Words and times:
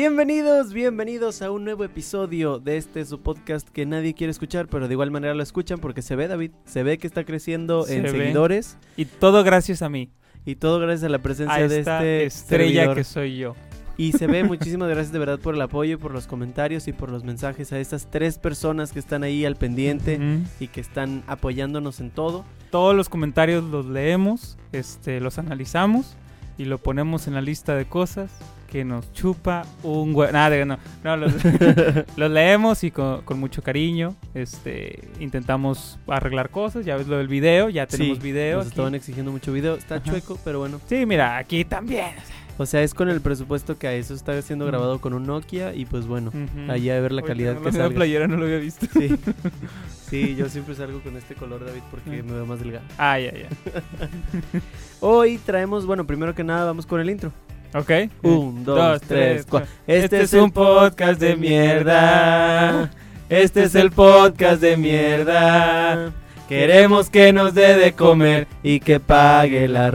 Bienvenidos, 0.00 0.72
bienvenidos 0.72 1.42
a 1.42 1.50
un 1.50 1.64
nuevo 1.64 1.82
episodio 1.82 2.60
de 2.60 2.76
este 2.76 3.04
su 3.04 3.20
podcast 3.20 3.68
que 3.68 3.84
nadie 3.84 4.14
quiere 4.14 4.30
escuchar, 4.30 4.68
pero 4.68 4.86
de 4.86 4.94
igual 4.94 5.10
manera 5.10 5.34
lo 5.34 5.42
escuchan 5.42 5.80
porque 5.80 6.02
se 6.02 6.14
ve, 6.14 6.28
David, 6.28 6.52
se 6.66 6.84
ve 6.84 6.98
que 6.98 7.08
está 7.08 7.24
creciendo 7.24 7.82
Se 7.82 7.96
en 7.96 8.04
ve. 8.04 8.10
seguidores 8.10 8.78
Y 8.96 9.06
todo 9.06 9.42
gracias 9.42 9.82
a 9.82 9.88
mí. 9.88 10.12
y 10.46 10.54
todo 10.54 10.78
gracias 10.78 11.02
a 11.02 11.08
la 11.08 11.18
presencia 11.18 11.56
A 11.56 11.66
de 11.66 11.80
esta 11.80 11.96
este 11.96 12.26
estrella 12.26 12.82
servidor. 12.82 12.96
que 12.96 13.02
soy 13.02 13.38
yo. 13.38 13.56
Y 13.96 14.12
se 14.12 14.28
ve, 14.28 14.44
muchísimas 14.44 14.88
gracias 14.88 15.10
de 15.10 15.18
verdad 15.18 15.40
por 15.40 15.56
el 15.56 15.62
apoyo, 15.62 15.98
por 15.98 16.12
los 16.12 16.28
comentarios 16.28 16.86
y 16.86 16.92
por 16.92 17.10
los 17.10 17.24
mensajes 17.24 17.72
a 17.72 17.80
estas 17.80 18.08
tres 18.08 18.38
personas 18.38 18.92
que 18.92 19.00
están 19.00 19.24
ahí 19.24 19.44
al 19.44 19.56
pendiente 19.56 20.20
y 20.60 20.68
que 20.68 20.80
están 20.80 21.24
apoyándonos 21.26 21.98
en 21.98 22.12
todo. 22.12 22.44
Todos 22.70 22.94
los 22.94 23.08
comentarios 23.08 23.64
los 23.64 23.86
leemos, 23.86 24.58
este, 24.70 25.18
los 25.18 25.38
analizamos 25.38 26.14
y 26.58 26.64
lo 26.66 26.78
ponemos 26.78 27.26
en 27.28 27.34
la 27.34 27.40
lista 27.40 27.74
de 27.74 27.86
cosas 27.86 28.30
que 28.70 28.84
nos 28.84 29.10
chupa 29.14 29.64
un 29.82 30.12
hue- 30.12 30.30
Nada, 30.30 30.62
no, 30.66 30.78
no 31.02 31.16
los, 31.16 31.32
los 32.18 32.30
leemos 32.30 32.84
y 32.84 32.90
con, 32.90 33.22
con 33.22 33.40
mucho 33.40 33.62
cariño 33.62 34.14
este, 34.34 35.08
intentamos 35.20 35.98
arreglar 36.06 36.50
cosas. 36.50 36.84
Ya 36.84 36.96
ves 36.96 37.06
lo 37.06 37.16
del 37.16 37.28
video, 37.28 37.70
ya 37.70 37.86
tenemos 37.86 38.18
Sí, 38.18 38.22
video. 38.22 38.58
Nos 38.58 38.66
aquí. 38.66 38.72
estaban 38.72 38.94
exigiendo 38.94 39.32
mucho 39.32 39.52
video, 39.54 39.74
está 39.76 39.94
Ajá. 39.96 40.04
chueco, 40.04 40.38
pero 40.44 40.58
bueno. 40.58 40.80
Sí, 40.86 41.06
mira, 41.06 41.38
aquí 41.38 41.64
también. 41.64 42.08
O 42.08 42.26
sea, 42.26 42.36
es 42.58 42.94
con 42.94 43.08
el 43.08 43.20
presupuesto 43.20 43.78
que 43.78 43.86
a 43.88 43.92
eso 43.94 44.14
está 44.14 44.40
siendo 44.42 44.66
grabado 44.66 45.00
con 45.00 45.14
un 45.14 45.26
Nokia 45.26 45.74
y 45.74 45.84
pues 45.84 46.06
bueno, 46.06 46.30
Ujú. 46.30 46.70
allá 46.72 46.96
a 46.96 47.00
ver 47.00 47.12
la 47.12 47.22
Oye, 47.22 47.28
calidad 47.28 47.54
no 47.54 47.62
que 47.62 47.68
en 47.68 47.74
la 47.78 47.84
salga. 47.84 47.94
playera 47.96 48.26
no 48.28 48.36
lo 48.36 48.44
había 48.44 48.58
visto. 48.58 48.86
Sí. 48.92 49.16
sí, 50.10 50.34
yo 50.36 50.48
siempre 50.48 50.74
salgo 50.74 51.00
con 51.00 51.16
este 51.16 51.34
color, 51.34 51.64
David, 51.64 51.82
porque 51.90 52.22
Mm. 52.22 52.26
me 52.26 52.32
veo 52.32 52.46
más 52.46 52.58
delgado. 52.60 52.84
Ah, 52.98 53.18
ya, 53.18 53.32
ya. 53.32 53.48
Hoy 55.00 55.38
traemos, 55.38 55.86
bueno, 55.86 56.06
primero 56.06 56.34
que 56.34 56.42
nada 56.44 56.64
vamos 56.64 56.84
con 56.86 57.00
el 57.00 57.08
intro. 57.10 57.32
Ok. 57.74 57.90
Un, 58.22 58.64
dos, 58.64 58.76
Dos, 58.76 59.00
tres, 59.02 59.08
tres, 59.08 59.46
cuatro. 59.48 59.68
Este 59.86 60.22
es 60.22 60.32
un 60.32 60.50
podcast 60.50 61.20
de 61.20 61.36
mierda. 61.36 62.90
Este 63.28 63.64
es 63.64 63.74
el 63.74 63.90
podcast 63.90 64.60
de 64.62 64.76
mierda. 64.78 66.12
Queremos 66.48 67.10
que 67.10 67.32
nos 67.32 67.52
dé 67.54 67.76
de 67.76 67.92
comer 67.92 68.46
y 68.62 68.80
que 68.80 68.98
pague 69.00 69.68
la 69.68 69.90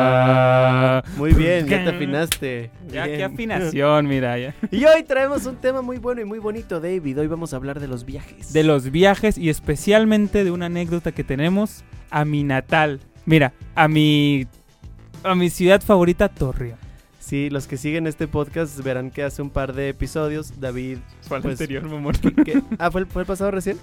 renta. 0.00 1.02
Muy 1.16 1.32
bien, 1.34 1.66
ya 1.66 1.82
te 1.84 1.90
afinaste. 1.96 2.70
Ya, 2.88 3.04
Bien. 3.06 3.16
qué 3.18 3.24
afinación, 3.24 4.06
mira, 4.06 4.38
ya. 4.38 4.54
Y 4.70 4.84
hoy 4.84 5.02
traemos 5.02 5.44
un 5.46 5.56
tema 5.56 5.82
muy 5.82 5.98
bueno 5.98 6.20
y 6.20 6.24
muy 6.24 6.38
bonito, 6.38 6.78
David. 6.80 7.18
Hoy 7.20 7.26
vamos 7.26 7.52
a 7.52 7.56
hablar 7.56 7.80
de 7.80 7.88
los 7.88 8.04
viajes. 8.06 8.52
De 8.52 8.62
los 8.62 8.90
viajes 8.90 9.36
y 9.38 9.50
especialmente 9.50 10.44
de 10.44 10.50
una 10.52 10.66
anécdota 10.66 11.10
que 11.12 11.24
tenemos 11.24 11.82
a 12.10 12.24
mi 12.24 12.44
natal. 12.44 13.00
Mira, 13.24 13.52
a 13.74 13.88
mi 13.88 14.46
a 15.24 15.34
mi 15.34 15.50
ciudad 15.50 15.82
favorita, 15.82 16.28
Torreón. 16.28 16.78
Sí, 17.26 17.50
los 17.50 17.66
que 17.66 17.76
siguen 17.76 18.06
este 18.06 18.28
podcast 18.28 18.78
verán 18.84 19.10
que 19.10 19.24
hace 19.24 19.42
un 19.42 19.50
par 19.50 19.72
de 19.72 19.88
episodios 19.88 20.60
David... 20.60 20.98
Fue 21.22 21.38
el 21.38 21.42
Pues- 21.42 21.54
anterior, 21.60 21.82
mamón. 21.82 22.14
¿qué? 22.44 22.62
Ah, 22.78 22.88
¿fue 22.92 23.00
el, 23.00 23.06
fue 23.08 23.22
el 23.22 23.26
pasado 23.26 23.50
recién? 23.50 23.78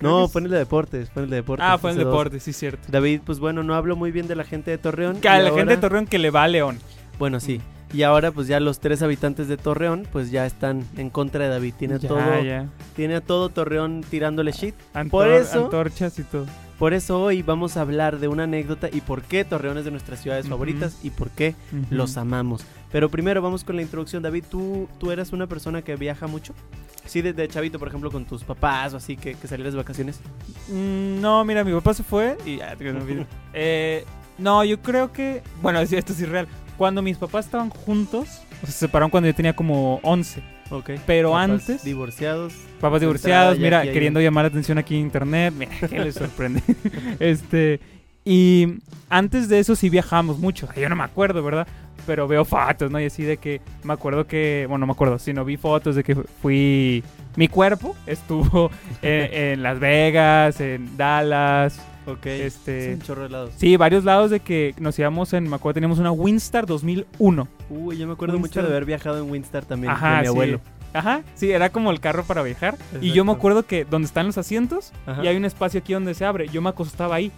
No, 0.00 0.26
fue 0.26 0.40
en 0.40 0.46
el 0.46 0.52
de 0.52 0.58
deportes, 0.58 1.10
fue 1.10 1.20
en 1.20 1.24
el 1.24 1.30
de 1.30 1.36
deportes. 1.36 1.66
Ah, 1.68 1.76
fue 1.76 1.90
en 1.90 1.96
hace 1.98 2.04
dos. 2.04 2.14
deporte, 2.14 2.40
sí, 2.40 2.54
cierto. 2.54 2.88
David, 2.90 3.20
pues 3.26 3.40
bueno, 3.40 3.62
no 3.62 3.74
hablo 3.74 3.94
muy 3.94 4.10
bien 4.10 4.26
de 4.26 4.36
la 4.36 4.44
gente 4.44 4.70
de 4.70 4.78
Torreón. 4.78 5.20
Que 5.20 5.28
a 5.28 5.38
la 5.38 5.50
gente 5.52 5.74
de 5.74 5.82
Torreón 5.82 6.06
que 6.06 6.18
le 6.18 6.30
va 6.30 6.44
a 6.44 6.48
León. 6.48 6.78
Bueno, 7.18 7.40
sí. 7.40 7.60
Y 7.92 8.04
ahora 8.04 8.32
pues 8.32 8.46
ya 8.48 8.58
los 8.58 8.80
tres 8.80 9.02
habitantes 9.02 9.48
de 9.48 9.58
Torreón 9.58 10.06
pues 10.10 10.30
ya 10.30 10.46
están 10.46 10.86
en 10.96 11.10
contra 11.10 11.44
de 11.44 11.50
David. 11.50 11.74
Tiene, 11.78 11.98
Ya, 11.98 12.08
todo, 12.08 12.42
ya. 12.42 12.68
tiene 12.96 13.16
a 13.16 13.20
todo 13.20 13.50
Torreón 13.50 14.02
tirándole 14.08 14.52
shit. 14.52 14.74
Antor- 14.94 15.10
Por 15.10 15.28
eso- 15.28 15.64
Antorchas 15.66 16.18
y 16.18 16.22
todo. 16.22 16.46
Por 16.78 16.94
eso 16.94 17.20
hoy 17.20 17.42
vamos 17.42 17.76
a 17.76 17.80
hablar 17.80 18.20
de 18.20 18.28
una 18.28 18.44
anécdota 18.44 18.88
y 18.92 19.00
por 19.00 19.22
qué 19.22 19.44
Torreón 19.44 19.78
es 19.78 19.84
de 19.84 19.90
nuestras 19.90 20.20
ciudades 20.22 20.44
Ujú. 20.44 20.50
favoritas 20.54 20.98
y 21.02 21.10
por 21.10 21.30
qué 21.30 21.54
Ujú. 21.72 21.86
los 21.94 22.16
amamos. 22.16 22.64
Pero 22.92 23.10
primero 23.10 23.42
vamos 23.42 23.64
con 23.64 23.74
la 23.76 23.82
introducción. 23.82 24.22
David, 24.22 24.44
¿tú, 24.48 24.88
tú 24.98 25.10
eras 25.10 25.32
una 25.32 25.46
persona 25.48 25.82
que 25.82 25.96
viaja 25.96 26.26
mucho? 26.28 26.54
Sí, 27.04 27.20
desde 27.20 27.48
chavito, 27.48 27.78
por 27.78 27.88
ejemplo, 27.88 28.10
con 28.12 28.24
tus 28.26 28.44
papás 28.44 28.94
o 28.94 28.98
así, 28.98 29.16
que, 29.16 29.34
que 29.34 29.48
salieras 29.48 29.72
de 29.74 29.78
vacaciones. 29.78 30.20
Mm, 30.68 31.20
No, 31.20 31.44
mira, 31.44 31.64
mi 31.64 31.72
papá 31.72 31.94
se 31.94 32.02
fue 32.04 32.36
y 32.46 32.58
ya. 32.58 32.76
Eh, 33.54 34.04
no, 34.38 34.62
yo 34.62 34.80
creo 34.80 35.12
que, 35.12 35.42
bueno, 35.62 35.80
esto 35.80 36.12
sí 36.14 36.22
es 36.22 36.28
real. 36.28 36.46
Cuando 36.76 37.02
mis 37.02 37.16
papás 37.18 37.46
estaban 37.46 37.70
juntos, 37.70 38.28
o 38.62 38.66
sea, 38.66 38.66
se 38.66 38.72
separaron 38.72 39.10
cuando 39.10 39.26
yo 39.28 39.34
tenía 39.34 39.56
como 39.56 39.98
11. 40.04 40.42
Ok. 40.70 40.90
Pero 41.06 41.30
Papás 41.32 41.50
antes, 41.50 41.82
Divorciados. 41.82 42.52
Papás 42.78 43.00
divorciados, 43.00 43.56
ya 43.56 43.62
mira, 43.62 43.82
queriendo 43.82 44.20
llamar 44.20 44.44
la 44.44 44.48
atención 44.48 44.78
aquí 44.78 44.94
en 44.94 45.02
internet, 45.02 45.54
mira, 45.56 45.70
¿qué 45.88 45.98
les 45.98 46.14
sorprende? 46.14 46.62
este, 47.20 47.80
y 48.24 48.78
antes 49.08 49.48
de 49.48 49.58
eso 49.58 49.74
sí 49.76 49.88
viajamos 49.88 50.38
mucho, 50.38 50.68
yo 50.74 50.88
no 50.88 50.96
me 50.96 51.04
acuerdo, 51.04 51.42
¿verdad? 51.42 51.66
Pero 52.06 52.26
veo 52.26 52.44
fotos, 52.44 52.90
¿no? 52.90 53.00
Y 53.00 53.04
así 53.06 53.22
de 53.22 53.36
que 53.36 53.60
me 53.82 53.92
acuerdo 53.92 54.26
que, 54.26 54.64
bueno, 54.68 54.80
no 54.80 54.86
me 54.86 54.92
acuerdo, 54.92 55.18
sino 55.18 55.44
vi 55.44 55.56
fotos 55.56 55.94
de 55.94 56.02
que 56.04 56.14
fui, 56.14 57.02
mi 57.36 57.48
cuerpo 57.48 57.94
estuvo 58.06 58.70
en, 59.02 59.32
en 59.32 59.62
Las 59.62 59.78
Vegas, 59.78 60.60
en 60.60 60.96
Dallas, 60.96 61.80
Ok. 62.08 62.26
este... 62.26 62.94
Un 62.94 63.02
chorro 63.02 63.22
de 63.24 63.28
lados. 63.28 63.50
Sí, 63.56 63.76
varios 63.76 64.04
lados 64.04 64.30
de 64.30 64.40
que 64.40 64.74
nos 64.78 64.98
íbamos 64.98 65.32
en, 65.34 65.48
me 65.48 65.56
acuerdo, 65.56 65.74
teníamos 65.74 65.98
una 65.98 66.10
Winstar 66.10 66.64
2001. 66.64 67.48
Uy, 67.68 67.98
yo 67.98 68.06
me 68.06 68.14
acuerdo 68.14 68.38
mucho 68.38 68.62
de 68.62 68.68
haber 68.68 68.86
viajado 68.86 69.18
en 69.18 69.30
Winstar 69.30 69.66
también. 69.66 69.92
Ajá, 69.92 70.22
de 70.22 70.32
mi 70.32 70.52
sí. 70.52 70.58
Ajá, 70.92 71.22
sí, 71.34 71.50
era 71.50 71.70
como 71.70 71.90
el 71.90 72.00
carro 72.00 72.24
para 72.24 72.42
viajar. 72.42 72.76
Y 73.00 73.12
yo 73.12 73.24
me 73.24 73.32
acuerdo 73.32 73.64
que 73.66 73.84
donde 73.84 74.06
están 74.06 74.26
los 74.26 74.38
asientos 74.38 74.92
Ajá. 75.06 75.22
y 75.24 75.28
hay 75.28 75.36
un 75.36 75.44
espacio 75.44 75.80
aquí 75.80 75.92
donde 75.92 76.14
se 76.14 76.24
abre. 76.24 76.48
Yo 76.48 76.62
me 76.62 76.70
acostaba 76.70 77.14
ahí. 77.16 77.30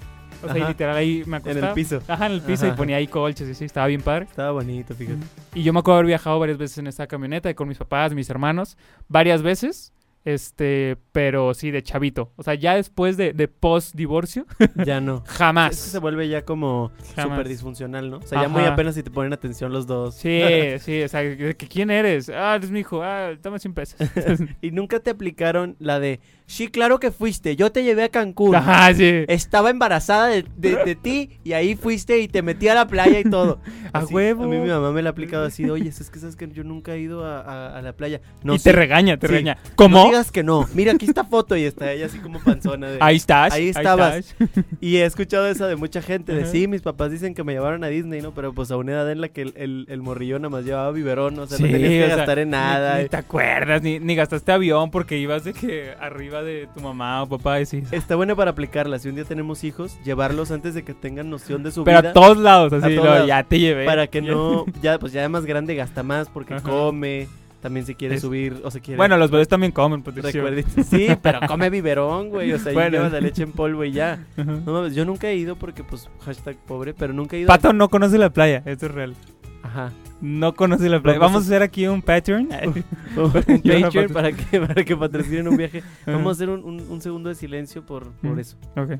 O 0.42 0.46
sea, 0.46 0.56
y 0.56 0.60
Ajá. 0.60 0.68
literal 0.70 0.96
ahí 0.96 1.22
me 1.26 1.36
En 1.36 1.42
acostaba. 1.42 1.68
el 1.68 1.74
piso. 1.74 2.00
Ajá, 2.08 2.26
en 2.26 2.32
el 2.32 2.40
piso 2.40 2.64
Ajá. 2.64 2.74
y 2.74 2.76
ponía 2.76 2.96
ahí 2.96 3.06
colches 3.08 3.46
y 3.48 3.52
así, 3.52 3.64
estaba 3.66 3.86
bien 3.88 4.00
padre. 4.00 4.24
Estaba 4.30 4.52
bonito, 4.52 4.94
fíjate. 4.94 5.18
Y 5.54 5.62
yo 5.62 5.72
me 5.74 5.80
acuerdo 5.80 5.98
haber 5.98 6.06
viajado 6.06 6.38
varias 6.38 6.56
veces 6.56 6.78
en 6.78 6.86
esta 6.86 7.06
camioneta 7.06 7.50
y 7.50 7.54
con 7.54 7.68
mis 7.68 7.76
papás, 7.76 8.14
mis 8.14 8.30
hermanos, 8.30 8.78
varias 9.08 9.42
veces. 9.42 9.92
Este, 10.24 10.98
pero 11.12 11.54
sí, 11.54 11.70
de 11.70 11.82
chavito. 11.82 12.32
O 12.36 12.42
sea, 12.42 12.54
ya 12.54 12.74
después 12.74 13.16
de, 13.16 13.32
de 13.32 13.48
post 13.48 13.94
divorcio, 13.94 14.46
Ya 14.84 15.00
no. 15.00 15.22
jamás. 15.26 15.72
Es 15.72 15.84
que 15.84 15.90
se 15.90 15.98
vuelve 15.98 16.28
ya 16.28 16.44
como 16.44 16.92
súper 17.16 17.48
disfuncional, 17.48 18.10
¿no? 18.10 18.18
O 18.18 18.22
sea, 18.22 18.42
ya 18.42 18.48
muy 18.48 18.64
apenas 18.64 18.94
si 18.94 19.02
te 19.02 19.10
ponen 19.10 19.32
atención 19.32 19.72
los 19.72 19.86
dos. 19.86 20.14
Sí, 20.14 20.42
sí, 20.80 21.02
o 21.02 21.08
sea, 21.08 21.22
¿quién 21.56 21.90
eres? 21.90 22.28
Ah, 22.28 22.54
eres 22.56 22.70
mi 22.70 22.80
hijo, 22.80 23.02
ah, 23.02 23.34
dame 23.40 23.58
100 23.58 23.74
pesos. 23.74 23.98
y 24.60 24.70
nunca 24.72 25.00
te 25.00 25.10
aplicaron 25.10 25.76
la 25.78 25.98
de, 26.00 26.20
sí, 26.50 26.68
claro 26.68 26.98
que 27.00 27.10
fuiste, 27.10 27.56
yo 27.56 27.70
te 27.72 27.82
llevé 27.84 28.04
a 28.04 28.08
Cancún. 28.08 28.54
Ajá, 28.54 28.92
sí. 28.94 29.24
Estaba 29.28 29.70
embarazada 29.70 30.28
de, 30.28 30.44
de- 30.56 30.76
de 30.84 30.94
ti 30.94 31.38
y 31.44 31.52
ahí 31.52 31.76
fuiste 31.76 32.18
y 32.20 32.28
te 32.28 32.42
metí 32.42 32.68
a 32.68 32.74
la 32.74 32.86
playa 32.86 33.18
y 33.20 33.24
todo. 33.24 33.60
A 33.92 33.98
Así, 34.00 34.14
huevo. 34.14 34.44
A 34.44 34.46
mí 34.46 34.56
mi 34.56 34.68
mamá 34.68 34.92
me 34.92 35.02
la 35.02 35.08
ha 35.08 35.12
aplicado 35.12 35.44
así, 35.44 35.68
oye, 35.68 35.88
es 35.88 36.10
que 36.10 36.20
sabes 36.20 36.36
que 36.36 36.48
yo 36.52 36.62
nunca 36.62 36.94
he 36.94 37.00
ido 37.00 37.24
a, 37.24 37.40
a- 37.40 37.78
a 37.78 37.82
la 37.82 37.92
playa. 37.92 38.20
No, 38.44 38.54
y 38.54 38.58
sí, 38.58 38.64
te 38.64 38.72
regaña, 38.72 39.16
te 39.16 39.26
Sí. 39.26 39.32
regaña. 39.32 39.58
No 39.64 39.70
¿Cómo? 39.74 40.04
digas 40.04 40.30
que 40.30 40.44
no. 40.44 40.68
Mira, 40.74 40.92
aquí 40.92 41.06
está 41.06 41.24
foto 41.24 41.56
y 41.56 41.64
está 41.64 41.90
ella 41.92 42.06
así 42.06 42.18
como 42.18 42.38
panzona. 42.38 42.88
De... 42.88 42.98
ahí 43.00 43.16
estás. 43.16 43.52
Ahí 43.52 43.68
estabas. 43.70 44.16
estás. 44.16 44.48
Y 44.80 44.98
he 44.98 45.04
escuchado 45.04 45.48
eso 45.48 45.66
de 45.66 45.74
mucha 45.74 46.02
gente, 46.02 46.32
de 46.34 46.42
Ajá. 46.42 46.50
sí, 46.52 46.68
mis 46.68 46.82
papás 46.82 47.10
dicen 47.10 47.34
que 47.34 47.42
me 47.42 47.52
llevaron 47.52 47.82
a 47.82 47.88
Disney, 47.88 48.20
¿no? 48.22 48.32
Pero 48.32 48.52
pues 48.52 48.70
a 48.70 48.76
una 48.76 48.92
edad 48.92 49.10
en 49.10 49.20
la 49.20 49.28
que 49.28 49.42
el, 49.42 49.54
el, 49.56 49.86
el 49.88 50.02
morrillo 50.02 50.38
nada 50.38 50.50
más 50.50 50.64
llevaba 50.64 50.92
biberón, 50.92 51.36
o 51.40 51.46
sea, 51.48 51.58
no 51.58 51.66
Sí, 51.66 51.72
tenías 51.72 51.90
que 51.90 52.06
sea, 52.06 52.16
gastar 52.16 52.38
en 52.38 52.50
nada. 52.50 52.96
Ni, 52.98 53.02
ni 53.04 53.08
te 53.08 53.16
acuerdas, 53.16 53.82
ni, 53.82 53.98
ni 53.98 54.14
gastaste 54.14 54.52
avión 54.52 54.90
porque 54.92 55.18
ibas 55.18 55.42
de 55.44 55.52
que 55.52 55.94
arriba 56.00 56.39
de 56.42 56.68
tu 56.74 56.80
mamá 56.80 57.22
o 57.22 57.28
papá 57.28 57.60
y 57.60 57.66
sí. 57.66 57.82
Está 57.90 58.16
buena 58.16 58.34
para 58.34 58.50
aplicarla. 58.52 58.98
Si 58.98 59.08
un 59.08 59.14
día 59.14 59.24
tenemos 59.24 59.64
hijos, 59.64 59.98
llevarlos 60.04 60.50
antes 60.50 60.74
de 60.74 60.82
que 60.82 60.94
tengan 60.94 61.30
noción 61.30 61.62
de 61.62 61.70
su 61.70 61.84
Pero 61.84 62.00
vida. 62.00 62.10
a 62.10 62.12
todos 62.12 62.38
lados, 62.38 62.72
así, 62.72 62.94
todos 62.96 63.08
lados. 63.08 63.26
ya 63.26 63.42
te 63.44 63.58
llevé. 63.58 63.84
Para 63.86 64.06
que 64.06 64.22
no, 64.22 64.64
ya 64.82 64.98
pues 64.98 65.12
ya 65.12 65.28
más 65.28 65.44
grande 65.46 65.74
gasta 65.74 66.02
más 66.02 66.28
porque 66.28 66.54
Ajá. 66.54 66.62
come, 66.68 67.28
también 67.60 67.84
se 67.84 67.94
quiere 67.94 68.14
Es- 68.14 68.22
subir 68.22 68.60
o 68.64 68.70
se 68.70 68.80
quiere... 68.80 68.96
Bueno, 68.96 69.16
los 69.18 69.30
bebés 69.30 69.46
también 69.48 69.70
comen 69.72 70.02
protección. 70.02 70.46
recuerdito. 70.46 70.82
Sí, 70.82 71.08
pero 71.22 71.40
come 71.46 71.68
biberón, 71.70 72.30
güey. 72.30 72.52
O 72.52 72.58
sea, 72.58 72.72
Bueno. 72.72 72.88
y 72.88 72.92
llevas 72.92 73.12
la 73.12 73.20
leche 73.20 73.42
en 73.42 73.52
polvo 73.52 73.84
y 73.84 73.92
ya. 73.92 74.24
No 74.36 74.72
mames, 74.72 74.94
yo 74.94 75.04
nunca 75.04 75.28
he 75.28 75.36
ido 75.36 75.56
porque, 75.56 75.84
pues, 75.84 76.08
hashtag 76.24 76.56
pobre, 76.56 76.94
pero 76.94 77.12
nunca 77.12 77.36
he 77.36 77.40
ido. 77.40 77.48
Pato 77.48 77.72
no 77.74 77.88
conoce 77.90 78.16
la 78.16 78.30
playa, 78.30 78.62
esto 78.64 78.86
es 78.86 78.92
real. 78.92 79.14
Ajá. 79.62 79.92
No 80.20 80.54
conoce 80.54 80.88
la 80.88 81.00
playa. 81.00 81.18
Vamos 81.18 81.42
a 81.42 81.46
hacer 81.46 81.62
aquí 81.62 81.86
un 81.86 82.02
Patreon. 82.02 82.48
Un 83.16 83.32
Patreon 83.32 84.12
para 84.12 84.32
que, 84.32 84.60
para 84.66 84.84
que 84.84 84.96
patrocinen 84.96 85.48
un 85.48 85.56
viaje. 85.56 85.82
Vamos 86.06 86.28
a 86.28 86.30
hacer 86.32 86.48
un, 86.50 86.62
un- 86.64 86.80
un 86.90 87.00
segundo 87.00 87.28
de 87.30 87.34
silencio 87.34 87.84
por, 87.86 88.10
por 88.12 88.36
Mm. 88.36 88.38
eso. 88.38 88.56
Ok. 88.76 88.92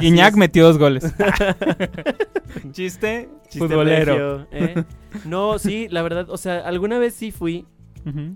Guiñac 0.00 0.30
es. 0.32 0.36
metió 0.36 0.64
dos 0.64 0.78
goles. 0.78 1.04
Chiste, 2.72 3.28
Chiste 3.48 3.58
futbolero. 3.58 4.14
regio, 4.14 4.46
¿eh? 4.52 4.84
No, 5.24 5.58
sí, 5.58 5.86
la 5.90 6.02
verdad, 6.02 6.28
o 6.30 6.36
sea, 6.36 6.58
alguna 6.66 6.98
vez 6.98 7.14
sí 7.14 7.30
fui. 7.30 7.66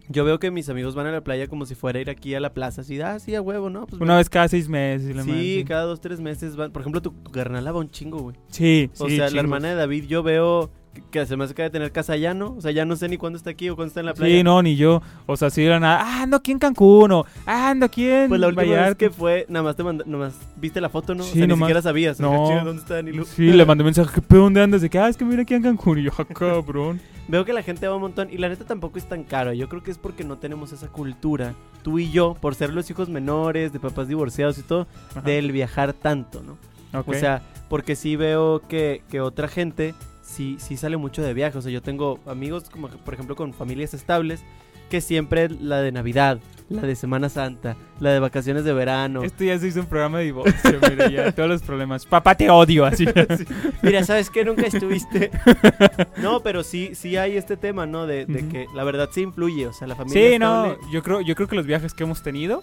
Yo 0.08 0.24
veo 0.24 0.38
que 0.38 0.50
mis 0.50 0.68
amigos 0.70 0.94
van 0.94 1.06
a 1.08 1.12
la 1.12 1.20
playa 1.22 1.46
como 1.46 1.66
si 1.66 1.74
fuera 1.74 1.98
a 1.98 2.02
ir 2.02 2.08
aquí 2.08 2.34
a 2.34 2.40
la 2.40 2.54
plaza. 2.54 2.80
Así, 2.80 2.98
ah, 3.02 3.18
sí, 3.18 3.34
a 3.34 3.42
huevo, 3.42 3.68
¿no? 3.68 3.86
Pues 3.86 4.00
Una 4.00 4.16
vez 4.16 4.30
cada 4.30 4.48
seis 4.48 4.66
meses. 4.66 5.14
la 5.14 5.22
Sí, 5.24 5.28
madre, 5.30 5.64
cada 5.66 5.82
dos, 5.82 6.00
tres 6.00 6.20
meses 6.20 6.56
van. 6.56 6.72
Por 6.72 6.80
ejemplo, 6.80 7.02
tu, 7.02 7.10
tu 7.10 7.30
carnal 7.30 7.66
va 7.66 7.78
un 7.78 7.90
chingo, 7.90 8.18
güey. 8.18 8.36
Sí, 8.48 8.88
O 8.98 9.08
sí, 9.10 9.16
sea, 9.16 9.28
la 9.28 9.40
hermana 9.40 9.68
de 9.68 9.74
David, 9.74 10.04
yo 10.06 10.22
veo 10.22 10.70
que, 11.10 11.26
se 11.26 11.36
me 11.36 11.44
hace 11.44 11.54
que 11.54 11.62
de 11.62 11.70
tener 11.70 11.92
casa 11.92 12.16
ya, 12.16 12.34
¿no? 12.34 12.54
O 12.54 12.60
sea, 12.60 12.70
ya 12.70 12.84
no 12.84 12.96
sé 12.96 13.08
ni 13.08 13.16
cuándo 13.16 13.36
está 13.36 13.50
aquí 13.50 13.68
o 13.68 13.76
cuándo 13.76 13.88
está 13.88 14.00
en 14.00 14.06
la 14.06 14.14
playa. 14.14 14.34
Sí, 14.34 14.42
no, 14.42 14.62
ni 14.62 14.76
yo. 14.76 15.02
O 15.26 15.36
sea, 15.36 15.50
si 15.50 15.64
era 15.64 15.80
nada. 15.80 16.00
Ah, 16.02 16.22
ando 16.22 16.36
aquí 16.36 16.52
en 16.52 16.58
Cancún. 16.58 17.12
O 17.12 17.26
ah, 17.46 17.70
ando 17.70 17.86
aquí 17.86 18.08
en 18.08 18.28
Pues 18.28 18.40
la 18.40 18.48
última 18.48 18.82
vez 18.82 18.94
que 18.94 19.10
fue, 19.10 19.46
nada 19.48 19.62
más 19.62 19.76
te 19.76 19.82
manda, 19.82 20.04
nada 20.06 20.26
más 20.26 20.34
viste 20.56 20.80
la 20.80 20.88
foto, 20.88 21.14
¿no? 21.14 21.22
Sí, 21.22 21.30
o 21.30 21.34
sea, 21.34 21.46
ni 21.46 21.56
siquiera 21.56 21.82
sabías. 21.82 22.20
No. 22.20 22.48
¿Dónde 22.64 22.82
está 22.82 22.94
Danilu? 22.94 23.24
Sí, 23.24 23.52
le 23.52 23.64
mandé 23.64 23.84
mensaje. 23.84 24.14
¿Qué 24.14 24.22
pedo, 24.22 24.42
dónde 24.42 24.62
andas? 24.62 24.80
De 24.80 24.90
que, 24.90 24.98
ah, 24.98 25.08
es 25.08 25.16
que 25.16 25.24
vine 25.24 25.42
aquí 25.42 25.54
en 25.54 25.62
Cancún. 25.62 25.98
Y 25.98 26.04
yo, 26.04 26.10
ah, 26.18 26.24
cabrón. 26.24 27.00
veo 27.28 27.44
que 27.44 27.52
la 27.52 27.62
gente 27.62 27.86
va 27.88 27.94
un 27.94 28.02
montón 28.02 28.28
y 28.30 28.38
la 28.38 28.48
neta 28.48 28.64
tampoco 28.64 28.98
es 28.98 29.08
tan 29.08 29.24
caro. 29.24 29.52
Yo 29.52 29.68
creo 29.68 29.82
que 29.82 29.90
es 29.90 29.98
porque 29.98 30.24
no 30.24 30.38
tenemos 30.38 30.72
esa 30.72 30.88
cultura, 30.88 31.54
tú 31.82 31.98
y 31.98 32.10
yo, 32.10 32.36
por 32.40 32.54
ser 32.54 32.72
los 32.72 32.90
hijos 32.90 33.08
menores, 33.08 33.72
de 33.72 33.80
papás 33.80 34.08
divorciados 34.08 34.58
y 34.58 34.62
todo, 34.62 34.86
Ajá. 35.10 35.22
del 35.22 35.52
viajar 35.52 35.92
tanto, 35.92 36.42
¿no? 36.42 36.58
Ok. 36.98 37.08
O 37.08 37.14
sea, 37.14 37.42
porque 37.68 37.96
sí 37.96 38.16
veo 38.16 38.62
que, 38.66 39.02
que 39.10 39.20
otra 39.20 39.48
gente 39.48 39.94
sí, 40.28 40.56
sí 40.58 40.76
sale 40.76 40.96
mucho 40.96 41.22
de 41.22 41.34
viaje. 41.34 41.58
O 41.58 41.62
sea, 41.62 41.72
yo 41.72 41.82
tengo 41.82 42.20
amigos, 42.26 42.70
como 42.70 42.88
por 42.88 43.14
ejemplo, 43.14 43.34
con 43.34 43.52
familias 43.54 43.94
estables, 43.94 44.44
que 44.90 45.00
siempre 45.00 45.48
la 45.50 45.82
de 45.82 45.92
Navidad, 45.92 46.38
la 46.70 46.80
de 46.82 46.96
Semana 46.96 47.28
Santa, 47.28 47.76
la 48.00 48.10
de 48.10 48.20
vacaciones 48.20 48.64
de 48.64 48.72
verano. 48.72 49.22
Esto 49.22 49.44
ya 49.44 49.58
se 49.58 49.68
hizo 49.68 49.80
un 49.80 49.86
programa 49.86 50.18
de 50.18 50.24
divorcio, 50.24 50.78
mira, 50.88 51.10
ya 51.10 51.32
todos 51.34 51.48
los 51.48 51.62
problemas. 51.62 52.06
Papá, 52.06 52.34
te 52.34 52.48
odio, 52.48 52.86
así. 52.86 53.06
Mira, 53.82 54.02
¿sabes 54.04 54.30
qué? 54.30 54.44
Nunca 54.46 54.66
estuviste. 54.66 55.30
no, 56.22 56.40
pero 56.40 56.62
sí, 56.62 56.90
sí 56.94 57.16
hay 57.18 57.36
este 57.36 57.56
tema, 57.58 57.84
¿no? 57.86 58.06
De, 58.06 58.24
de 58.24 58.48
que 58.48 58.66
la 58.74 58.82
verdad 58.84 59.10
sí 59.12 59.20
influye. 59.22 59.66
O 59.66 59.72
sea, 59.74 59.86
la 59.88 59.94
familia. 59.96 60.30
Sí, 60.32 60.38
no, 60.38 60.66
estable- 60.66 60.90
yo 60.92 61.02
creo, 61.02 61.20
yo 61.20 61.34
creo 61.34 61.48
que 61.48 61.56
los 61.56 61.66
viajes 61.66 61.92
que 61.92 62.04
hemos 62.04 62.22
tenido, 62.22 62.62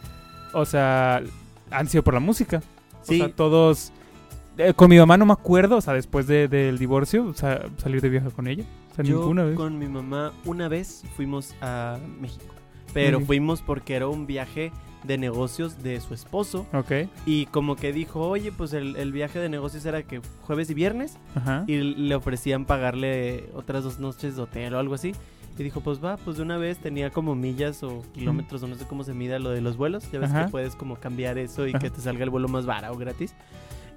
o 0.54 0.66
sea, 0.66 1.22
han 1.70 1.88
sido 1.90 2.04
por 2.04 2.16
la 2.16 2.20
música. 2.20 2.62
Sí. 3.04 3.22
O 3.22 3.26
sea, 3.26 3.36
todos... 3.36 3.92
eh, 4.58 4.74
con 4.74 4.90
mi 4.90 4.98
mamá 4.98 5.18
no 5.18 5.26
me 5.26 5.34
acuerdo, 5.34 5.78
o 5.78 5.82
sea, 5.82 5.94
después 5.94 6.28
de- 6.28 6.48
del 6.48 6.78
divorcio, 6.78 7.26
o 7.26 7.34
sea, 7.34 7.66
salir 7.78 8.02
de 8.02 8.10
viaje 8.10 8.30
con 8.32 8.48
ella. 8.48 8.64
O 8.92 8.96
sea, 8.96 9.04
Yo 9.06 9.20
ninguna 9.20 9.44
vez. 9.44 9.56
con 9.56 9.78
mi 9.80 9.88
mamá 9.88 10.32
una 10.46 10.68
vez 10.68 11.04
fuimos 11.16 11.54
a 11.62 11.98
México. 12.20 12.46
Pero 12.94 13.20
fuimos 13.20 13.62
porque 13.62 13.96
era 13.96 14.08
un 14.08 14.26
viaje 14.26 14.72
de 15.04 15.18
negocios 15.18 15.84
de 15.84 16.00
su 16.00 16.14
esposo. 16.14 16.66
Ok, 16.74 17.10
Y 17.26 17.46
como 17.48 17.76
que 17.76 17.92
dijo, 17.92 18.22
oye, 18.22 18.52
pues 18.54 18.72
el, 18.74 18.96
el 18.96 19.12
viaje 19.12 19.38
de 19.38 19.50
negocios 19.50 19.86
era 19.86 20.02
que 20.04 20.22
jueves 20.44 20.70
y 20.70 20.74
viernes. 20.74 21.18
ajá. 21.36 21.66
Y 21.68 21.76
le 21.78 22.16
ofrecían 22.16 22.64
pagarle 22.66 23.50
otras 23.54 23.84
dos 23.84 24.00
noches 24.00 24.38
de 24.38 24.42
hotel 24.44 24.74
o 24.76 24.80
algo 24.80 24.94
así. 24.96 25.12
Y 25.60 25.64
dijo, 25.64 25.82
pues 25.82 26.04
va, 26.04 26.16
pues 26.18 26.38
de 26.38 26.44
una 26.44 26.58
vez 26.58 26.78
tenía 26.80 27.10
como 27.12 27.36
millas 27.36 27.84
o 27.84 28.02
kilómetros 28.14 28.64
o 28.64 28.68
no 28.68 28.76
sé 28.76 28.86
cómo 28.86 29.04
se 29.04 29.14
mida 29.14 29.40
lo 29.40 29.50
de 29.52 29.60
los 29.62 29.76
vuelos. 29.78 30.10
Ya 30.12 30.20
ves 30.20 30.30
Ajá. 30.32 30.46
que 30.46 30.52
puedes 30.52 30.76
como 30.76 30.96
cambiar 30.96 31.38
eso 31.38 31.68
y 31.68 31.72
Ajá. 31.72 31.80
que 31.80 31.90
te 31.90 32.00
salga 32.02 32.24
el 32.24 32.30
vuelo 32.30 32.48
más 32.48 32.66
barato 32.66 32.94
o 32.94 32.98
gratis. 32.98 33.36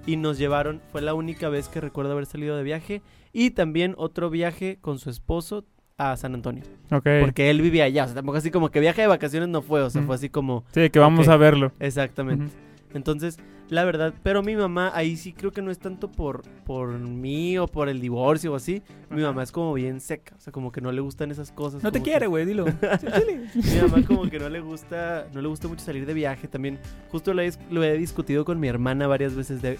Y 0.09 0.17
nos 0.17 0.39
llevaron, 0.39 0.81
fue 0.91 1.03
la 1.03 1.13
única 1.13 1.49
vez 1.49 1.69
que 1.69 1.79
recuerdo 1.79 2.13
haber 2.13 2.25
salido 2.25 2.57
de 2.57 2.63
viaje. 2.63 3.03
Y 3.31 3.51
también 3.51 3.93
otro 3.95 4.31
viaje 4.31 4.79
con 4.81 4.97
su 4.97 5.11
esposo 5.11 5.65
a 5.99 6.17
San 6.17 6.33
Antonio. 6.33 6.63
Ok. 6.91 7.07
Porque 7.21 7.51
él 7.51 7.61
vivía 7.61 7.83
allá. 7.83 8.05
O 8.05 8.07
sea, 8.07 8.15
tampoco 8.15 8.39
así 8.39 8.49
como 8.49 8.71
que 8.71 8.79
viaje 8.79 9.01
de 9.01 9.07
vacaciones 9.07 9.49
no 9.49 9.61
fue. 9.61 9.83
O 9.83 9.89
sea, 9.91 10.01
fue 10.01 10.15
así 10.15 10.27
como... 10.29 10.63
Sí, 10.73 10.89
que 10.89 10.97
vamos 10.97 11.27
a 11.27 11.37
verlo. 11.37 11.73
Exactamente. 11.79 12.51
Entonces, 12.95 13.37
la 13.69 13.83
verdad, 13.83 14.13
pero 14.23 14.41
mi 14.41 14.55
mamá 14.55 14.91
ahí 14.95 15.15
sí 15.15 15.31
creo 15.31 15.51
que 15.51 15.61
no 15.61 15.69
es 15.69 15.79
tanto 15.79 16.11
por, 16.11 16.41
por 16.65 16.97
mí 16.97 17.57
o 17.57 17.67
por 17.67 17.87
el 17.87 18.01
divorcio 18.01 18.53
o 18.53 18.55
así. 18.55 18.81
Mi 19.09 19.21
mamá 19.21 19.43
es 19.43 19.51
como 19.51 19.73
bien 19.73 20.01
seca, 20.01 20.35
o 20.35 20.39
sea, 20.39 20.51
como 20.51 20.71
que 20.71 20.81
no 20.81 20.91
le 20.91 21.01
gustan 21.01 21.29
esas 21.31 21.51
cosas. 21.51 21.83
No 21.83 21.91
te 21.91 22.01
quiere, 22.01 22.27
güey, 22.27 22.45
dilo. 22.45 22.65
Mi 23.53 23.81
mamá 23.81 24.05
como 24.05 24.29
que 24.29 24.39
no 24.39 24.49
le 24.49 24.59
gusta, 24.59 25.27
no 25.33 25.41
le 25.41 25.47
gusta 25.47 25.67
mucho 25.67 25.85
salir 25.85 26.05
de 26.05 26.13
viaje 26.13 26.47
también. 26.47 26.79
Justo 27.11 27.33
lo 27.33 27.41
he, 27.41 27.51
lo 27.69 27.83
he 27.83 27.97
discutido 27.97 28.43
con 28.43 28.59
mi 28.59 28.67
hermana 28.67 29.07
varias 29.07 29.35
veces 29.35 29.61
de, 29.61 29.77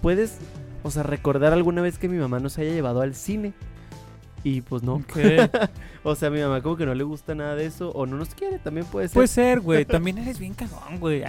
¿puedes, 0.00 0.38
o 0.84 0.90
sea, 0.90 1.02
recordar 1.02 1.52
alguna 1.52 1.82
vez 1.82 1.98
que 1.98 2.08
mi 2.08 2.18
mamá 2.18 2.38
nos 2.38 2.58
haya 2.58 2.72
llevado 2.72 3.00
al 3.00 3.14
cine? 3.14 3.54
Y 4.44 4.60
pues 4.60 4.82
no. 4.82 4.94
Ok. 4.94 5.16
O 6.04 6.16
sea, 6.16 6.30
mi 6.30 6.40
mamá 6.40 6.60
como 6.62 6.76
que 6.76 6.84
no 6.84 6.94
le 6.94 7.04
gusta 7.04 7.34
nada 7.34 7.54
de 7.54 7.64
eso 7.64 7.90
o 7.90 8.06
no 8.06 8.16
nos 8.16 8.34
quiere, 8.34 8.58
también 8.58 8.84
puede 8.86 9.06
ser. 9.06 9.14
Puede 9.14 9.28
ser, 9.28 9.60
güey. 9.60 9.84
También 9.92 10.18
eres 10.18 10.38
bien 10.40 10.52
cagón, 10.52 10.98
güey. 10.98 11.22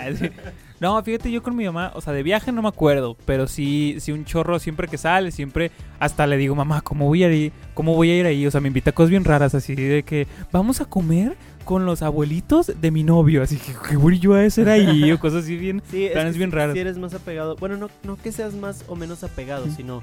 No, 0.79 1.01
fíjate, 1.03 1.31
yo 1.31 1.43
con 1.43 1.55
mi 1.55 1.63
mamá, 1.65 1.91
o 1.93 2.01
sea, 2.01 2.11
de 2.11 2.23
viaje 2.23 2.51
no 2.51 2.63
me 2.63 2.69
acuerdo, 2.69 3.15
pero 3.25 3.47
sí, 3.47 3.97
sí 3.99 4.11
un 4.11 4.25
chorro 4.25 4.57
siempre 4.57 4.87
que 4.87 4.97
sale, 4.97 5.31
siempre 5.31 5.69
hasta 5.99 6.25
le 6.25 6.37
digo, 6.37 6.55
mamá, 6.55 6.81
¿cómo 6.81 7.05
voy 7.05 7.23
a 7.23 7.31
ir? 7.31 7.53
¿Cómo 7.75 7.93
voy 7.93 8.09
a 8.09 8.17
ir 8.17 8.25
ahí? 8.25 8.47
O 8.47 8.51
sea, 8.51 8.61
me 8.61 8.67
invita 8.67 8.89
a 8.89 8.93
cosas 8.93 9.11
bien 9.11 9.23
raras, 9.23 9.53
así 9.53 9.75
de 9.75 10.01
que 10.01 10.27
vamos 10.51 10.81
a 10.81 10.85
comer 10.85 11.37
con 11.65 11.85
los 11.85 12.01
abuelitos 12.01 12.73
de 12.81 12.91
mi 12.91 13.03
novio, 13.03 13.43
así 13.43 13.57
que 13.57 13.73
¿qué 13.87 13.95
voy 13.95 14.19
yo 14.19 14.33
a 14.33 14.41
hacer 14.41 14.69
ahí? 14.69 15.11
O 15.11 15.19
cosas 15.19 15.43
así 15.43 15.55
bien. 15.55 15.83
Sí, 15.89 16.05
es 16.05 16.13
planes 16.13 16.33
que 16.33 16.39
bien 16.39 16.51
raros. 16.51 16.73
Si 16.73 16.79
eres 16.79 16.97
más 16.97 17.13
apegado, 17.13 17.55
bueno, 17.57 17.77
no, 17.77 17.89
no 18.03 18.17
que 18.17 18.31
seas 18.31 18.55
más 18.55 18.83
o 18.87 18.95
menos 18.95 19.23
apegado, 19.23 19.67
sino 19.69 20.01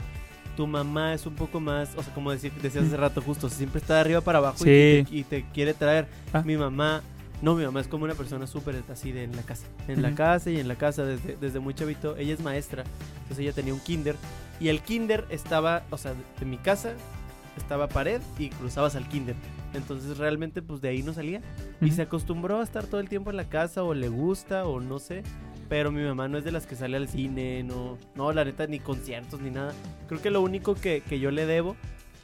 tu 0.56 0.66
mamá 0.66 1.14
es 1.14 1.26
un 1.26 1.34
poco 1.34 1.60
más, 1.60 1.90
o 1.96 2.02
sea, 2.02 2.12
como 2.14 2.30
decir, 2.30 2.52
decías 2.60 2.84
hace 2.84 2.96
rato 2.96 3.20
justo, 3.22 3.48
siempre 3.48 3.80
está 3.80 3.94
de 3.94 4.00
arriba 4.00 4.20
para 4.20 4.38
abajo 4.38 4.58
y, 4.58 4.58
Sí. 4.58 5.04
te, 5.04 5.06
y 5.10 5.24
te 5.24 5.44
quiere 5.52 5.74
traer. 5.74 6.06
Ah. 6.32 6.42
Mi 6.44 6.56
mamá, 6.56 7.02
no, 7.42 7.54
mi 7.54 7.64
mamá 7.64 7.80
es 7.80 7.88
como 7.88 8.04
una 8.04 8.14
persona 8.14 8.46
súper 8.46 8.82
así 8.92 9.12
de 9.12 9.24
en 9.24 9.34
la 9.36 9.42
casa, 9.42 9.66
en 9.88 10.02
la 10.02 10.14
casa 10.14 10.50
y 10.50 10.60
en 10.60 10.68
la 10.68 10.76
casa 10.76 11.04
desde, 11.04 11.36
desde 11.36 11.58
muy 11.60 11.74
chavito. 11.74 12.16
Ella 12.16 12.34
es 12.34 12.40
maestra, 12.40 12.84
entonces 13.22 13.38
ella 13.38 13.52
tenía 13.52 13.72
un 13.74 13.80
kinder 13.80 14.16
y 14.60 14.68
el 14.68 14.80
kinder 14.82 15.24
estaba, 15.30 15.82
o 15.90 15.96
sea, 15.96 16.12
de, 16.38 16.44
mi 16.46 16.58
casa 16.58 16.92
estaba 17.56 17.88
pared 17.88 18.20
y 18.38 18.50
cruzabas 18.50 18.94
al 18.96 19.08
kinder. 19.08 19.36
Entonces 19.72 20.18
realmente 20.18 20.62
pues 20.62 20.80
de 20.80 20.88
ahí 20.88 21.02
no 21.02 21.12
salía. 21.14 21.40
Y 21.80 21.92
se 21.92 22.02
acostumbró 22.02 22.60
a 22.60 22.62
estar 22.64 22.86
todo 22.86 23.00
el 23.00 23.08
tiempo 23.08 23.30
en 23.30 23.36
la 23.36 23.48
casa 23.48 23.84
o 23.84 23.94
le 23.94 24.08
gusta 24.08 24.66
o 24.66 24.80
no 24.80 24.98
sé. 24.98 25.22
Pero 25.70 25.90
mi 25.90 26.02
mamá 26.02 26.28
no 26.28 26.36
es 26.36 26.44
de 26.44 26.50
las 26.52 26.66
que 26.66 26.74
sale 26.76 26.98
al 26.98 27.08
cine, 27.08 27.62
no, 27.62 27.96
no, 28.16 28.32
la 28.32 28.44
neta, 28.44 28.66
ni 28.66 28.78
conciertos 28.80 29.40
ni 29.40 29.50
nada. 29.50 29.72
Creo 30.08 30.20
que 30.20 30.30
lo 30.30 30.42
único 30.42 30.74
que, 30.74 31.00
que 31.08 31.18
yo 31.20 31.30
le 31.30 31.46
debo 31.46 31.76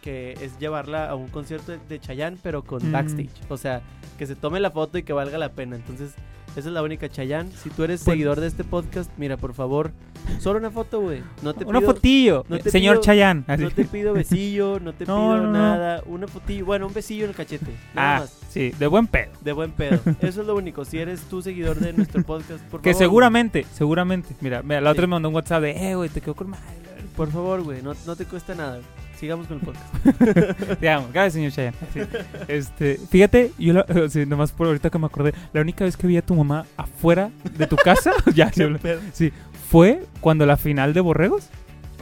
que 0.02 0.32
es 0.40 0.58
llevarla 0.58 1.08
a 1.08 1.14
un 1.16 1.28
concierto 1.28 1.72
de, 1.72 1.78
de 1.88 1.98
Chayanne, 2.00 2.37
pero 2.43 2.62
con 2.62 2.87
Mm. 2.88 2.93
backstage. 2.93 3.31
O 3.48 3.56
sea, 3.56 3.81
que 4.19 4.26
se 4.26 4.37
tome 4.37 4.60
la 4.60 4.70
foto 4.70 4.98
y 4.98 5.02
que 5.04 5.12
valga 5.12 5.37
la 5.38 5.52
pena. 5.52 5.75
Entonces, 5.76 6.12
esa 6.56 6.69
es 6.69 6.75
la 6.75 6.82
única 6.82 7.08
Chayanne. 7.08 7.50
Si 7.52 7.70
tú 7.70 7.82
eres 7.84 8.02
Pues- 8.04 8.12
seguidor 8.14 8.38
de 8.40 8.46
este 8.48 8.62
podcast, 8.64 9.10
mira, 9.16 9.37
por 9.37 9.52
favor, 9.54 9.90
solo 10.38 10.58
una 10.58 10.70
foto, 10.70 11.00
güey. 11.00 11.23
No 11.43 11.55
te 11.55 11.64
Una 11.64 11.81
pido, 11.81 11.93
fotillo. 11.93 12.44
no 12.49 12.58
te 12.58 12.70
Señor 12.70 12.96
pido- 12.96 13.02
Chayán. 13.05 13.44
así. 13.46 13.62
no 13.62 13.70
te 13.70 13.84
pido 13.84 14.12
besillo, 14.14 14.81
no 14.82 14.93
te 14.93 15.06
No, 15.06 15.17
pido 15.17 15.37
no, 15.43 15.52
nada. 15.52 16.02
Una 16.06 16.26
fotillo, 16.28 16.64
bueno, 16.67 16.87
un 16.87 16.94
besillo 16.94 17.25
en 17.25 17.31
el 17.31 17.37
cachete. 17.37 17.70
Nada 17.94 18.17
Ah, 18.17 18.20
más. 18.20 18.38
sí, 18.50 18.73
de 18.78 18.87
buen 18.87 19.06
pedo. 19.06 19.31
De 19.43 19.52
buen 19.52 19.70
pedo. 19.73 19.99
Eso 20.20 20.40
es 20.40 20.46
lo 20.46 20.55
único. 20.56 20.84
Si 20.84 20.99
eres 20.99 21.23
tú 21.23 21.43
seguidor 21.43 21.76
de 21.78 21.93
nuestro 21.93 22.23
podcast, 22.23 22.62
por 22.67 22.81
Que 22.82 22.93
favor. 22.93 23.05
seguramente, 23.05 23.67
seguramente. 23.73 24.34
Mira, 24.40 24.62
mira, 24.62 24.81
la 24.81 24.90
otra 24.90 25.02
Sí. 25.02 25.06
me 25.08 25.12
mandó 25.12 25.28
un 25.28 25.34
WhatsApp 25.34 25.62
de, 25.62 25.90
eh, 25.90 25.94
güey, 25.94 26.08
te 26.11 26.20
quedó 26.20 26.34
con 26.34 26.50
madre. 26.50 26.64
Por 27.17 27.31
favor, 27.31 27.62
güey. 27.62 27.82
No, 27.82 27.94
no 28.06 28.17
te 28.17 28.25
cuesta 28.26 28.55
nada. 28.55 28.81
Sigamos 29.19 29.46
con 29.46 29.56
el 29.58 29.62
podcast. 29.64 30.76
Te 30.81 30.90
amo, 30.90 31.08
gracias, 31.11 31.32
señor 31.32 31.50
Chayanne. 31.52 31.76
Sí. 31.94 32.00
Este, 32.49 33.00
fíjate, 33.11 33.50
yo 33.58 33.72
la, 33.72 33.87
o 34.05 34.08
sea, 34.11 34.26
nomás 34.26 34.52
por 34.52 34.67
ahorita 34.67 34.90
que 34.90 34.99
me 34.99 35.06
acordé, 35.06 35.32
la 35.55 35.62
única 35.62 35.87
vez 35.87 35.96
que 35.96 36.06
vi 36.06 36.19
a 36.19 36.22
tu 36.22 36.34
mamá 36.34 36.67
afuera 36.76 37.31
de 37.56 37.67
tu 37.67 37.76
casa, 37.76 38.12
ya 38.34 38.50
Pedo. 38.50 39.00
Fue 39.69 40.03
cuando 40.21 40.47
la 40.47 40.57
final 40.57 40.93
de 40.95 41.01
Borregos. 41.01 41.49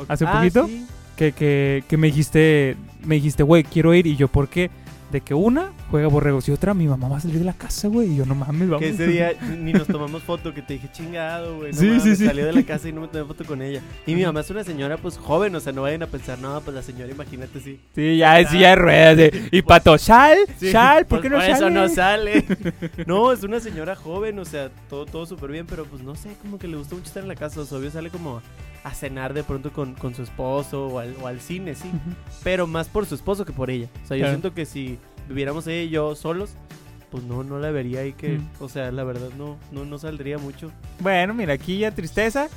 ¿Hace 0.08 0.24
Ah, 0.26 0.38
poquito? 0.38 0.66
sí. 0.66 0.86
que, 1.16 1.32
que, 1.32 1.84
que 1.88 1.96
me 1.96 2.08
dijiste, 2.08 2.76
me 3.04 3.14
dijiste, 3.16 3.42
güey, 3.42 3.62
quiero 3.64 3.94
ir, 3.94 4.06
y 4.06 4.16
yo, 4.16 4.28
¿por 4.28 4.48
qué? 4.48 4.70
De 5.14 5.20
que 5.20 5.32
una 5.32 5.70
juega 5.92 6.08
Borregos 6.08 6.48
y 6.48 6.50
otra, 6.50 6.74
mi 6.74 6.88
mamá 6.88 7.06
va 7.06 7.18
a 7.18 7.20
salir 7.20 7.38
de 7.38 7.44
la 7.44 7.52
casa, 7.52 7.86
güey, 7.86 8.10
y 8.10 8.16
yo, 8.16 8.26
no 8.26 8.34
mames, 8.34 8.68
vamos. 8.68 8.80
Que 8.80 8.88
ese 8.88 9.06
día 9.06 9.32
ni 9.60 9.72
nos 9.72 9.86
tomamos 9.86 10.24
foto, 10.24 10.52
que 10.52 10.60
te 10.60 10.72
dije 10.72 10.88
chingado, 10.90 11.58
güey. 11.58 11.70
No 11.70 11.78
Sí, 11.78 11.86
sí, 11.86 11.98
mames, 12.00 12.18
sí. 12.18 12.26
Salió 12.26 12.46
de 12.46 12.52
la 12.52 12.62
casa 12.64 12.88
y 12.88 12.92
no 12.92 13.02
me 13.02 13.06
tomé 13.06 13.24
foto 13.24 13.44
con 13.44 13.62
ella. 13.62 13.80
Y 14.08 14.16
mi 14.16 14.24
mamá 14.24 14.40
es 14.40 14.50
una 14.50 14.64
señora, 14.64 14.96
pues 14.96 15.16
joven, 15.16 15.54
o 15.54 15.60
sea, 15.60 15.72
no 15.72 15.82
vayan 15.82 16.02
a 16.02 16.08
pensar, 16.08 16.40
no, 16.40 16.60
pues 16.62 16.74
la 16.74 16.82
señora, 16.82 17.12
imagínate, 17.12 17.60
sí. 17.60 17.78
Sí, 17.94 18.16
ya 18.16 18.40
es 18.40 18.50
silla 18.50 18.70
de 18.70 18.74
ruedas, 18.74 19.16
de- 19.18 19.48
y 19.52 19.62
Pato, 19.62 19.96
¿sal? 19.98 20.36
Sí, 20.58 20.72
¿Sal? 20.72 21.06
¿Por 21.06 21.20
pues 21.20 21.22
qué 21.22 21.30
no 21.30 21.40
sale? 21.40 21.52
eso 21.52 21.70
no 21.70 21.88
sale. 21.88 22.44
no, 23.06 23.30
es 23.30 23.44
una 23.44 23.60
señora 23.60 23.94
joven, 23.94 24.36
o 24.40 24.44
sea, 24.44 24.68
todo, 24.90 25.06
todo 25.06 25.26
súper 25.26 25.52
bien, 25.52 25.64
pero 25.64 25.84
pues 25.84 26.02
no 26.02 26.16
sé, 26.16 26.30
como 26.42 26.58
que 26.58 26.66
le 26.66 26.76
gusta 26.76 26.96
mucho 26.96 27.06
estar 27.06 27.22
en 27.22 27.28
la 27.28 27.36
casa. 27.36 27.60
O 27.60 27.64
sea, 27.64 27.78
obvio 27.78 27.92
sale 27.92 28.10
como 28.10 28.42
a 28.84 28.92
cenar 28.94 29.32
de 29.34 29.42
pronto 29.42 29.72
con, 29.72 29.94
con 29.94 30.14
su 30.14 30.22
esposo 30.22 30.86
o 30.88 30.98
al, 31.00 31.16
o 31.22 31.26
al 31.26 31.40
cine, 31.40 31.74
sí. 31.74 31.90
Pero 32.42 32.66
más 32.66 32.88
por 32.88 33.06
su 33.06 33.14
esposo 33.14 33.44
que 33.44 33.52
por 33.52 33.70
ella. 33.70 33.88
O 34.04 34.06
sea, 34.06 34.16
yo 34.16 34.28
siento 34.28 34.54
que 34.54 34.66
si 34.66 34.98
viviéramos 35.28 35.66
ella 35.66 35.82
y 35.82 35.88
yo 35.88 36.14
solos, 36.14 36.50
pues 37.10 37.24
no, 37.24 37.42
no 37.44 37.58
la 37.58 37.70
vería 37.70 38.00
ahí 38.00 38.12
que, 38.12 38.38
Mm. 38.38 38.48
o 38.60 38.68
sea, 38.68 38.92
la 38.92 39.02
verdad 39.04 39.28
no, 39.38 39.56
no, 39.72 39.84
no 39.84 39.98
saldría 39.98 40.36
mucho. 40.38 40.70
Bueno, 41.00 41.32
mira, 41.34 41.54
aquí 41.54 41.78
ya 41.78 41.90
tristeza. 41.92 42.48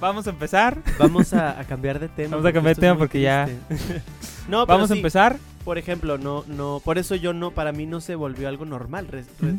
Vamos 0.00 0.26
a 0.26 0.30
empezar. 0.30 0.78
Vamos 0.98 1.32
a, 1.32 1.58
a 1.60 1.64
cambiar 1.64 1.98
de 1.98 2.08
tema. 2.08 2.36
Vamos 2.36 2.48
a 2.48 2.52
cambiar 2.52 2.76
de 2.76 2.80
tema 2.80 2.98
porque 2.98 3.20
ya- 3.20 3.46
no, 4.48 4.66
pero 4.66 4.76
Vamos 4.78 4.90
a 4.90 4.94
empezar. 4.94 5.38
Por 5.64 5.76
ejemplo, 5.78 6.16
no, 6.18 6.44
no, 6.48 6.80
por 6.84 6.96
eso 6.98 7.14
yo 7.14 7.32
no, 7.34 7.50
para 7.52 7.72
mí 7.72 7.84
no 7.86 8.00
se 8.00 8.14
volvió 8.14 8.48
algo 8.48 8.64
normal. 8.64 9.06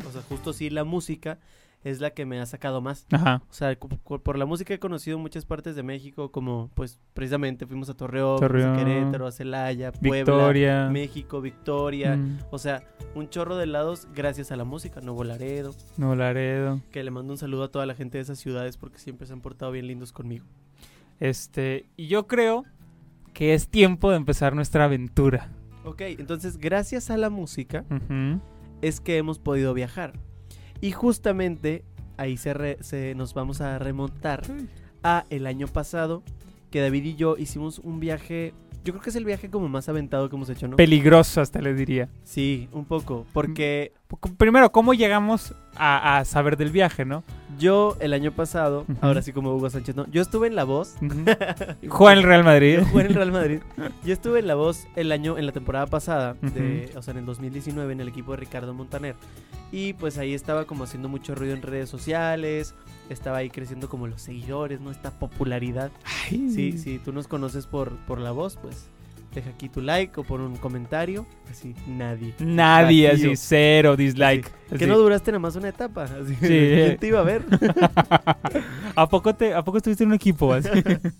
O 0.08 0.12
sea, 0.12 0.22
justo 0.28 0.52
sí 0.52 0.68
la 0.68 0.82
música 0.84 1.38
es 1.84 2.00
la 2.00 2.10
que 2.10 2.24
me 2.26 2.40
ha 2.40 2.46
sacado 2.46 2.80
más. 2.80 3.06
Ajá. 3.10 3.42
O 3.50 3.52
sea, 3.52 3.76
por 3.76 4.38
la 4.38 4.46
música 4.46 4.72
he 4.74 4.78
conocido 4.78 5.18
muchas 5.18 5.44
partes 5.44 5.74
de 5.74 5.82
México, 5.82 6.30
como 6.30 6.70
pues 6.74 7.00
precisamente 7.14 7.66
fuimos 7.66 7.88
a 7.90 7.94
Torreón, 7.94 8.38
fuimos 8.38 8.62
a 8.64 8.76
Querétaro, 8.76 9.26
a 9.26 9.32
Celaya, 9.32 9.92
Puebla, 9.92 10.16
Victoria. 10.18 10.88
México, 10.90 11.40
Victoria. 11.40 12.16
Mm, 12.16 12.38
O 12.50 12.58
sea, 12.58 12.84
un 13.14 13.28
chorro 13.28 13.56
de 13.56 13.66
lados 13.66 14.06
gracias 14.14 14.52
a 14.52 14.56
la 14.56 14.64
música. 14.64 15.00
Nuevo 15.00 15.24
Laredo, 15.24 15.74
Nuevo 15.96 16.14
Laredo. 16.14 16.80
que 16.90 17.02
le 17.02 17.10
mando 17.10 17.32
un 17.32 17.38
saludo 17.38 17.64
a 17.64 17.70
toda 17.70 17.84
la 17.86 17.94
gente 17.94 18.18
de 18.18 18.22
esas 18.22 18.38
ciudades 18.38 18.76
porque 18.76 18.98
siempre 18.98 19.26
se 19.26 19.32
han 19.32 19.40
portado 19.40 19.72
bien 19.72 19.86
lindos 19.86 20.12
conmigo. 20.12 20.44
Este, 21.20 21.86
y 21.96 22.06
yo 22.08 22.26
creo 22.26 22.64
que 23.32 23.54
es 23.54 23.68
tiempo 23.68 24.10
de 24.10 24.16
empezar 24.16 24.54
nuestra 24.54 24.84
aventura. 24.84 25.50
Ok, 25.84 26.02
entonces 26.02 26.58
gracias 26.58 27.10
a 27.10 27.16
la 27.16 27.28
música 27.30 27.84
es 28.82 29.00
que 29.00 29.16
hemos 29.18 29.38
podido 29.38 29.74
viajar. 29.74 30.12
Y 30.82 30.92
justamente 30.92 31.84
ahí 32.18 32.36
se, 32.36 32.52
re- 32.52 32.76
se 32.82 33.14
nos 33.14 33.32
vamos 33.32 33.60
a 33.62 33.78
remontar 33.78 34.42
a 35.02 35.24
el 35.30 35.46
año 35.46 35.66
pasado 35.68 36.22
que 36.70 36.80
David 36.80 37.04
y 37.04 37.14
yo 37.16 37.36
hicimos 37.38 37.78
un 37.78 37.98
viaje 38.00 38.52
yo 38.84 38.92
creo 38.92 39.02
que 39.04 39.10
es 39.10 39.16
el 39.16 39.24
viaje 39.24 39.48
como 39.48 39.68
más 39.68 39.88
aventado 39.88 40.28
que 40.28 40.34
hemos 40.34 40.50
hecho, 40.50 40.66
¿no? 40.66 40.76
Peligroso 40.76 41.40
hasta 41.40 41.60
le 41.60 41.72
diría. 41.72 42.08
sí, 42.24 42.68
un 42.72 42.84
poco. 42.84 43.24
Porque 43.32 43.92
Primero, 44.36 44.72
¿cómo 44.72 44.94
llegamos 44.94 45.54
a, 45.76 46.18
a 46.18 46.24
saber 46.24 46.56
del 46.56 46.70
viaje, 46.70 47.04
no? 47.04 47.22
yo 47.58 47.96
el 48.00 48.12
año 48.12 48.32
pasado, 48.32 48.86
ahora 49.00 49.22
sí 49.22 49.32
como 49.32 49.54
Hugo 49.54 49.70
Sánchez, 49.70 49.94
¿no? 49.94 50.06
Yo 50.10 50.22
estuve 50.22 50.48
en 50.48 50.56
La 50.56 50.64
Voz. 50.64 50.96
Juega 51.88 52.12
en 52.12 52.18
el 52.18 52.24
Real 52.24 52.44
Madrid. 52.44 52.78
Yo 52.78 52.84
jugué 52.86 53.02
en 53.02 53.06
el 53.08 53.14
Real 53.14 53.32
Madrid. 53.32 53.60
Yo 54.04 54.12
estuve 54.12 54.40
en 54.40 54.46
La 54.46 54.54
Voz 54.54 54.86
el 54.96 55.12
año, 55.12 55.38
en 55.38 55.46
la 55.46 55.52
temporada 55.52 55.86
pasada, 55.86 56.34
de, 56.40 56.92
o 56.96 57.02
sea, 57.02 57.12
en 57.12 57.18
el 57.18 57.26
2019, 57.26 57.92
en 57.92 58.00
el 58.00 58.08
equipo 58.08 58.32
de 58.32 58.38
Ricardo 58.38 58.74
Montaner. 58.74 59.14
Y 59.70 59.94
pues 59.94 60.18
ahí 60.18 60.34
estaba 60.34 60.64
como 60.64 60.84
haciendo 60.84 61.08
mucho 61.08 61.34
ruido 61.34 61.54
en 61.54 61.62
redes 61.62 61.88
sociales. 61.88 62.74
Estaba 63.08 63.38
ahí 63.38 63.48
creciendo 63.50 63.88
como 63.88 64.06
los 64.06 64.20
seguidores, 64.20 64.80
¿no? 64.80 64.90
Esta 64.90 65.10
popularidad. 65.10 65.90
Ay. 66.04 66.50
Sí, 66.50 66.78
si 66.78 66.98
tú 66.98 67.12
nos 67.12 67.28
conoces 67.28 67.66
por, 67.66 67.96
por 68.06 68.18
La 68.18 68.32
Voz, 68.32 68.56
pues 68.56 68.90
deja 69.34 69.50
aquí 69.50 69.68
tu 69.68 69.80
like 69.80 70.18
o 70.20 70.24
por 70.24 70.40
un 70.40 70.56
comentario. 70.56 71.26
Así, 71.50 71.74
nadie. 71.86 72.34
Nadie, 72.38 73.10
Vacío. 73.10 73.32
así, 73.32 73.36
cero, 73.36 73.96
dislike. 73.96 74.50
Que 74.68 74.74
así. 74.76 74.86
no 74.86 74.98
duraste 74.98 75.30
nada 75.32 75.40
más 75.40 75.56
una 75.56 75.68
etapa. 75.68 76.04
Así, 76.04 76.34
Sí. 76.36 76.38
¿Quién 76.48 76.96
te 76.98 77.06
iba 77.08 77.20
a 77.20 77.24
ver? 77.24 77.44
¿A 78.96 79.08
poco, 79.08 79.34
te, 79.34 79.54
¿A 79.54 79.62
poco 79.64 79.78
estuviste 79.78 80.04
en 80.04 80.10
un 80.10 80.14
equipo 80.14 80.52
así? 80.54 80.68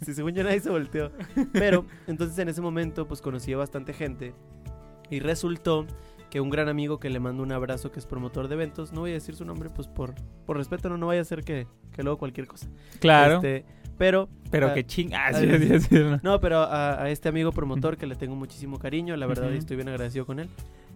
Sí, 0.05 0.15
según 0.15 0.33
yo 0.33 0.45
nadie 0.45 0.61
se 0.61 0.71
volteó. 0.71 1.11
Pero 1.53 1.85
entonces 2.07 2.39
en 2.39 2.49
ese 2.49 2.61
momento 2.61 3.07
pues 3.09 3.21
conocí 3.21 3.53
a 3.53 3.57
bastante 3.57 3.93
gente 3.93 4.35
y 5.11 5.21
resultó 5.21 5.87
que 6.31 6.41
un 6.41 6.49
gran 6.49 6.69
amigo 6.69 6.99
que 6.99 7.11
le 7.11 7.21
mando 7.21 7.43
un 7.43 7.53
abrazo 7.53 7.93
que 7.93 7.99
es 7.99 8.07
promotor 8.07 8.49
de 8.49 8.55
eventos, 8.55 8.93
no 8.93 9.01
voy 9.01 9.11
a 9.11 9.15
decir 9.15 9.35
su 9.35 9.45
nombre 9.45 9.69
pues 9.69 9.87
por, 9.87 10.15
por 10.47 10.57
respeto, 10.57 10.89
no, 10.89 10.97
no 10.97 11.07
vaya 11.09 11.21
a 11.21 11.25
ser 11.25 11.45
que, 11.45 11.67
que 11.93 12.03
luego 12.03 12.17
cualquier 12.19 12.47
cosa. 12.47 12.69
Claro, 13.01 13.37
Este, 13.37 13.67
pero, 13.99 14.29
pero 14.51 14.69
ah, 14.69 14.75
que 14.75 14.85
ching... 14.87 15.11
Ah, 15.15 15.33
sí, 15.33 15.47
sí. 15.49 15.69
sí, 15.69 15.81
sí, 15.81 15.95
no. 15.97 16.21
no, 16.23 16.41
pero 16.41 16.59
a, 16.61 17.03
a 17.03 17.11
este 17.11 17.29
amigo 17.29 17.53
promotor 17.53 17.97
que 17.97 18.07
le 18.07 18.17
tengo 18.17 18.35
muchísimo 18.37 18.79
cariño, 18.79 19.17
la 19.17 19.27
verdad 19.27 19.47
Ujú. 19.47 19.55
y 19.55 19.59
estoy 19.59 19.77
bien 19.77 19.89
agradecido 19.89 20.27
con 20.27 20.39
él. 20.41 20.49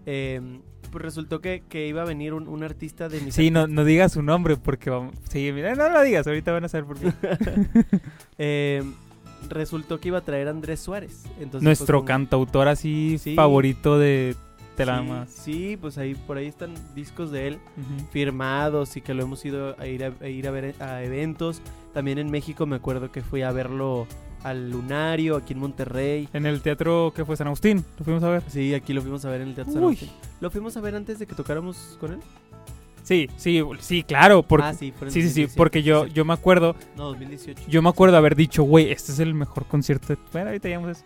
eh, 0.06 0.40
pues 0.90 1.02
resultó 1.04 1.40
que, 1.40 1.62
que 1.68 1.88
iba 1.88 2.02
a 2.02 2.04
venir 2.04 2.32
un, 2.32 2.46
un 2.48 2.62
artista 2.62 3.08
de 3.08 3.20
mis 3.20 3.34
Sí, 3.34 3.50
no, 3.50 3.66
no 3.66 3.84
digas 3.84 4.12
su 4.12 4.22
nombre 4.22 4.56
porque 4.56 4.88
vamos... 4.90 5.14
Sí, 5.28 5.50
mira, 5.52 5.74
no 5.74 5.88
lo 5.88 6.00
digas, 6.02 6.26
ahorita 6.26 6.52
van 6.52 6.64
a 6.64 6.68
saber 6.68 6.86
por 6.86 6.98
qué. 6.98 7.12
Eh, 8.38 8.82
resultó 9.48 10.00
que 10.00 10.08
iba 10.08 10.18
a 10.18 10.22
traer 10.22 10.48
a 10.48 10.50
Andrés 10.50 10.80
Suárez. 10.80 11.24
Entonces, 11.34 11.50
pues, 11.52 11.62
Nuestro 11.62 11.98
como- 11.98 12.06
cantautor 12.06 12.68
así 12.68 13.18
Sí. 13.18 13.34
favorito 13.34 13.98
de 13.98 14.34
Sí, 14.34 14.38
Telama. 14.76 15.26
sí, 15.26 15.78
pues 15.80 15.96
ahí 15.98 16.14
por 16.14 16.36
ahí 16.36 16.46
están 16.46 16.74
discos 16.94 17.30
de 17.30 17.48
él 17.48 17.54
Ujú. 17.78 18.06
firmados 18.10 18.96
y 18.98 19.00
que 19.00 19.14
lo 19.14 19.22
hemos 19.22 19.42
ido 19.44 19.74
a 19.80 19.86
ir 19.86 20.04
a, 20.04 20.12
a 20.20 20.28
ir 20.28 20.46
a 20.46 20.50
ver 20.50 20.74
a 20.80 21.02
eventos. 21.02 21.62
También 21.96 22.18
en 22.18 22.30
México 22.30 22.66
me 22.66 22.76
acuerdo 22.76 23.10
que 23.10 23.22
fui 23.22 23.40
a 23.40 23.50
verlo 23.52 24.06
al 24.42 24.70
Lunario, 24.70 25.34
aquí 25.36 25.54
en 25.54 25.60
Monterrey. 25.60 26.28
En 26.34 26.44
el 26.44 26.60
teatro 26.60 27.10
que 27.16 27.24
fue 27.24 27.38
San 27.38 27.46
Agustín, 27.46 27.82
lo 27.98 28.04
fuimos 28.04 28.22
a 28.22 28.28
ver. 28.28 28.42
Sí, 28.48 28.74
aquí 28.74 28.92
lo 28.92 29.00
fuimos 29.00 29.24
a 29.24 29.30
ver 29.30 29.40
en 29.40 29.48
el 29.48 29.54
Teatro 29.54 29.72
San. 29.72 29.82
Agustín. 29.82 30.10
¿Lo 30.42 30.50
fuimos 30.50 30.76
a 30.76 30.82
ver 30.82 30.94
antes 30.94 31.18
de 31.18 31.26
que 31.26 31.34
tocáramos 31.34 31.96
con 31.98 32.12
él? 32.12 32.18
Sí, 33.02 33.30
sí, 33.38 33.62
sí, 33.80 34.02
claro, 34.02 34.42
porque... 34.42 34.66
ah, 34.66 34.74
sí, 34.74 34.92
en 35.00 35.10
Sí, 35.10 35.22
sí, 35.22 35.30
sí, 35.30 35.40
2017, 35.44 35.54
porque 35.56 35.82
yo, 35.82 36.04
yo 36.06 36.26
me 36.26 36.34
acuerdo, 36.34 36.76
No, 36.98 37.04
2018. 37.04 37.62
yo 37.66 37.80
me 37.80 37.88
acuerdo 37.88 38.18
haber 38.18 38.36
dicho, 38.36 38.62
güey, 38.62 38.90
este 38.92 39.12
es 39.12 39.18
el 39.18 39.32
mejor 39.32 39.64
concierto. 39.64 40.08
de-". 40.08 40.18
Bueno, 40.34 40.48
ahorita 40.48 40.68
llegamos 40.68 40.88
a 40.88 40.92
eso. 40.92 41.04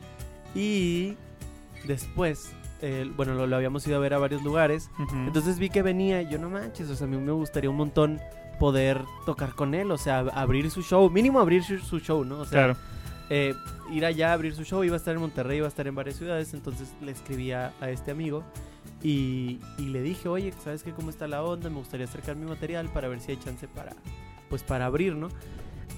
Y 0.57 1.15
después, 1.87 2.51
eh, 2.83 3.09
bueno, 3.17 3.35
lo, 3.35 3.47
lo 3.47 3.55
habíamos 3.55 3.87
ido 3.87 3.97
a 3.97 4.01
ver 4.01 4.13
a 4.15 4.19
varios 4.19 4.43
lugares. 4.43 4.91
Entonces 5.25 5.61
vi 5.61 5.71
que 5.71 5.83
venía 5.83 6.21
y 6.23 6.29
yo 6.29 6.39
no 6.39 6.51
manches, 6.51 6.91
o 6.91 6.97
sea, 6.97 7.07
a 7.07 7.11
mí 7.11 7.17
me 7.17 7.31
gustaría 7.31 7.71
un 7.71 7.77
montón 7.77 8.19
poder 8.61 9.03
tocar 9.27 9.55
con 9.57 9.75
él, 9.75 9.91
o 9.91 9.99
sea, 9.99 10.23
ab- 10.23 10.31
abrir 10.35 10.71
su 10.71 10.83
show, 10.83 11.11
mínimo 11.11 11.41
abrir 11.41 11.65
su, 11.65 11.79
su 11.81 11.99
show, 11.99 12.25
¿no? 12.25 12.39
O 12.39 12.45
sea, 12.45 12.59
claro. 12.67 12.77
eh, 13.31 13.55
ir 13.91 14.05
allá 14.07 14.31
a 14.31 14.35
abrir 14.35 14.55
su 14.55 14.63
show, 14.63 14.85
iba 14.85 14.95
a 14.95 14.99
estar 14.99 15.15
en 15.17 15.21
Monterrey, 15.21 15.57
iba 15.59 15.67
a 15.67 15.69
estar 15.69 15.89
en 15.89 15.95
varias 15.97 16.17
ciudades, 16.17 16.55
entonces 16.55 16.93
le 17.03 17.11
escribí 17.11 17.51
a, 17.51 17.73
a 17.81 17.91
este 17.91 18.13
amigo 18.13 18.45
y, 19.03 19.59
y 19.79 19.87
le 19.87 20.03
dije, 20.03 20.29
oye, 20.29 20.53
¿sabes 20.63 20.83
qué? 20.85 20.93
¿Cómo 20.93 21.11
está 21.11 21.27
la 21.27 21.43
onda? 21.43 21.71
Me 21.71 21.77
gustaría 21.79 22.07
acercar 22.07 22.37
mi 22.37 22.47
material 22.47 22.89
para 22.93 23.09
ver 23.09 23.19
si 23.21 23.33
hay 23.33 23.39
chance 23.39 23.67
para, 23.67 23.97
pues 24.49 24.63
para 24.63 24.87
abrir, 24.87 25.17
¿no? 25.17 25.29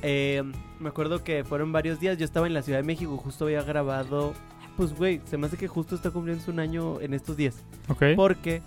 Eh, 0.02 0.42
me 0.80 0.88
acuerdo 0.88 1.22
que 1.22 1.44
fueron 1.44 1.70
varios 1.72 2.00
días, 2.00 2.16
yo 2.18 2.24
estaba 2.24 2.46
en 2.46 2.54
la 2.54 2.62
Ciudad 2.62 2.78
de 2.78 2.84
México, 2.84 3.16
justo 3.18 3.44
había 3.44 3.62
grabado, 3.62 4.32
pues 4.76 4.94
güey, 4.94 5.20
se 5.26 5.36
me 5.36 5.46
hace 5.46 5.56
que 5.56 5.68
justo 5.68 5.94
está 5.94 6.10
cumpliendo 6.10 6.42
un 6.50 6.60
año 6.60 7.00
en 7.00 7.12
estos 7.14 7.36
días, 7.36 7.56
Ok. 7.88 8.02
porque 8.16 8.62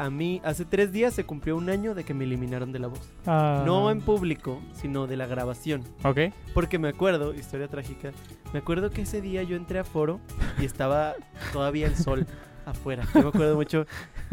a 0.00 0.08
mí 0.10 0.40
hace 0.44 0.64
tres 0.64 0.92
días 0.92 1.12
se 1.12 1.24
cumplió 1.24 1.56
un 1.56 1.68
año 1.68 1.94
de 1.94 2.04
que 2.04 2.14
me 2.14 2.24
eliminaron 2.24 2.72
de 2.72 2.78
la 2.78 2.88
voz. 2.88 3.00
Ah, 3.26 3.62
No 3.66 3.90
en 3.90 4.00
público, 4.00 4.60
sino 4.72 5.06
de 5.06 5.16
la 5.16 5.26
grabación. 5.26 5.82
Ok. 6.04 6.18
Porque 6.54 6.78
me 6.78 6.88
acuerdo, 6.88 7.34
historia 7.34 7.68
trágica, 7.68 8.12
me 8.52 8.60
acuerdo 8.60 8.90
que 8.90 9.02
ese 9.02 9.20
día 9.20 9.42
yo 9.42 9.56
entré 9.56 9.78
a 9.78 9.84
foro 9.84 10.18
y 10.58 10.64
estaba 10.64 11.14
todavía 11.52 11.86
el 11.86 11.96
sol 11.96 12.26
afuera. 12.64 13.04
Yo 13.14 13.22
me 13.22 13.28
acuerdo 13.28 13.56
mucho 13.56 13.84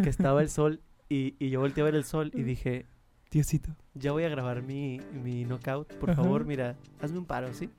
que 0.02 0.10
estaba 0.10 0.42
el 0.42 0.50
sol 0.50 0.80
y, 1.10 1.36
y 1.38 1.50
yo 1.50 1.60
volteé 1.60 1.82
a 1.82 1.86
ver 1.86 1.96
el 1.96 2.06
sol 2.06 2.32
y 2.34 2.44
dije, 2.44 2.86
Diosito. 3.30 3.76
ya 3.94 4.14
voy 4.14 4.24
a 4.24 4.30
grabar 4.30 4.62
mi, 4.62 5.02
mi 5.22 5.44
knockout, 5.44 5.94
por 5.96 6.12
Ajá. 6.12 6.24
favor, 6.24 6.46
mira, 6.46 6.76
hazme 7.02 7.18
un 7.20 7.26
paro, 7.26 7.54
¿sí? 7.54 7.70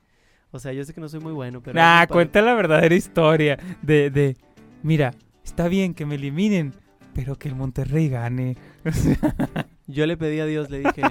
O 0.51 0.59
sea, 0.59 0.73
yo 0.73 0.83
sé 0.83 0.93
que 0.93 1.01
no 1.01 1.09
soy 1.09 1.19
muy 1.21 1.33
bueno, 1.33 1.61
pero... 1.61 1.75
Nah, 1.75 2.01
un 2.01 2.07
paro". 2.07 2.13
cuenta 2.13 2.41
la 2.43 2.53
verdadera 2.53 2.93
historia 2.95 3.57
de, 3.81 4.09
de, 4.11 4.37
mira, 4.83 5.13
está 5.43 5.67
bien 5.67 5.93
que 5.95 6.05
me 6.05 6.15
eliminen, 6.15 6.73
pero 7.19 7.37
que 7.37 7.49
el 7.49 7.55
Monterrey 7.55 8.07
gane. 8.07 8.55
Yo 9.87 10.05
le 10.05 10.15
pedí 10.15 10.39
a 10.39 10.45
Dios, 10.45 10.69
le 10.69 10.79
dije, 10.79 11.01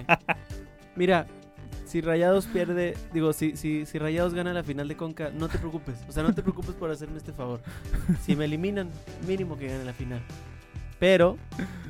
mira, 0.97 1.27
si 1.85 2.01
Rayados 2.01 2.47
pierde, 2.47 2.97
digo, 3.13 3.35
si, 3.35 3.59
si, 3.59 3.85
si 3.85 3.99
Rayados 3.99 4.33
gana 4.33 4.55
la 4.55 4.63
final 4.63 4.89
de 4.89 4.97
Conca, 4.97 5.31
no 5.35 5.49
te 5.49 5.59
preocupes. 5.59 5.97
O 6.09 6.13
sea, 6.13 6.23
no 6.23 6.35
te 6.35 6.41
preocupes 6.41 6.75
por 6.77 6.91
hacerme 6.91 7.19
este 7.19 7.35
favor. 7.35 7.61
Si 8.23 8.35
me 8.37 8.47
eliminan, 8.47 8.89
mínimo 9.27 9.59
que 9.59 9.69
gane 9.69 9.85
la 9.85 9.93
final. 9.93 10.23
Pero 10.99 11.37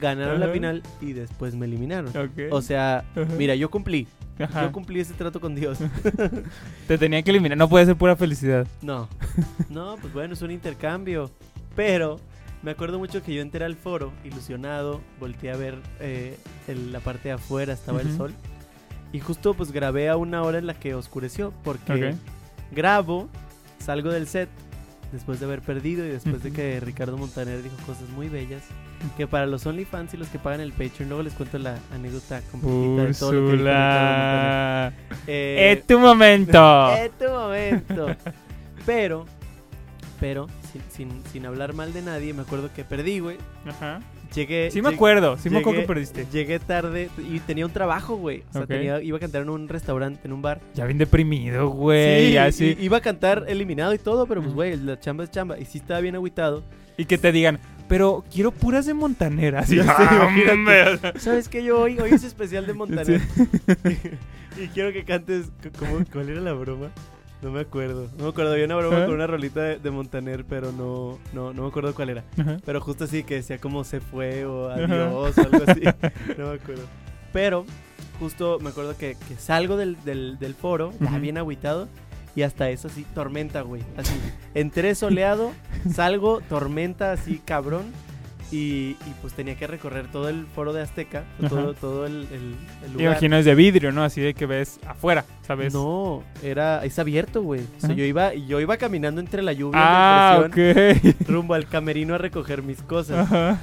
ganaron 0.01 0.41
la 0.41 0.49
final 0.49 0.83
y 1.01 1.13
después 1.13 1.55
me 1.55 1.67
eliminaron. 1.67 2.13
O 2.51 2.61
sea, 2.61 3.05
mira, 3.39 3.55
yo 3.55 3.71
cumplí. 3.71 4.09
Ajá. 4.41 4.65
Yo 4.65 4.73
cumplí 4.73 4.99
ese 4.99 5.15
trato 5.15 5.41
con 5.41 5.55
Dios. 5.55 5.79
Te 6.89 6.99
tenían 6.99 7.23
que 7.23 7.31
eliminar, 7.31 7.57
no 7.57 7.69
puede 7.69 7.87
ser 7.87 7.95
pura 7.95 8.17
felicidad. 8.17 8.67
No. 8.83 9.09
No, 9.69 9.97
pues 10.01 10.13
bueno, 10.13 10.35
es 10.35 10.43
un 10.43 10.51
intercambio. 10.51 11.31
Pero 11.77 12.19
me 12.63 12.71
acuerdo 12.73 12.99
mucho 12.99 13.23
que 13.23 13.35
yo 13.35 13.43
entré 13.43 13.65
al 13.65 13.77
foro, 13.77 14.13
ilusionado, 14.25 15.01
volteé 15.21 15.53
a 15.53 15.57
ver 15.57 15.77
eh, 16.01 16.37
el- 16.67 16.93
la 16.93 17.01
parte 17.01 17.29
de 17.29 17.35
afuera, 17.35 17.73
estaba 17.73 18.01
el 18.01 18.09
Ujú. 18.09 18.17
sol. 18.17 18.35
Y 19.13 19.21
justo 19.21 19.55
pues 19.55 19.73
grabé 19.73 20.09
a 20.09 20.17
una 20.17 20.43
hora 20.43 20.59
en 20.59 20.67
la 20.67 20.75
que 20.75 20.95
oscureció, 20.95 21.53
porque 21.65 22.11
Ok. 22.13 22.17
grabo, 22.73 23.29
salgo 23.79 24.11
del 24.11 24.27
set, 24.27 24.49
después 25.13 25.41
de 25.41 25.47
haber 25.47 25.63
perdido 25.63 26.05
y 26.05 26.09
después 26.11 26.43
de 26.43 26.51
Ujú. 26.51 26.57
que 26.57 26.81
Ricardo 26.81 27.17
Montaner 27.17 27.63
dijo 27.63 27.77
cosas 27.87 28.09
muy 28.11 28.29
bellas. 28.29 28.63
Que 29.17 29.29
para 29.29 29.47
los 29.47 29.65
OnlyFans 29.65 30.13
y 30.15 30.17
los 30.17 30.27
que 30.29 30.41
pagan 30.41 30.61
el 30.61 30.73
Patreon, 30.73 31.09
luego 31.09 31.23
les 31.23 31.33
cuento 31.33 31.57
la 31.59 31.79
anécdota 31.95 32.43
completita 32.51 33.05
de 33.05 33.15
todo 33.15 33.33
lo 33.33 33.51
que 33.51 33.57
Montaner. 33.57 34.93
Eh, 35.29 35.73
¡Es 35.79 35.87
tu 35.87 35.99
momento! 36.01 36.91
es 36.99 37.13
tu 37.17 37.29
momento. 37.31 38.07
Pero, 38.87 39.25
pero, 40.21 40.47
sin, 40.73 40.83
sin, 40.91 41.23
sin 41.33 41.47
hablar 41.47 41.73
mal 41.75 41.93
de 41.93 42.03
nadie, 42.03 42.33
me 42.35 42.43
acuerdo 42.43 42.71
que 42.75 42.85
perdí, 42.85 43.19
güey. 43.21 43.37
Ajá. 43.67 44.01
Llegué. 44.35 44.71
Sí 44.71 44.83
me 44.83 44.91
acuerdo, 44.91 45.39
sí 45.39 45.49
me 45.49 45.59
acuerdo 45.61 45.79
llegué- 45.81 45.83
que 45.85 45.89
perdiste. 45.89 46.27
Llegué 46.31 46.59
tarde 46.59 47.09
y 47.19 47.41
tenía 47.41 47.65
un 47.65 47.73
trabajo, 47.73 48.17
güey. 48.17 48.43
O 48.51 48.53
sea, 48.53 48.63
Ok. 48.63 48.69
tenía, 48.69 49.01
iba 49.03 49.17
a 49.17 49.21
cantar 49.21 49.43
en 49.43 49.49
un 49.51 49.69
restaurante, 49.69 50.21
en 50.25 50.33
un 50.35 50.43
bar. 50.43 50.61
Ya 50.75 50.85
bien 50.85 50.99
deprimido, 50.99 51.69
güey. 51.71 52.33
ya 52.33 52.53
sí. 52.53 52.77
i- 52.79 52.85
iba 52.85 52.99
a 52.99 53.01
cantar 53.01 53.47
eliminado 53.49 53.95
y 53.95 53.99
todo, 53.99 54.27
pero 54.27 54.41
pues, 54.43 54.49
Ujú. 54.51 54.57
güey, 54.57 54.77
la 54.77 55.01
chamba 55.01 55.25
es 55.25 55.31
chamba. 55.31 55.59
Y 55.59 55.65
sí 55.65 55.79
estaba 55.79 56.01
bien 56.01 56.15
agüitado. 56.15 56.63
Y 56.99 57.07
que 57.07 57.17
te 57.17 57.33
digan, 57.33 57.59
pero 57.89 58.23
quiero 58.31 58.51
puras 58.51 58.85
de 58.85 58.93
Montanera. 58.93 59.61
Así, 59.61 59.77
Ya 59.77 59.85
sé, 59.85 59.93
ah, 59.97 60.11
imagínate. 60.21 60.53
hombre, 60.53 60.83
o 60.89 60.99
sea, 60.99 61.13
¿Sabes 61.19 61.49
qué? 61.49 61.65
Yo 61.65 61.81
hoy, 61.81 61.99
hoy 61.99 62.11
es 62.13 62.25
especial 62.25 62.67
de 62.67 62.73
Montaner. 62.75 63.23
y 64.63 64.67
quiero 64.69 64.93
que 64.93 65.05
cantes. 65.05 65.51
c- 65.63 65.71
¿cómo- 65.71 66.05
¿Cuál 66.13 66.29
era 66.31 66.41
la 66.41 66.53
broma? 66.53 66.89
No 67.43 67.51
me 67.51 67.61
acuerdo. 67.61 68.09
No 68.19 68.25
me 68.25 68.31
acuerdo. 68.31 68.53
Había 68.53 68.65
una 68.65 68.77
broma 68.77 69.05
con 69.07 69.15
una 69.15 69.27
rolita 69.27 69.61
de, 69.63 69.79
de 69.79 69.91
Montaner, 69.91 70.45
pero 70.45 70.73
no, 70.73 71.19
no, 71.33 71.53
no 71.53 71.63
me 71.63 71.69
acuerdo 71.69 71.95
cuál 71.95 72.11
era. 72.11 72.25
Pero 72.65 72.81
justo 72.81 73.05
así 73.05 73.23
que 73.23 73.37
decía 73.37 73.59
como 73.59 73.85
se 73.85 74.01
fue 74.01 74.45
o 74.45 74.69
adiós 74.71 75.37
o 75.39 75.41
algo 75.43 75.65
así. 75.67 75.83
No 76.39 76.49
me 76.49 76.55
acuerdo. 76.57 76.83
Pero 77.33 77.65
justo 78.19 78.59
me 78.61 78.71
acuerdo 78.71 78.97
que, 78.97 79.17
que 79.29 79.37
salgo 79.37 79.77
del, 79.77 80.03
del, 80.05 80.39
del 80.39 80.55
foro, 80.55 80.93
ya 81.01 81.11
Ujú. 81.11 81.21
bien 81.21 81.39
agüitado. 81.39 81.89
Y 82.35 82.43
hasta 82.43 82.71
eso 82.71 82.89
así, 82.89 83.05
tormenta, 83.15 83.63
güey. 83.63 83.83
Así, 83.97 84.13
entré 84.55 84.95
soleado, 84.95 85.53
salgo, 85.93 86.41
tormenta 86.49 87.13
así, 87.13 87.41
cabrón. 87.45 87.87
Y, 88.51 88.97
y 89.07 89.15
pues 89.21 89.35
tenía 89.35 89.57
que 89.57 89.67
recorrer 89.67 90.07
todo 90.11 90.31
el 90.31 90.47
foro 90.47 90.73
de 90.73 90.81
Azteca, 90.81 91.25
Ajá. 91.39 91.49
todo, 91.51 91.75
todo 91.75 92.07
el, 92.07 92.27
el, 92.33 92.55
el 92.87 92.93
lugar. 92.95 93.07
imagino 93.13 93.37
es 93.37 93.45
de 93.45 93.55
vidrio, 93.55 93.93
¿no? 93.93 94.03
Así 94.03 94.23
de 94.23 94.33
que 94.33 94.47
ves 94.47 94.81
afuera, 94.87 95.27
¿sabes? 95.47 95.75
No, 95.75 96.23
era, 96.43 96.83
es 96.85 96.99
abierto, 96.99 97.43
güey. 97.43 97.61
O 97.61 97.81
sea, 97.81 97.91
Ajá. 97.91 97.93
yo 97.99 98.05
iba, 98.05 98.33
yo 98.33 98.59
iba 98.61 98.79
caminando 98.79 99.21
entre 99.21 99.43
la 99.43 99.53
lluvia 99.53 99.79
Ah, 99.83 100.37
y 100.39 100.43
la 100.43 100.49
presión 100.49 101.07
ok. 101.17 101.17
rumbo 101.29 101.53
al 101.55 101.67
camerino 101.69 102.15
a 102.15 102.19
recoger 102.19 102.63
mis 102.63 102.81
cosas. 102.81 103.19
Ajá. 103.31 103.61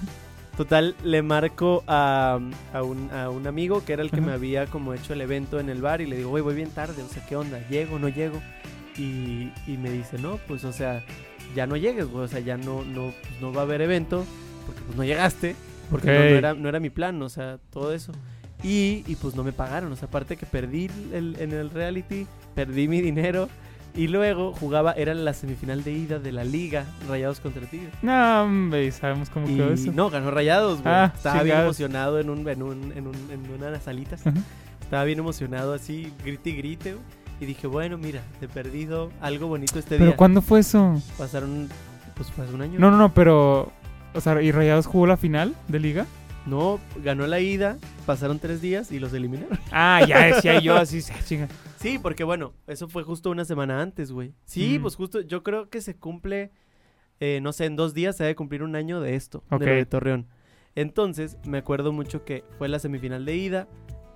Total, 0.55 0.95
le 1.03 1.21
marco 1.23 1.83
a, 1.87 2.39
a, 2.71 2.83
un, 2.83 3.09
a 3.11 3.29
un 3.31 3.47
amigo 3.47 3.83
que 3.83 3.91
era 3.93 4.03
el 4.03 4.11
que 4.11 4.17
Ajá. 4.17 4.27
me 4.27 4.33
había 4.33 4.67
como 4.67 4.93
hecho 4.93 5.13
el 5.13 5.21
evento 5.21 5.59
en 5.59 5.69
el 5.69 5.81
bar 5.81 5.99
y 6.01 6.05
le 6.05 6.17
digo, 6.17 6.29
güey, 6.29 6.43
voy 6.43 6.53
bien 6.55 6.69
tarde, 6.69 7.01
o 7.01 7.09
sea, 7.09 7.25
¿qué 7.25 7.35
onda? 7.35 7.59
¿Llego, 7.69 7.97
no 7.97 8.07
llego? 8.07 8.39
Y, 8.97 9.49
y 9.67 9.77
me 9.81 9.89
dice, 9.89 10.17
no, 10.19 10.37
pues, 10.47 10.63
o 10.63 10.71
sea, 10.71 11.03
ya 11.55 11.65
no 11.67 11.75
llegues, 11.75 12.05
güey. 12.07 12.23
O 12.23 12.27
sea, 12.27 12.39
ya 12.39 12.55
no, 12.55 12.83
no, 12.85 13.11
pues, 13.21 13.41
no 13.41 13.51
va 13.51 13.61
a 13.61 13.63
haber 13.63 13.81
evento 13.81 14.25
porque 14.65 14.81
pues 14.85 14.97
no 14.97 15.03
llegaste. 15.03 15.55
Porque 15.89 16.07
no- 16.07 16.13
Ok. 16.13 16.19
no, 16.19 16.35
era, 16.37 16.53
no 16.53 16.69
era 16.69 16.79
mi 16.79 16.89
plan, 16.89 17.21
o 17.21 17.29
sea, 17.29 17.57
todo 17.71 17.93
eso. 17.93 18.11
Y, 18.63 19.03
y 19.07 19.15
pues 19.21 19.35
no 19.35 19.43
me 19.43 19.51
pagaron. 19.51 19.91
O 19.91 19.95
sea, 19.95 20.07
aparte 20.07 20.37
que 20.37 20.45
perdí 20.45 20.89
el- 21.13 21.35
en 21.39 21.51
el 21.51 21.69
reality, 21.69 22.25
perdí 22.55 22.87
mi 22.87 23.01
dinero. 23.01 23.49
Y 23.97 24.07
luego 24.09 24.51
jugaba, 24.51 24.91
era 24.91 25.13
la 25.13 25.33
semifinal 25.33 25.83
de 25.85 25.93
ida 25.93 26.19
de 26.19 26.33
la 26.33 26.43
liga, 26.43 26.83
Rayados 27.07 27.39
contra 27.39 27.65
Tigres. 27.65 27.93
No, 28.01 28.43
hombre, 28.43 28.91
sabemos 28.91 29.29
cómo 29.29 29.49
Y 29.49 29.55
quedó 29.55 29.71
eso. 29.71 29.89
no, 29.93 30.09
ganó 30.09 30.31
Rayados, 30.31 30.81
güey. 30.81 30.93
Ah, 30.93 31.13
Estaba 31.15 31.43
bien 31.43 31.59
emocionado 31.61 32.19
en, 32.19 32.29
un, 32.29 32.45
en, 32.49 32.61
un, 32.61 32.91
en, 32.93 33.07
un, 33.07 33.15
en 33.31 33.49
una 33.53 33.67
de 33.67 33.71
las 33.71 33.83
salitas. 33.83 34.27
Ajá. 34.27 34.35
Estaba 34.81 35.05
bien 35.05 35.19
emocionado 35.19 35.73
así, 35.73 36.11
grite 36.25 36.49
y 36.49 36.55
grite. 36.57 36.91
güey. 36.93 37.05
Y 37.39 37.45
dije, 37.45 37.67
bueno, 37.67 37.97
mira, 37.97 38.21
te 38.39 38.47
he 38.47 38.49
perdido 38.49 39.11
algo 39.21 39.47
bonito 39.47 39.79
este 39.79 39.95
¿Pero 39.95 40.07
día. 40.11 40.17
cuándo 40.17 40.41
fue 40.41 40.59
eso? 40.59 41.01
Pasaron, 41.17 41.69
pues 42.15 42.29
hace 42.37 42.53
un 42.53 42.61
año. 42.63 42.79
No, 42.79 42.91
no, 42.91 42.97
no, 42.97 43.13
pero... 43.13 43.71
O 44.15 44.21
sea, 44.21 44.41
¿y 44.41 44.51
Rayados 44.51 44.85
jugó 44.87 45.07
la 45.07 45.17
final 45.17 45.55
de 45.67 45.79
liga? 45.79 46.05
No, 46.45 46.79
ganó 47.03 47.25
la 47.27 47.39
ida, 47.39 47.77
pasaron 48.05 48.37
tres 48.39 48.61
días 48.61 48.91
y 48.91 48.99
los 48.99 49.13
eliminaron. 49.13 49.57
Ah, 49.71 50.05
ya 50.07 50.25
decía 50.27 50.59
yo 50.59 50.75
así, 50.75 50.99
"Ah, 51.11 51.19
chinga. 51.25 51.47
Sí, 51.79 51.97
porque 51.99 52.23
bueno, 52.23 52.53
eso 52.67 52.87
fue 52.87 53.03
justo 53.03 53.29
una 53.31 53.45
semana 53.45 53.81
antes, 53.81 54.11
güey. 54.11 54.33
Sí, 54.45 54.77
Mm. 54.77 54.81
pues 54.83 54.95
justo, 54.95 55.21
yo 55.21 55.43
creo 55.43 55.69
que 55.69 55.81
se 55.81 55.95
cumple, 55.95 56.51
eh, 57.19 57.39
no 57.41 57.51
sé, 57.51 57.65
en 57.65 57.75
dos 57.75 57.93
días 57.93 58.15
se 58.15 58.23
debe 58.23 58.35
cumplir 58.35 58.61
un 58.63 58.75
año 58.75 59.01
de 59.01 59.15
esto, 59.15 59.43
de 59.49 59.57
lo 59.59 59.65
de 59.65 59.85
Torreón. 59.85 60.27
Entonces, 60.75 61.37
me 61.45 61.57
acuerdo 61.57 61.91
mucho 61.93 62.25
que 62.25 62.43
fue 62.57 62.67
la 62.69 62.79
semifinal 62.79 63.25
de 63.25 63.35
ida, 63.35 63.67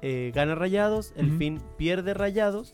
eh, 0.01 0.31
gana 0.35 0.55
Rayados, 0.55 1.13
el 1.15 1.35
fin 1.37 1.59
pierde 1.77 2.13
Rayados 2.13 2.73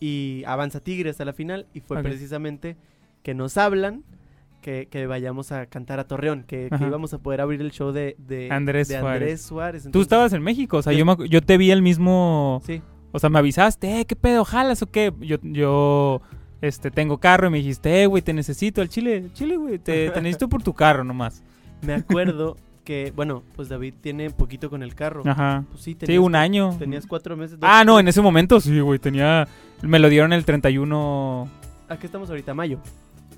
y 0.00 0.42
avanza 0.46 0.80
Tigres 0.80 1.20
a 1.20 1.24
la 1.24 1.32
final 1.32 1.66
y 1.74 1.80
fue 1.80 2.02
precisamente 2.02 2.76
que 3.22 3.34
nos 3.34 3.56
hablan 3.56 4.04
que, 4.68 4.86
que 4.90 5.06
vayamos 5.06 5.50
a 5.50 5.64
cantar 5.64 5.98
a 5.98 6.06
Torreón, 6.06 6.44
que, 6.46 6.68
íbamos 6.86 7.14
a 7.14 7.18
poder 7.18 7.40
abrir 7.40 7.62
el 7.62 7.70
show 7.70 7.90
de, 7.90 8.16
de 8.18 8.50
Andrés 8.52 8.88
de 8.88 8.98
Suárez. 9.00 9.22
Andrés 9.22 9.42
Suárez. 9.42 9.82
Tú 9.84 9.88
Entonces, 9.88 10.04
estabas 10.04 10.32
en 10.34 10.42
México, 10.42 10.76
o 10.76 10.82
sea, 10.82 10.92
Yo- 10.92 11.06
me 11.06 11.16
yo 11.26 11.40
te 11.40 11.56
vi 11.56 11.70
el 11.70 11.80
mismo... 11.80 12.60
Sí, 12.66 12.82
O 13.12 13.18
sea, 13.18 13.30
me 13.30 13.38
avisaste, 13.38 14.00
eh, 14.00 14.04
¿qué 14.04 14.14
pedo? 14.14 14.44
¿Jalas 14.44 14.82
o 14.82 14.90
qué? 14.90 15.10
Yo, 15.20 15.38
yo, 15.42 16.20
este, 16.60 16.90
tengo 16.90 17.16
carro 17.16 17.46
y 17.46 17.50
me 17.50 17.56
dijiste, 17.58 18.02
eh, 18.02 18.06
güey, 18.06 18.22
te 18.22 18.34
necesito 18.34 18.82
al 18.82 18.90
chile, 18.90 19.30
chile, 19.32 19.56
güey, 19.56 19.78
te, 19.78 20.10
te 20.10 20.20
necesito 20.20 20.50
por 20.50 20.62
tu 20.62 20.74
carro 20.74 21.02
nomás. 21.02 21.42
me 21.80 21.94
acuerdo 21.94 22.58
que, 22.84 23.10
bueno, 23.16 23.44
pues 23.56 23.70
David 23.70 23.94
tiene 24.02 24.28
poquito 24.28 24.68
con 24.68 24.82
el 24.82 24.94
carro. 24.94 25.22
Ajá. 25.24 25.64
Pues 25.70 25.80
sí, 25.82 25.92
Sí, 25.92 25.96
tenías, 25.96 26.20
un 26.22 26.34
año. 26.34 26.76
tenías 26.78 27.06
cuatro 27.06 27.38
meses. 27.38 27.58
dos- 27.58 27.70
Ah, 27.72 27.84
no, 27.86 27.98
en 27.98 28.06
ese 28.08 28.20
momento 28.20 28.60
sí, 28.60 28.78
güey, 28.80 28.98
tenía... 28.98 29.48
Me 29.80 29.98
lo 29.98 30.10
dieron 30.10 30.34
el 30.34 30.44
31... 30.44 31.48
¿A 31.88 31.96
qué 31.96 32.04
estamos 32.04 32.28
ahorita? 32.28 32.52
Mayo. 32.52 32.80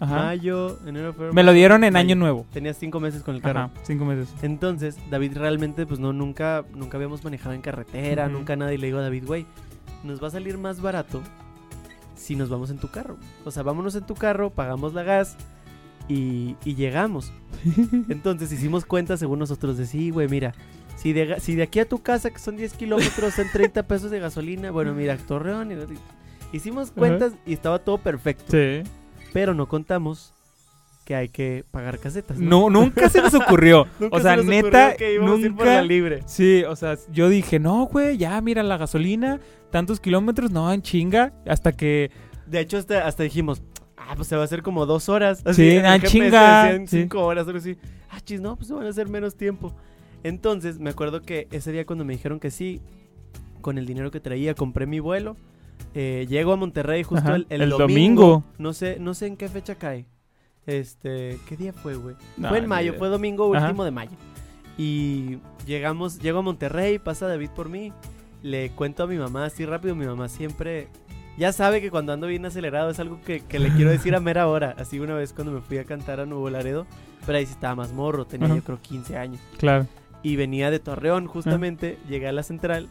Ajá. 0.01 0.17
Mayo, 0.17 0.79
enero, 0.87 1.13
febrero. 1.13 1.33
Me 1.35 1.43
lo 1.45 1.53
dieron 1.53 1.85
en 1.85 1.93
mayo. 1.93 2.07
año 2.07 2.17
nuevo. 2.17 2.47
Tenías 2.53 2.77
cinco 2.79 2.99
meses 3.01 3.23
con 3.23 3.35
el 3.37 3.43
carro. 3.43 3.61
Ajá, 3.61 3.71
cinco 3.83 4.05
meses. 4.07 4.29
Entonces, 4.43 4.97
David 5.11 5.37
realmente, 5.37 5.87
pues 5.87 6.01
no, 6.01 6.13
nunca, 6.13 6.65
nunca 6.75 6.97
habíamos 6.97 7.23
manejado 7.23 7.55
en 7.55 7.61
carretera, 7.61 8.29
nunca 8.29 8.57
nada. 8.57 8.73
Y 8.73 8.79
le 8.79 8.87
digo 8.87 8.99
a 8.99 9.03
David, 9.03 9.25
güey, 9.27 9.47
nos 10.03 10.23
va 10.23 10.29
a 10.29 10.31
salir 10.31 10.57
más 10.59 10.81
barato 10.81 11.23
si 12.17 12.35
nos 12.35 12.49
vamos 12.49 12.71
en 12.71 12.79
tu 12.79 12.89
carro. 12.89 13.17
O 13.45 13.51
sea, 13.51 13.63
vámonos 13.63 13.95
en 13.95 14.05
tu 14.07 14.15
carro, 14.15 14.51
pagamos 14.51 14.95
la 14.95 15.03
gas 15.03 15.37
y, 16.09 16.57
y 16.65 16.75
llegamos. 16.75 17.33
Entonces 18.09 18.51
hicimos 18.53 18.85
cuentas 18.87 19.21
según 19.21 19.39
nosotros 19.39 19.77
de 19.77 19.87
sí, 19.87 20.11
güey, 20.11 20.29
mira. 20.29 20.55
Si 20.97 21.13
de, 21.15 21.41
si 21.41 21.55
de 21.55 21.63
aquí 21.63 21.79
a 21.81 21.89
tu 21.89 22.03
casa, 22.03 22.31
que 22.31 22.39
son 22.39 22.57
10 22.57 22.75
kilómetros, 22.75 23.39
en 23.39 23.51
30 23.51 23.83
pesos 23.85 24.11
de 24.11 24.19
gasolina, 24.21 24.71
bueno, 24.71 24.93
mira, 24.95 25.17
Torreón. 25.17 25.73
y- 25.73 26.57
hicimos 26.57 26.91
cuentas 26.91 27.33
y 27.47 27.55
estaba 27.55 27.79
todo 27.79 27.97
perfecto. 27.99 28.45
Sí. 28.51 28.83
Pero 29.33 29.55
no 29.55 29.69
contamos 29.69 30.33
que 31.05 31.15
hay 31.15 31.29
que 31.29 31.65
pagar 31.71 31.99
casetas. 31.99 32.39
¿no? 32.39 32.69
No, 32.69 32.81
nunca 32.81 33.09
se 33.09 33.21
nos 33.21 33.35
ocurrió. 33.35 33.87
Nunca 33.99 34.17
o 34.17 34.19
se 34.19 34.25
sea, 34.25 34.37
neta, 34.37 34.97
que 34.97 35.15
íbamos 35.15 35.39
a 35.39 35.41
ir 35.41 35.55
por 35.55 35.67
la 35.67 35.73
nunca... 35.73 35.85
libre. 35.85 36.23
Sí, 36.27 36.63
o 36.65 36.77
sea, 36.77 36.97
yo 37.13 37.29
dije, 37.29 37.59
no, 37.59 37.87
güey, 37.87 38.17
ya, 38.17 38.41
mira 38.41 38.63
la 38.63 38.77
gasolina, 38.77 39.41
tantos 39.71 39.99
kilómetros, 39.99 40.51
no, 40.51 40.73
en 40.73 40.83
chinga, 40.83 41.33
hasta 41.47 41.73
que... 41.73 42.11
De 42.47 42.61
hecho, 42.61 42.79
hasta, 42.79 43.07
hasta 43.07 43.23
dijimos, 43.23 43.63
ah, 43.97 44.13
pues 44.17 44.29
se 44.29 44.37
va 44.37 44.43
a 44.43 44.45
hacer 44.45 44.63
como 44.63 44.87
dos 44.87 45.09
horas. 45.09 45.43
Sí, 45.53 45.71
en 45.71 45.87
ah, 45.87 45.99
GPS 45.99 46.13
chinga, 46.13 46.65
decían 46.65 46.89
sí. 46.89 47.01
cinco 47.03 47.25
horas, 47.25 47.47
algo 47.47 47.59
así. 47.59 47.77
Ah, 48.09 48.21
chis, 48.21 48.41
no, 48.41 48.57
pues 48.57 48.69
se 48.69 48.75
van 48.75 48.87
a 48.87 48.91
hacer 48.91 49.09
menos 49.09 49.37
tiempo. 49.37 49.75
Entonces, 50.23 50.79
me 50.79 50.91
acuerdo 50.91 51.23
que 51.23 51.49
ese 51.51 51.73
día 51.73 51.87
cuando 51.87 52.05
me 52.05 52.13
dijeron 52.13 52.41
que 52.41 52.51
sí, 52.51 52.81
con 53.61 53.79
el 53.79 53.87
dinero 53.87 54.11
que 54.11 54.21
traía, 54.21 54.55
compré 54.55 54.87
mi 54.87 55.01
vuelo. 55.01 55.37
Eh, 55.95 56.27
llego 56.29 56.53
a 56.53 56.57
Monterrey 56.57 57.03
justo 57.03 57.27
Ajá, 57.29 57.37
el, 57.37 57.47
el 57.51 57.63
el 57.63 57.71
domingo. 57.71 57.89
domingo. 57.89 58.45
No 58.59 58.73
sé, 58.73 58.99
no 59.01 59.15
sé 59.15 59.27
en 59.27 59.37
qué 59.37 59.49
fecha 59.49 59.75
cae. 59.77 60.07
Este, 60.67 61.39
¿qué 61.49 61.57
día 61.57 61.73
fue, 61.73 61.97
güey? 61.97 62.15
No, 62.37 62.49
fue 62.49 62.59
en 62.59 62.69
mayo, 62.69 62.91
idea. 62.91 62.99
fue 62.99 63.09
domingo 63.09 63.55
Ajá. 63.55 63.67
último 63.67 63.85
de 63.85 63.91
mayo. 63.91 64.13
Y 64.79 65.39
llegamos, 65.67 66.21
llego 66.21 66.39
a 66.39 66.43
Monterrey, 66.43 66.99
pasa 66.99 67.27
David 67.27 67.51
por 67.55 67.69
mí. 67.69 67.93
Le 68.43 68.71
cuento 68.71 69.03
a 69.03 69.07
mi 69.07 69.17
mamá 69.17 69.45
así 69.47 69.67
rápido. 69.67 69.95
Mi 69.95 70.07
mamá 70.07 70.29
siempre 70.29 70.89
ya 71.37 71.53
sabe 71.53 71.81
que 71.81 71.91
cuando 71.91 72.13
ando 72.13 72.27
bien 72.27 72.47
acelerado 72.47 72.91
es 72.91 72.99
algo 73.01 73.21
que, 73.23 73.41
que 73.41 73.59
le 73.59 73.71
quiero 73.71 73.91
decir 73.91 74.15
a 74.15 74.21
mera 74.21 74.47
hora. 74.47 74.75
Así 74.79 74.99
una 75.01 75.15
vez 75.15 75.33
cuando 75.33 75.53
me 75.53 75.61
fui 75.61 75.79
a 75.79 75.85
cantar 75.85 76.21
a 76.21 76.27
Nuevo 76.27 76.49
Laredo, 76.51 76.87
pero 77.27 77.39
ahí 77.39 77.47
sí 77.47 77.53
estaba 77.53 77.75
más 77.75 77.93
morro, 77.93 78.27
tenía 78.27 78.47
Ajá. 78.47 78.57
yo 78.57 78.63
creo 78.65 78.81
15 78.81 79.17
años. 79.19 79.41
Claro. 79.59 79.87
Y 80.23 80.37
venía 80.37 80.71
de 80.71 80.79
Torreón 80.79 81.27
justamente, 81.27 81.99
llegué 82.09 82.29
a 82.29 82.33
la 82.33 82.43
central 82.43 82.89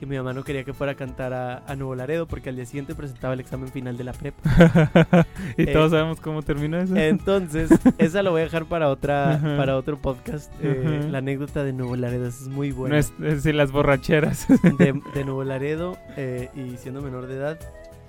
y 0.00 0.06
mi 0.06 0.16
mamá 0.16 0.32
no 0.32 0.42
quería 0.44 0.64
que 0.64 0.72
fuera 0.72 0.92
a 0.92 0.94
cantar 0.94 1.32
a, 1.34 1.58
a 1.66 1.76
Nuevo 1.76 1.94
Laredo 1.94 2.26
porque 2.26 2.48
al 2.48 2.56
día 2.56 2.64
siguiente 2.66 2.94
presentaba 2.94 3.34
el 3.34 3.40
examen 3.40 3.68
final 3.68 3.96
de 3.96 4.04
la 4.04 4.12
prepa. 4.12 4.40
y 5.56 5.62
Eh, 5.64 5.72
todos 5.72 5.90
sabemos 5.90 6.20
cómo 6.20 6.42
termina 6.42 6.80
eso. 6.82 6.96
Entonces, 6.96 7.70
esa 7.98 8.22
lo 8.22 8.30
voy 8.30 8.40
a 8.40 8.44
dejar 8.44 8.64
para 8.66 8.88
otra 8.88 9.34
Ajá. 9.34 9.56
para 9.56 9.76
otro 9.76 9.98
podcast. 9.98 10.50
eh, 10.62 11.06
la 11.10 11.18
anécdota 11.18 11.64
de 11.64 11.72
Nuevo 11.72 11.96
Laredo 11.96 12.26
es 12.26 12.48
muy 12.48 12.70
No 12.70 12.76
buena. 12.76 12.98
es, 12.98 13.12
es 13.22 13.42
de 13.42 13.52
las 13.52 13.72
borracheras. 13.72 14.46
De, 14.78 15.00
de 15.14 15.24
Nuevo 15.24 15.44
Laredo 15.44 15.96
eh, 16.16 16.48
y 16.54 16.76
siendo 16.78 17.02
menor 17.02 17.26
de 17.26 17.36
edad, 17.36 17.58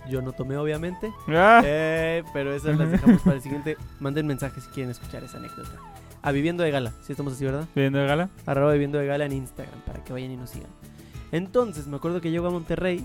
yo 0.10 0.22
no 0.22 0.32
tomé 0.32 0.58
obviamente. 0.58 1.12
Ah, 1.28 1.62
Eh, 1.66 2.24
pero 2.34 2.54
esas 2.56 2.78
las 2.78 2.90
dejamos 2.92 3.22
para 3.22 3.36
el 3.36 3.42
siguiente. 3.42 3.78
Manden 4.00 4.28
mensajes 4.28 4.64
si 4.64 4.70
quieren 4.72 4.92
escuchar 4.92 5.24
esa 5.24 5.38
anécdota. 5.38 5.72
A 6.24 6.32
Viviendo 6.32 6.62
de 6.64 6.70
Gala, 6.72 6.92
si 7.02 7.14
estamos 7.14 7.34
así, 7.34 7.46
¿verdad? 7.46 7.66
¿Viendo 7.76 7.98
de 7.98 8.06
gala? 8.06 8.30
Arroba 8.46 8.74
Viviendo 8.74 9.00
de 9.00 9.08
Gala 9.08 9.26
en 9.26 9.32
Instagram 9.32 9.80
para 9.88 10.04
que 10.04 10.14
vayan 10.14 10.30
y 10.32 10.38
nos 10.38 10.52
sigan. 10.52 10.70
Entonces, 11.32 11.88
me 11.88 11.96
acuerdo 11.98 12.22
que 12.22 12.32
llego 12.32 12.48
a 12.48 12.52
Monterrey 12.52 13.04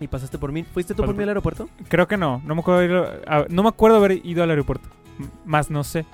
y 0.00 0.06
pasaste 0.08 0.38
por 0.38 0.52
mí. 0.52 0.62
¿Fuiste 0.64 0.94
tú 0.94 1.04
por 1.04 1.14
mí 1.14 1.22
al 1.22 1.28
aeropuerto? 1.30 1.68
Creo 1.88 2.06
que 2.08 2.16
no. 2.16 2.40
No 2.44 2.54
me 2.54 2.60
acuerdo 2.60 3.06
a- 3.26 3.46
no 3.48 3.62
me 3.62 3.68
acuerdo 3.68 3.96
haber 3.96 4.24
ido 4.24 4.42
al 4.42 4.50
aeropuerto. 4.50 4.88
M- 5.18 5.28
Más 5.44 5.70
no 5.70 5.84
sé. 5.84 6.04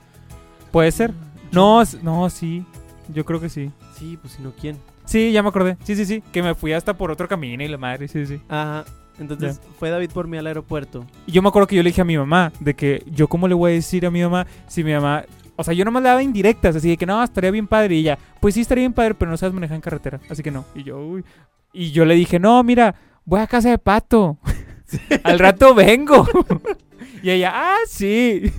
¿Puede 0.72 0.90
ser? 0.92 1.12
No, 1.52 1.80
s- 1.82 1.98
no, 2.02 2.28
sí. 2.30 2.64
Yo 3.12 3.24
creo 3.24 3.40
que 3.40 3.48
sí. 3.48 3.70
Sí, 3.94 4.18
pues 4.20 4.34
si 4.34 4.42
no, 4.42 4.52
¿quién? 4.52 4.76
Sí, 5.04 5.32
ya 5.32 5.42
me 5.42 5.48
acordé. 5.48 5.76
Sí, 5.84 5.96
sí, 5.96 6.04
sí. 6.04 6.22
Que 6.32 6.42
me 6.42 6.54
fui 6.54 6.72
hasta 6.72 6.92
por 6.94 7.10
otro 7.10 7.26
camino 7.28 7.62
y 7.62 7.68
la 7.68 7.78
madre. 7.78 8.08
Sí, 8.08 8.26
sí. 8.26 8.40
Ajá. 8.48 8.84
Entonces, 9.18 9.60
fue 9.78 9.90
David 9.90 10.10
por 10.12 10.28
mí 10.28 10.36
al 10.36 10.46
aeropuerto. 10.46 11.04
Y 11.26 11.32
yo 11.32 11.42
me 11.42 11.48
acuerdo 11.48 11.66
que 11.66 11.74
yo 11.74 11.82
le 11.82 11.90
dije 11.90 12.02
a 12.02 12.04
mi 12.04 12.16
mamá 12.16 12.52
de 12.60 12.74
que 12.74 13.02
yo 13.10 13.26
cómo 13.26 13.48
le 13.48 13.54
voy 13.54 13.72
a 13.72 13.74
decir 13.74 14.06
a 14.06 14.10
mi 14.10 14.22
mamá 14.22 14.46
si 14.68 14.84
mi 14.84 14.92
mamá... 14.92 15.24
O 15.60 15.64
sea, 15.64 15.74
yo 15.74 15.84
nomás 15.84 16.04
le 16.04 16.08
daba 16.08 16.22
indirectas, 16.22 16.76
así 16.76 16.88
de 16.88 16.96
que 16.96 17.04
no, 17.04 17.20
estaría 17.20 17.50
bien 17.50 17.66
padre. 17.66 17.96
Y 17.96 17.98
ella, 17.98 18.16
pues 18.40 18.54
sí, 18.54 18.60
estaría 18.60 18.82
bien 18.82 18.92
padre, 18.92 19.14
pero 19.14 19.28
no 19.28 19.36
sabes 19.36 19.52
manejar 19.52 19.74
en 19.74 19.80
carretera. 19.80 20.20
Así 20.30 20.40
que 20.40 20.52
no. 20.52 20.64
Y 20.72 20.84
yo, 20.84 21.00
uy. 21.04 21.24
Y 21.72 21.90
yo 21.90 22.04
le 22.04 22.14
dije, 22.14 22.38
no, 22.38 22.62
mira, 22.62 22.94
voy 23.24 23.40
a 23.40 23.48
casa 23.48 23.68
de 23.70 23.78
Pato. 23.78 24.38
Al 25.24 25.40
rato 25.40 25.74
vengo. 25.74 26.28
y 27.24 27.30
ella, 27.30 27.50
ah, 27.54 27.78
sí. 27.88 28.52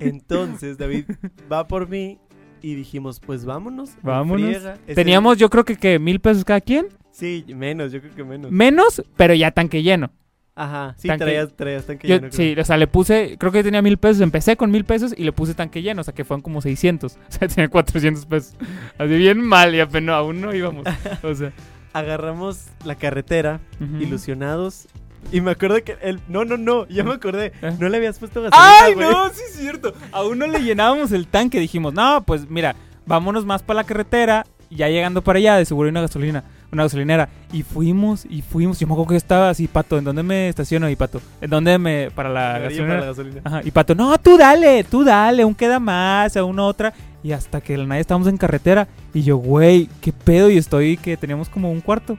Entonces, 0.00 0.76
David 0.76 1.04
va 1.50 1.68
por 1.68 1.88
mí 1.88 2.18
y 2.62 2.74
dijimos, 2.74 3.20
pues 3.20 3.44
vámonos. 3.44 3.92
Vámonos. 4.02 4.56
Teníamos 4.92 5.38
yo 5.38 5.50
creo 5.50 5.64
que, 5.64 5.76
que 5.76 6.00
mil 6.00 6.18
pesos 6.18 6.44
cada 6.44 6.60
quien. 6.60 6.88
Sí, 7.12 7.44
menos, 7.54 7.92
yo 7.92 8.00
creo 8.00 8.14
que 8.16 8.24
menos. 8.24 8.50
Menos, 8.50 9.04
pero 9.16 9.34
ya 9.34 9.52
tanque 9.52 9.84
lleno. 9.84 10.10
Ajá, 10.54 10.94
sí, 10.98 11.08
Tanque- 11.08 11.24
traías, 11.24 11.56
traías 11.56 11.86
tanque 11.86 12.06
Yo, 12.08 12.16
lleno, 12.16 12.28
creo. 12.28 12.36
sí, 12.54 12.60
o 12.60 12.64
sea, 12.64 12.76
le 12.76 12.86
puse, 12.86 13.36
creo 13.38 13.50
que 13.52 13.62
tenía 13.62 13.80
mil 13.82 13.96
pesos, 13.96 14.20
empecé 14.20 14.56
con 14.56 14.70
mil 14.70 14.84
pesos 14.84 15.14
y 15.16 15.24
le 15.24 15.32
puse 15.32 15.54
tanque 15.54 15.80
lleno, 15.80 16.00
o 16.02 16.04
sea, 16.04 16.12
que 16.14 16.24
fueron 16.24 16.42
como 16.42 16.60
600, 16.60 17.12
o 17.28 17.32
sea, 17.32 17.48
tenía 17.48 17.68
400 17.68 18.26
pesos. 18.26 18.54
Así 18.98 19.14
bien 19.16 19.40
mal, 19.40 19.74
y 19.74 19.80
apenas 19.80 20.16
aún 20.16 20.40
no 20.40 20.54
íbamos. 20.54 20.84
O 21.22 21.34
sea, 21.34 21.52
Agarramos 21.92 22.66
la 22.84 22.94
carretera, 22.94 23.60
ujú. 23.80 23.96
ilusionados. 24.02 24.86
Y 25.32 25.40
me 25.40 25.50
acuerdo 25.50 25.82
que 25.84 25.96
el... 26.02 26.20
No, 26.28 26.44
no, 26.44 26.56
no, 26.56 26.86
ya 26.88 27.02
me 27.04 27.12
acordé. 27.14 27.52
¿Eh? 27.62 27.76
No 27.80 27.88
le 27.88 27.96
habías 27.96 28.18
puesto 28.18 28.40
gasolina, 28.42 28.72
¡Ay, 28.82 28.94
güey. 28.94 29.08
no! 29.10 29.28
Sí, 29.30 29.42
es 29.48 29.56
cierto. 29.56 29.92
Aún 30.12 30.38
no 30.38 30.46
le 30.46 30.60
llenábamos 30.62 31.10
el 31.12 31.26
tanque. 31.26 31.58
Dijimos, 31.60 31.92
no, 31.92 32.22
pues 32.24 32.48
mira, 32.48 32.76
vámonos 33.06 33.44
más 33.44 33.62
para 33.64 33.78
la 33.82 33.84
carretera. 33.84 34.46
Ya 34.70 34.88
llegando 34.88 35.20
para 35.22 35.38
allá, 35.40 35.56
de 35.56 35.64
seguro 35.64 35.86
hay 35.86 35.90
una 35.90 36.00
gasolina, 36.02 36.44
una 36.72 36.84
gasolinera. 36.84 37.28
Y 37.52 37.62
fuimos, 37.62 38.24
y 38.28 38.42
fuimos. 38.42 38.78
Yo 38.78 38.86
me 38.86 38.92
acuerdo 38.92 39.08
que 39.08 39.14
yo 39.14 39.18
estaba 39.18 39.50
así, 39.50 39.66
Pato, 39.66 39.98
¿en 39.98 40.04
dónde 40.04 40.22
me 40.22 40.48
estaciono? 40.48 40.88
Y 40.88 40.96
Pato, 40.96 41.20
¿en 41.40 41.50
dónde 41.50 41.78
me. 41.78 42.10
para 42.10 42.28
la 42.28 42.52
para 42.52 43.06
gasolina. 43.06 43.40
Ajá, 43.44 43.60
y 43.64 43.70
Pato, 43.70 43.94
no, 43.94 44.16
tú 44.18 44.36
dale, 44.36 44.84
tú 44.84 45.04
dale, 45.04 45.42
aún 45.42 45.54
queda 45.54 45.78
más, 45.80 46.36
aún 46.36 46.58
otra. 46.58 46.92
Y 47.22 47.32
hasta 47.32 47.60
que 47.60 47.76
la 47.76 47.84
nada 47.84 48.00
estábamos 48.00 48.28
en 48.28 48.36
carretera. 48.36 48.88
Y 49.12 49.22
yo, 49.22 49.36
güey, 49.36 49.88
qué 50.00 50.12
pedo. 50.12 50.50
Y 50.50 50.58
estoy 50.58 50.96
que 50.96 51.16
teníamos 51.16 51.48
como 51.48 51.70
un 51.70 51.80
cuarto. 51.80 52.16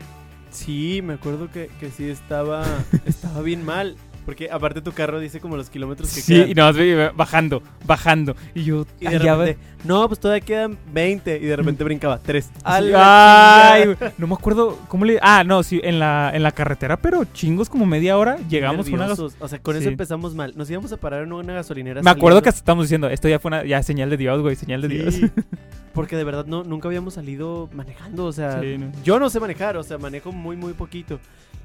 Sí, 0.51 1.01
me 1.03 1.13
acuerdo 1.13 1.49
que, 1.49 1.69
que 1.79 1.89
sí 1.89 2.09
estaba, 2.09 2.63
estaba 3.05 3.41
bien 3.41 3.65
mal. 3.65 3.95
Porque 4.25 4.49
aparte 4.51 4.81
tu 4.81 4.91
carro 4.91 5.19
dice 5.19 5.39
como 5.39 5.57
los 5.57 5.69
kilómetros 5.69 6.13
que 6.13 6.21
Sí, 6.21 6.33
quedan. 6.35 6.49
y 6.51 6.53
nada 6.53 6.71
más 6.73 7.15
bajando, 7.15 7.63
bajando. 7.85 8.35
Y 8.53 8.63
yo, 8.63 8.85
Y 8.99 9.07
de 9.07 9.17
repente, 9.17 9.57
no, 9.83 10.07
pues 10.07 10.19
todavía 10.19 10.45
quedan 10.45 10.77
20. 10.93 11.37
Y 11.37 11.45
de 11.45 11.55
repente 11.55 11.83
brincaba 11.83 12.19
3. 12.19 12.45
Sí, 12.45 12.51
Ay, 12.63 13.95
no 14.17 14.27
me 14.27 14.33
acuerdo 14.35 14.77
cómo 14.87 15.05
le. 15.05 15.17
Ah, 15.21 15.43
no, 15.43 15.63
sí, 15.63 15.81
en 15.83 15.97
la, 15.99 16.31
en 16.33 16.43
la 16.43 16.51
carretera, 16.51 16.97
pero 16.97 17.25
chingos 17.25 17.67
como 17.69 17.85
media 17.85 18.17
hora 18.17 18.37
llegamos 18.47 18.87
a 18.87 18.91
una 18.91 19.11
O 19.39 19.47
sea, 19.47 19.59
con 19.59 19.75
eso 19.75 19.83
Sí. 19.83 19.89
empezamos 19.89 20.35
mal. 20.35 20.53
Nos 20.55 20.69
íbamos 20.69 20.91
a 20.91 20.97
parar 20.97 21.23
en 21.23 21.33
una 21.33 21.53
gasolinera. 21.53 22.01
Me 22.03 22.09
acuerdo 22.11 22.41
que 22.41 22.49
hasta 22.49 22.59
estamos 22.59 22.85
diciendo, 22.85 23.09
esto 23.09 23.27
ya 23.27 23.39
fue 23.39 23.49
una 23.49 23.65
ya 23.65 23.81
señal 23.81 24.09
de 24.11 24.17
Dios, 24.17 24.39
güey, 24.41 24.55
señal 24.55 24.81
de 24.81 24.87
Dios. 24.87 25.15
Sí, 25.15 25.31
porque 25.93 26.15
de 26.15 26.23
verdad 26.23 26.45
no, 26.45 26.63
nunca 26.63 26.87
habíamos 26.87 27.15
salido 27.15 27.69
manejando. 27.73 28.25
O 28.25 28.31
sea, 28.33 28.61
Sí, 28.61 28.77
no. 28.77 28.91
yo 29.03 29.19
no 29.19 29.29
sé 29.31 29.39
manejar. 29.39 29.77
O 29.77 29.83
sea, 29.83 29.97
manejo 29.97 30.31
muy, 30.31 30.55
muy 30.55 30.73
poquito. 30.73 31.19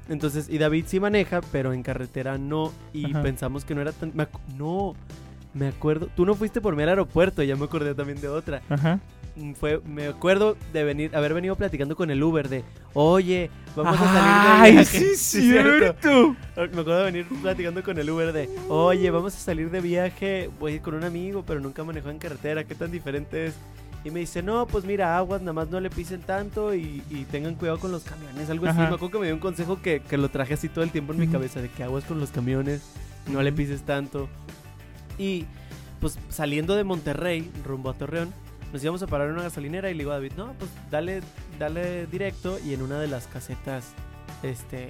Entonces, 0.09 0.47
y 0.49 0.57
David 0.57 0.85
sí 0.87 0.99
maneja, 0.99 1.41
pero 1.51 1.73
en 1.73 1.83
carretera 1.83 2.37
no. 2.37 2.71
Y 2.93 3.05
Ajá. 3.11 3.21
pensamos 3.21 3.65
que 3.65 3.75
no 3.75 3.81
era 3.81 3.91
tan. 3.91 4.11
me 4.15 4.27
no, 4.57 4.95
me 5.53 5.67
acuerdo. 5.67 6.07
Tú 6.15 6.25
no 6.25 6.35
fuiste 6.35 6.61
por 6.61 6.75
mí 6.75 6.83
al 6.83 6.89
aeropuerto. 6.89 7.43
Ya 7.43 7.55
me 7.55 7.65
acordé 7.65 7.93
también 7.95 8.19
de 8.21 8.27
otra. 8.27 8.61
Ajá. 8.69 8.99
Mm, 9.35 9.53
fue 9.53 9.79
me 9.85 10.07
acuerdo 10.07 10.57
de 10.73 10.83
venir 10.83 11.15
haber 11.15 11.33
venido 11.35 11.55
platicando 11.55 11.95
con 11.95 12.09
el 12.09 12.23
Uber 12.23 12.49
de 12.49 12.63
oye 12.95 13.51
vamos 13.75 13.93
a 14.01 14.03
salir 14.03 14.23
de 14.23 14.63
Ay, 14.63 14.71
viaje 14.71 14.97
sí, 14.99 15.05
Sí, 15.15 15.41
cierto. 15.51 15.79
cierto. 16.01 16.35
me 16.55 16.63
acuerdo 16.81 16.97
de 16.97 17.03
venir 17.11 17.27
platicando 17.43 17.83
con 17.83 17.99
el 17.99 18.09
Uber 18.09 18.33
de 18.33 18.49
oye 18.67 19.11
vamos 19.11 19.35
a 19.35 19.37
salir 19.37 19.69
de 19.69 19.79
viaje 19.79 20.49
voy 20.59 20.71
a 20.71 20.75
ir 20.77 20.81
con 20.81 20.95
un 20.95 21.03
amigo 21.03 21.43
pero 21.45 21.59
nunca 21.59 21.83
manejó 21.83 22.09
en 22.09 22.17
carretera 22.17 22.63
qué 22.63 22.73
tan 22.73 22.89
diferente 22.89 23.45
es 23.45 23.53
y 24.07 24.11
me 24.11 24.21
dice 24.21 24.41
no 24.41 24.65
pues 24.67 24.85
mira 24.85 25.17
aguas 25.17 25.41
nada 25.41 25.53
más 25.53 25.69
no 25.69 25.79
le 25.79 25.89
pisen 25.89 26.21
tanto 26.21 26.73
y, 26.73 27.03
y 27.09 27.25
tengan 27.25 27.55
cuidado 27.55 27.79
con 27.79 27.91
los 27.91 28.03
camiones 28.03 28.49
algo 28.49 28.65
así. 28.65 28.79
Ajá. 28.79 28.89
me 28.89 28.95
acuerdo 28.95 29.11
que 29.11 29.19
me 29.19 29.25
dio 29.25 29.35
un 29.35 29.41
consejo 29.41 29.81
que, 29.81 29.99
que 29.99 30.17
lo 30.17 30.29
traje 30.29 30.53
así 30.53 30.69
todo 30.69 30.83
el 30.83 30.91
tiempo 30.91 31.13
en 31.13 31.19
mi 31.19 31.27
cabeza 31.27 31.61
de 31.61 31.69
que 31.69 31.83
aguas 31.83 32.05
con 32.05 32.19
los 32.19 32.31
camiones 32.31 32.81
no 33.27 33.41
le 33.43 33.51
pises 33.51 33.83
tanto. 33.83 34.29
Y 35.17 35.45
pues 35.99 36.17
saliendo 36.29 36.75
de 36.75 36.83
Monterrey 36.83 37.51
rumbo 37.65 37.89
a 37.89 37.93
Torreón 37.93 38.33
nos 38.71 38.83
íbamos 38.83 39.01
a 39.01 39.07
parar 39.07 39.27
en 39.27 39.33
una 39.33 39.43
gasolinera 39.43 39.89
y 39.89 39.93
le 39.93 39.99
digo 39.99 40.11
a 40.11 40.15
David, 40.15 40.33
no, 40.37 40.53
pues 40.59 40.71
dale, 40.91 41.21
dale 41.57 42.05
directo 42.07 42.59
y 42.59 42.73
en 42.73 42.81
una 42.81 42.99
de 42.99 43.07
las 43.07 43.27
casetas, 43.27 43.93
este, 44.43 44.89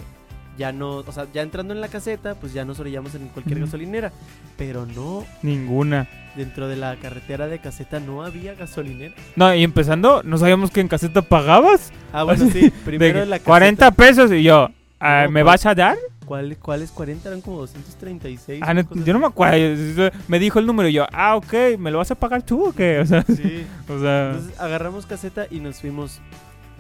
ya 0.58 0.72
no, 0.72 0.98
o 0.98 1.12
sea, 1.12 1.28
ya 1.34 1.42
entrando 1.42 1.74
en 1.74 1.82
la 1.82 1.88
caseta, 1.88 2.36
pues 2.36 2.54
ya 2.54 2.66
nos 2.66 2.80
orillamos 2.80 3.14
en 3.16 3.28
cualquier 3.30 3.60
gasolinera, 3.60 4.12
pero 4.58 4.86
no, 4.86 5.26
Ninguna. 5.44 6.08
dentro 6.36 6.68
de 6.68 6.76
la 6.76 6.96
carretera 6.98 7.48
de 7.48 7.60
caseta 7.60 8.00
no 8.00 8.24
había 8.24 8.56
gasolinera. 8.56 9.14
No, 9.36 9.54
y 9.54 9.64
empezando, 9.64 10.22
no 10.24 10.38
sabíamos 10.38 10.72
que 10.72 10.82
en 10.82 10.88
caseta 10.88 11.22
pagabas. 11.22 11.92
Ah, 12.12 12.24
bueno, 12.24 12.50
sí, 12.52 12.72
primero 12.86 13.20
De 13.20 13.24
en 13.24 13.30
la 13.30 13.38
caseta. 13.38 13.50
40 13.52 13.92
pesos 13.92 14.32
y 14.32 14.44
yo, 14.44 14.70
ah, 15.00 15.24
No, 15.26 15.32
¿me 15.32 15.42
¿cuál? 15.42 15.54
vas 15.54 15.66
a 15.66 15.76
dar? 15.76 15.98
¿Cuál- 16.26 16.58
¿Cuáles 16.58 16.92
40? 16.92 17.30
Eran 17.30 17.40
como 17.42 17.58
236. 17.60 18.62
Ah, 18.66 18.74
no, 18.74 18.82
yo 19.06 19.14
no 19.14 19.20
me 19.20 19.28
acuerdo. 19.28 20.12
Me 20.28 20.40
dijo 20.40 20.60
el 20.60 20.66
número 20.66 20.90
y 20.90 20.94
yo, 20.94 21.06
ah, 21.14 21.38
ok, 21.38 21.54
¿me 21.80 21.90
lo 21.90 22.00
vas 22.00 22.12
a 22.12 22.16
pagar 22.16 22.44
tú 22.44 22.68
o 22.68 22.74
qué? 22.74 23.00
O 23.02 23.06
sea, 23.06 23.24
Sí. 23.24 23.66
o 23.88 23.98
sea 24.00 24.32
Entonces 24.32 24.60
agarramos 24.60 25.06
caseta 25.06 25.48
y 25.50 25.60
nos 25.62 25.80
fuimos 25.80 26.20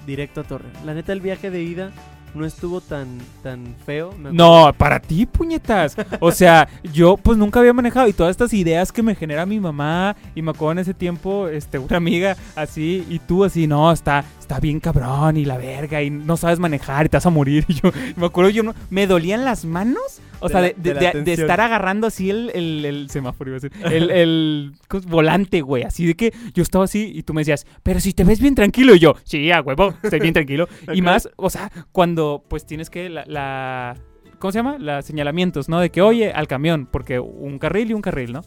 directo 0.06 0.42
a 0.42 0.44
Torre. 0.44 0.66
La 0.86 0.94
neta, 0.94 1.14
el 1.14 1.22
viaje 1.22 1.50
de 1.50 1.64
ida 1.64 1.92
no 2.36 2.46
estuvo 2.46 2.82
tan, 2.82 3.20
tan 3.44 3.76
feo. 3.86 4.14
me. 4.18 4.32
No, 4.32 4.72
para 4.78 5.00
ti, 5.00 5.26
puñetas. 5.26 5.96
O 6.20 6.32
sea, 6.32 6.68
yo 6.94 7.18
pues 7.18 7.38
nunca 7.38 7.60
había 7.60 7.74
manejado 7.74 8.08
y 8.08 8.14
todas 8.14 8.32
estas 8.32 8.54
ideas 8.54 8.92
que 8.92 9.02
me 9.04 9.16
genera 9.16 9.46
mi 9.46 9.60
mamá 9.60 10.16
y 10.36 10.42
me 10.42 10.52
acuerdo 10.52 10.74
en 10.74 10.80
ese 10.80 10.94
tiempo, 10.94 11.48
este, 11.48 11.80
una 11.80 11.98
amiga 11.98 12.36
así 12.56 13.06
y 13.10 13.20
tú 13.20 13.44
así, 13.44 13.68
no, 13.68 13.92
está, 13.92 14.24
está 14.40 14.60
bien 14.60 14.80
cabrón 14.80 15.38
y 15.38 15.46
la 15.46 15.58
verga 15.58 16.02
y 16.04 16.10
no 16.10 16.38
sabes 16.38 16.60
manejar 16.60 17.06
y 17.06 17.10
te 17.10 17.18
vas 17.18 17.26
a 17.26 17.30
morir. 17.30 17.66
Y 17.70 17.74
yo, 17.74 17.92
me 18.16 18.26
acuerdo, 18.26 18.50
yo 18.50 18.64
no, 18.64 18.74
me 18.90 19.08
dolían 19.08 19.44
las 19.46 19.66
manos. 19.66 20.22
O 20.40 20.48
De 20.48 20.54
sea, 20.54 20.62
la- 20.62 20.68
de, 20.68 20.94
de 21.24 21.36
la 21.36 21.42
estar 21.42 21.60
agarrando 21.62 22.06
así 22.06 22.30
el, 22.30 22.52
el, 22.54 22.86
el 22.86 23.10
semáforo, 23.10 23.50
iba 23.50 23.58
a 23.58 23.60
decir, 23.60 23.72
el, 23.92 24.12
el 24.12 24.74
volante, 25.08 25.62
güey. 25.62 25.82
Así 25.84 26.06
de 26.06 26.16
que 26.16 26.32
yo 26.54 26.62
estaba 26.62 26.86
así 26.86 27.12
y 27.16 27.24
tú 27.24 27.34
me 27.34 27.42
decías, 27.42 27.66
pero 27.82 28.00
si 28.00 28.14
te 28.14 28.24
ves 28.24 28.40
bien 28.40 28.54
tranquilo. 28.54 28.94
Y 28.94 29.00
yo, 29.00 29.16
sí, 29.24 29.52
a 29.52 29.62
huevo, 29.62 29.96
estoy 30.04 30.20
bien 30.20 30.34
tranquilo. 30.36 30.68
y 30.94 31.02
más, 31.02 31.28
o 31.38 31.50
sea, 31.50 31.72
cuando 31.92 32.17
pues 32.48 32.66
tienes 32.66 32.90
que 32.90 33.10
la, 33.10 33.24
la- 33.28 33.96
¿cómo 34.40 34.52
se 34.52 34.60
llama? 34.60 34.78
Los 34.78 35.06
señalamientos, 35.06 35.70
¿no? 35.70 35.80
De 35.80 35.90
que, 35.90 36.02
oye, 36.02 36.32
al 36.32 36.48
camión, 36.48 36.88
porque 36.92 37.20
un 37.20 37.58
carril 37.60 37.92
y 37.92 37.94
un 37.94 38.02
carril, 38.02 38.34
¿no? 38.34 38.42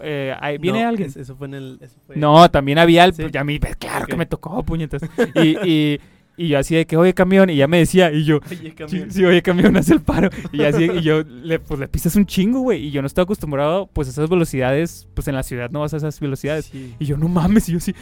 Eh, 0.00 0.34
ahí 0.40 0.58
viene 0.58 0.82
No, 0.82 0.88
alguien. 0.88 1.08
es- 1.08 1.16
Eso 1.16 1.36
fue 1.36 1.46
en 1.46 1.54
el. 1.54 1.78
eso 1.80 1.96
fue- 2.06 2.16
No, 2.16 2.50
también 2.50 2.78
había 2.78 3.04
el... 3.04 3.14
Sí. 3.14 3.24
Ya 3.30 3.42
a 3.42 3.44
mí, 3.44 3.58
pues, 3.58 3.76
claro 3.76 4.06
que 4.06 4.16
me 4.16 4.26
tocó, 4.26 4.62
puñetas. 4.64 5.02
Y, 5.36 5.56
y, 5.68 6.00
y 6.36 6.48
yo 6.48 6.58
así 6.58 6.74
de 6.74 6.84
que, 6.84 6.96
oye, 6.96 7.14
camión, 7.14 7.48
y 7.48 7.54
ya 7.54 7.68
me 7.68 7.78
decía, 7.78 8.10
y 8.10 8.24
yo... 8.24 8.40
Oye, 8.50 8.74
camión. 8.74 9.08
sí, 9.12 9.24
oye, 9.24 9.40
camión, 9.40 9.76
haz 9.76 9.88
el 9.90 10.00
paro. 10.00 10.30
Y 10.52 10.64
así, 10.64 10.90
y 10.92 11.00
yo, 11.02 11.22
le, 11.22 11.60
pues 11.60 11.78
le 11.78 11.86
pisas 11.86 12.16
un 12.16 12.26
chingo, 12.26 12.58
güey. 12.60 12.86
Y 12.86 12.90
yo 12.90 13.02
no 13.02 13.06
estoy 13.06 13.22
acostumbrado, 13.22 13.86
pues, 13.92 14.08
a 14.08 14.10
esas 14.10 14.28
velocidades. 14.28 15.06
Pues 15.14 15.28
en 15.28 15.36
la 15.36 15.44
ciudad 15.44 15.70
no 15.70 15.78
vas 15.80 15.94
a 15.94 15.98
esas 15.98 16.18
velocidades. 16.18 16.64
Sí. 16.66 16.92
Y 16.98 17.04
yo, 17.06 17.16
no 17.16 17.28
mames, 17.28 17.68
y 17.68 17.72
yo 17.72 17.78
así. 17.78 17.94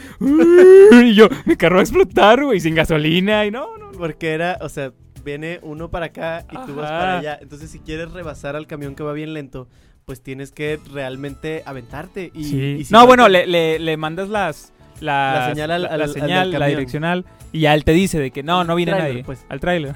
y 1.03 1.15
yo, 1.15 1.29
mi 1.45 1.57
carro 1.57 1.77
va 1.77 1.81
a 1.81 1.85
explotar, 1.85 2.43
güey, 2.43 2.59
sin 2.59 2.75
gasolina. 2.75 3.45
Y 3.45 3.51
no, 3.51 3.77
no, 3.77 3.93
Porque 3.93 4.31
era, 4.31 4.57
o 4.63 4.69
sea, 4.71 4.93
viene 5.25 5.59
uno 5.63 5.91
para 5.91 6.07
acá 6.07 6.45
y 6.51 6.57
tú 6.67 6.75
vas 6.75 6.91
Ajá. 6.91 6.99
para 7.01 7.19
allá. 7.19 7.39
Entonces, 7.41 7.71
si 7.71 7.79
quieres 7.81 8.11
rebasar 8.13 8.57
al 8.57 8.67
camión 8.67 8.95
que 8.95 9.03
va 9.03 9.13
bien 9.13 9.35
lento, 9.35 9.69
pues 10.05 10.23
tienes 10.23 10.51
que 10.53 10.79
realmente 10.93 11.63
aventarte. 11.67 12.31
Y, 12.35 12.45
Sí. 12.45 12.77
y 12.81 12.85
si 12.85 12.93
no, 12.93 13.07
bueno, 13.07 13.29
le, 13.29 13.47
le, 13.47 13.79
le 13.79 13.97
mandas 13.97 14.29
las, 14.29 14.73
las- 15.01 15.39
La 15.49 15.49
señal 15.51 15.71
al- 15.71 15.83
la, 15.83 15.89
al- 15.89 15.99
la 15.99 16.05
al 16.05 16.13
del 16.13 16.23
señal, 16.23 16.51
la 16.53 16.67
direccional, 16.67 17.25
y 17.53 17.61
ya 17.61 17.75
él 17.75 17.85
te 17.85 17.93
dice 17.93 18.19
de 18.19 18.31
que 18.31 18.43
no, 18.43 18.65
no 18.65 18.75
viene 18.75 18.93
nadie. 18.93 19.23
pues. 19.25 19.45
Al 19.49 19.61
trailer. 19.61 19.95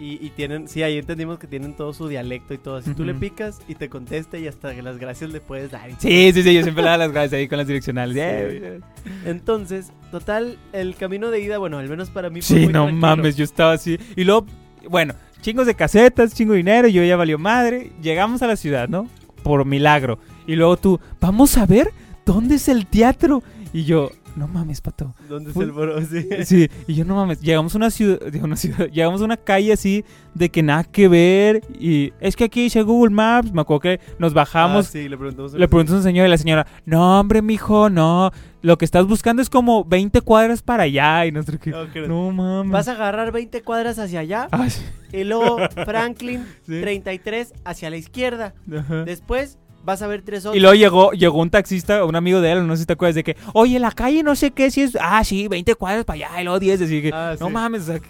Y, 0.00 0.24
y 0.26 0.30
tienen, 0.30 0.66
sí, 0.66 0.82
ahí 0.82 0.98
entendimos 0.98 1.38
que 1.38 1.46
tienen 1.46 1.74
todo 1.74 1.92
su 1.94 2.08
dialecto 2.08 2.52
y 2.52 2.58
todo. 2.58 2.82
Si 2.82 2.94
tú 2.94 3.04
le 3.04 3.14
picas 3.14 3.60
y 3.68 3.76
te 3.76 3.88
contesta 3.88 4.38
y 4.38 4.48
hasta 4.48 4.74
que 4.74 4.82
las 4.82 4.98
gracias 4.98 5.30
le 5.30 5.40
puedes 5.40 5.70
dar. 5.70 5.88
Sí, 5.98 6.32
sí, 6.34 6.42
sí, 6.42 6.52
yo 6.52 6.62
siempre 6.62 6.82
le 6.82 6.90
daba 6.90 6.98
las 7.04 7.12
gracias 7.12 7.34
ahí 7.38 7.46
con 7.48 7.58
las 7.58 7.66
direccionales. 7.68 8.14
Sí. 8.14 9.10
Entonces, 9.24 9.92
total, 10.10 10.58
el 10.72 10.96
camino 10.96 11.30
de 11.30 11.40
ida, 11.40 11.58
bueno, 11.58 11.78
al 11.78 11.88
menos 11.88 12.10
para 12.10 12.30
mí 12.30 12.40
fue 12.42 12.56
Sí, 12.56 12.64
muy 12.64 12.72
no 12.72 12.84
tranquilo. 12.84 13.00
mames, 13.00 13.36
yo 13.36 13.44
estaba 13.44 13.72
así. 13.72 13.98
Y 14.16 14.24
luego, 14.24 14.46
bueno, 14.88 15.14
chingos 15.40 15.66
de 15.66 15.74
casetas, 15.74 16.34
chingo 16.34 16.52
de 16.52 16.58
dinero, 16.58 16.88
yo 16.88 17.04
ya 17.04 17.16
valió 17.16 17.38
madre. 17.38 17.92
Llegamos 18.02 18.42
a 18.42 18.46
la 18.46 18.56
ciudad, 18.56 18.88
¿no? 18.88 19.08
Por 19.42 19.64
milagro. 19.64 20.18
Y 20.46 20.56
luego 20.56 20.76
tú, 20.76 21.00
vamos 21.20 21.56
a 21.56 21.66
ver 21.66 21.90
dónde 22.26 22.56
es 22.56 22.68
el 22.68 22.86
teatro. 22.86 23.42
Y 23.72 23.84
yo, 23.84 24.10
no 24.36 24.48
mames, 24.48 24.80
pato. 24.80 25.14
¿Dónde 25.28 25.50
es 25.50 25.56
el 25.56 25.70
boro? 25.72 26.00
Sí. 26.04 26.26
Sí, 26.44 26.68
y 26.86 26.94
yo 26.94 27.04
no 27.04 27.14
mames, 27.16 27.40
llegamos 27.40 27.74
a 27.74 27.78
una 27.78 27.90
ciudad, 27.90 28.18
digo, 28.32 28.44
una 28.44 28.56
ciudad, 28.56 28.88
llegamos 28.90 29.20
a 29.22 29.24
una 29.24 29.36
calle 29.36 29.72
así 29.72 30.04
de 30.34 30.48
que 30.48 30.62
nada 30.62 30.84
que 30.84 31.08
ver 31.08 31.62
y 31.78 32.12
es 32.20 32.34
que 32.36 32.44
aquí 32.44 32.62
dice 32.64 32.82
Google 32.82 33.14
Maps, 33.14 33.52
me 33.52 33.60
acuerdo 33.60 33.80
que 33.80 34.00
nos 34.18 34.34
bajamos, 34.34 34.86
Ah, 34.86 34.90
sí, 34.90 35.08
le 35.08 35.16
preguntamos. 35.16 35.54
a 35.54 35.58
le 35.58 35.68
preguntó 35.68 35.92
a 35.94 35.96
un 35.98 36.02
señor 36.02 36.26
y 36.26 36.30
la 36.30 36.38
señora, 36.38 36.66
no 36.84 37.20
hombre, 37.20 37.42
mijo, 37.42 37.88
no, 37.90 38.30
lo 38.62 38.76
que 38.78 38.84
estás 38.84 39.06
buscando 39.06 39.40
es 39.42 39.48
como 39.50 39.84
20 39.84 40.20
cuadras 40.22 40.62
para 40.62 40.84
allá 40.84 41.26
y 41.26 41.32
nosotros 41.32 41.60
que, 41.60 41.70
señora. 41.70 41.90
Ok. 41.90 42.08
no 42.08 42.30
mames. 42.32 42.72
Vas 42.72 42.88
a 42.88 42.92
agarrar 42.92 43.30
20 43.32 43.62
cuadras 43.62 43.98
hacia 43.98 44.20
allá 44.20 44.48
Ah, 44.50 44.68
sí, 44.68 44.82
y 45.12 45.24
luego 45.24 45.58
Franklin 45.84 46.44
sí, 46.66 46.80
33 46.80 47.52
hacia 47.64 47.90
la 47.90 47.96
izquierda. 47.96 48.54
ajá. 48.76 49.04
Después 49.04 49.58
vas 49.84 50.02
a 50.02 50.06
ver 50.06 50.22
tres 50.22 50.44
Y 50.44 50.48
otros. 50.48 50.62
luego 50.62 50.74
llegó, 50.74 51.12
llegó 51.12 51.40
un 51.40 51.50
taxista, 51.50 52.04
un 52.04 52.16
amigo 52.16 52.40
de 52.40 52.52
él, 52.52 52.66
no 52.66 52.74
sé 52.76 52.80
si 52.82 52.86
te 52.86 52.92
acuerdas, 52.94 53.14
de 53.16 53.24
que, 53.24 53.36
oye, 53.52 53.78
la 53.78 53.90
calle 53.92 54.22
no 54.22 54.34
sé 54.34 54.50
qué, 54.50 54.70
si 54.70 54.82
es, 54.82 54.96
ah, 55.00 55.22
sí, 55.24 55.46
20 55.48 55.74
cuadras 55.74 56.04
para 56.04 56.26
allá, 56.28 56.40
y 56.40 56.44
luego 56.44 56.58
10, 56.60 56.82
así 56.82 57.02
que, 57.02 57.10
Ah, 57.12 57.34
no 57.38 57.46
sí. 57.48 57.52
mames, 57.52 57.82
o 57.82 57.86
sea, 57.86 58.00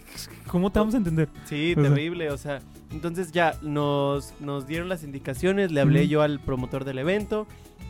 ¿cómo 0.46 0.70
te 0.70 0.78
vamos 0.78 0.94
a 0.94 0.98
entender? 0.98 1.28
Sí, 1.44 1.74
O 1.76 1.80
sea. 1.80 1.90
terrible, 1.90 2.30
o 2.30 2.38
sea, 2.38 2.60
entonces 2.92 3.32
ya 3.32 3.54
nos, 3.62 4.34
nos 4.40 4.66
dieron 4.66 4.88
las 4.88 5.02
indicaciones, 5.02 5.72
le 5.72 5.80
hablé 5.80 6.06
yo 6.08 6.22
al 6.22 6.38
promotor 6.40 6.84
del 6.84 6.98
evento 6.98 7.46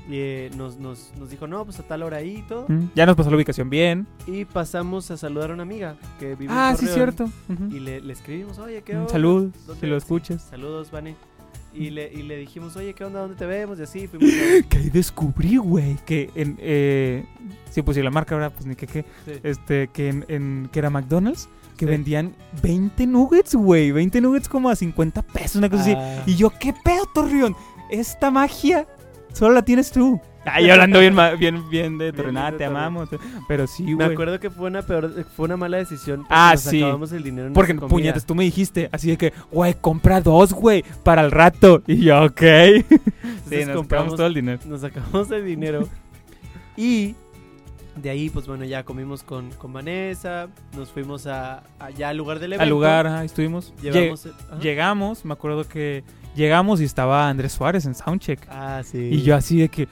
y 0.09 0.17
eh, 0.17 0.51
nos, 0.57 0.77
nos, 0.79 1.13
nos 1.19 1.31
dijo, 1.31 1.47
no, 1.47 1.65
pues 1.65 1.79
a 1.81 1.83
tal 1.83 2.03
hora 2.03 2.19
ahí 2.19 2.37
y 2.39 2.43
todo. 2.43 2.67
Mm, 2.69 2.89
Ya 2.95 3.07
nos 3.07 3.17
pasó 3.17 3.31
la 3.31 3.37
ubicación 3.37 3.71
bien. 3.71 4.07
Y 4.27 4.45
pasamos 4.45 5.11
a 5.11 5.17
saludar 5.17 5.51
a 5.51 5.55
una 5.55 5.63
amiga 5.63 5.97
que 6.19 6.35
vive 6.35 6.53
Ah, 6.55 6.71
en 6.73 6.77
sí, 6.77 6.87
Torreón. 6.87 7.15
cierto. 7.17 7.31
Y 7.75 7.81
le, 7.81 8.01
le 8.03 8.13
escribimos, 8.13 8.59
oye, 8.59 8.83
¿qué 8.83 8.93
Un 8.93 8.99
onda? 9.01 9.13
salud, 9.13 9.51
¿Dónde- 9.67 9.81
si 9.81 9.87
lo 9.87 9.95
sí, 9.99 10.05
escuchas. 10.05 10.43
Saludos, 10.43 10.91
Vane. 10.91 11.17
Y 11.75 11.91
le, 11.91 12.13
y 12.13 12.23
le 12.23 12.37
dijimos, 12.37 12.77
oye, 12.77 12.95
¿qué 12.95 13.05
onda? 13.05 13.21
¿Dónde 13.21 13.37
te 13.37 13.47
vemos? 13.47 13.79
Y 13.79 13.83
así 13.83 14.07
fuimos 14.07 14.29
a... 14.31 14.63
Que 14.69 14.79
ahí 14.79 14.91
descubrí, 14.91 15.57
güey, 15.57 15.97
que 16.07 16.31
en... 16.35 16.57
Eh, 16.61 17.25
sí, 17.71 17.83
pues 17.83 17.97
si 17.97 18.03
la 18.03 18.11
marca, 18.11 18.35
¿verdad? 18.37 18.53
Pues 18.55 18.67
ni 18.67 18.77
que 18.77 18.87
qué. 18.87 19.05
Sí. 19.25 19.33
Este, 19.43 19.89
que 19.89 20.09
en, 20.09 20.25
en- 20.29 20.69
que 20.73 20.79
era 20.79 20.91
McDonald's, 20.91 21.49
que 21.77 21.85
Sí. 21.87 21.91
vendían 21.91 22.35
20 22.63 23.07
nuggets, 23.09 23.55
güey. 23.55 23.91
20 23.91 24.21
nuggets 24.21 24.49
como 24.49 24.71
a 24.71 24.77
50 24.77 25.23
pesos, 25.23 25.57
una 25.57 25.69
cosa 25.69 25.83
así. 25.83 25.95
Ah. 25.97 26.23
Y 26.27 26.37
yo, 26.37 26.51
¿qué 26.61 26.73
pedo, 26.85 27.07
Torreón? 27.13 27.57
Esta 27.91 28.31
magia 28.31 28.87
solo 29.33 29.55
la 29.55 29.63
tienes 29.65 29.91
tú. 29.91 30.21
Ay, 30.47 30.71
hablando 30.71 31.01
bien, 31.01 31.17
bien, 31.39 31.71
bien 31.71 31.99
de 31.99 32.13
de 32.13 32.53
te 32.59 32.65
amamos. 32.65 33.09
Pero 33.49 33.67
sí, 33.67 33.83
Me 33.85 33.95
güey. 33.95 34.13
acuerdo 34.13 34.41
que 34.41 34.51
fue 34.51 34.67
una 34.69 34.83
peor, 34.83 35.25
fue 35.37 35.47
una 35.47 35.57
mala 35.57 35.79
decisión. 35.79 36.25
Ah, 36.29 36.51
nos 36.55 36.63
sí. 36.63 36.83
acabamos 36.83 37.13
el 37.13 37.23
dinero 37.23 37.47
en 37.49 37.53
Porque, 37.53 37.75
puñetas, 37.75 38.27
tú 38.27 38.35
me 38.35 38.45
dijiste 38.45 38.89
así 38.93 39.11
de 39.11 39.17
que, 39.17 39.33
güey, 39.51 39.75
compra 39.81 40.21
dos, 40.21 40.53
güey, 40.53 40.85
para 41.03 41.23
el 41.23 41.31
rato. 41.31 41.83
Y 41.87 41.99
yo, 42.03 42.25
ok. 42.25 42.41
sí, 42.41 42.85
Entonces 43.23 43.67
nos 43.69 43.77
compramos 43.77 44.17
todo 44.17 44.27
el 44.27 44.35
dinero. 44.35 44.61
nos 44.67 44.81
sacamos 44.81 45.31
el 45.31 45.45
dinero. 45.45 45.89
y 46.77 47.15
de 47.97 48.11
ahí, 48.11 48.29
pues 48.29 48.47
bueno, 48.47 48.65
ya 48.65 48.83
comimos 48.85 49.23
con, 49.23 49.51
con 49.53 49.73
Vanessa. 49.73 50.49
Nos 50.77 50.91
fuimos 50.91 51.27
a, 51.27 51.63
allá 51.79 52.09
al 52.09 52.17
lugar 52.17 52.39
del 52.41 52.53
evento. 52.55 52.63
Al 52.65 52.71
lugar, 52.71 53.07
ajá, 53.07 53.25
estuvimos. 53.25 53.73
Lle- 53.83 53.93
Llevamos. 53.93 54.27
ajá. 54.27 54.59
Llegamos, 54.61 55.25
me 55.25 55.33
acuerdo 55.33 55.65
que 55.69 56.03
llegamos 56.35 56.81
y 56.81 56.85
estaba 56.85 57.29
Andrés 57.29 57.53
Suárez 57.53 57.87
en 57.87 57.95
Soundcheck. 57.95 58.41
Ah, 58.51 58.83
sí. 58.85 58.99
Y 58.99 59.23
yo 59.23 59.37
así 59.37 59.59
de 59.59 59.69
que. 59.69 59.89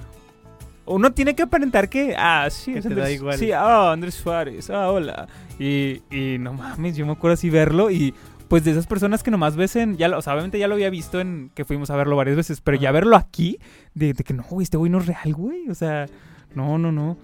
Uno 0.93 1.13
tiene 1.13 1.35
que 1.35 1.43
aparentar 1.43 1.89
que. 1.89 2.15
Ah, 2.17 2.49
sí, 2.51 2.73
Que 2.73 2.79
es 2.79 2.89
te 2.89 2.95
da 2.95 3.11
igual. 3.11 3.39
Sí, 3.39 3.53
ah, 3.53 3.93
Andrés 3.93 4.15
Suárez. 4.15 4.71
Ah, 4.71 4.91
hola. 4.91 5.29
Y, 5.59 6.03
y 6.11 6.39
no 6.39 6.53
mames, 6.55 6.97
yo 6.97 7.07
me 7.07 7.13
acuerdo 7.13 7.35
así 7.35 7.51
verlo 7.51 7.91
y. 7.91 8.15
Pues 8.49 8.65
de 8.65 8.73
esas 8.73 8.87
personas 8.87 9.23
que 9.23 9.31
nomás 9.31 9.57
ves 9.57 9.77
en. 9.77 9.97
Ya, 9.97 10.15
o 10.15 10.21
sea, 10.21 10.35
obviamente 10.35 10.59
ya 10.59 10.69
lo 10.69 10.75
había 10.75 10.91
visto 10.91 11.21
en. 11.21 11.51
Que 11.55 11.65
fuimos 11.65 11.91
a 11.91 11.97
verlo 11.97 12.17
varias 12.17 12.37
veces. 12.37 12.61
Pero 12.61 12.77
ya 12.77 12.93
verlo 12.93 13.17
aquí. 13.17 13.59
De, 13.95 14.13
de 14.13 14.25
que 14.25 14.35
no, 14.35 14.43
güey, 14.43 14.65
este 14.65 14.77
güey 14.77 14.91
no 14.91 14.99
es 14.99 15.07
real, 15.07 15.33
güey. 15.33 15.69
O 15.71 15.75
sea. 15.75 16.07
No, 16.55 16.77
no, 16.79 16.93
no. 16.93 17.17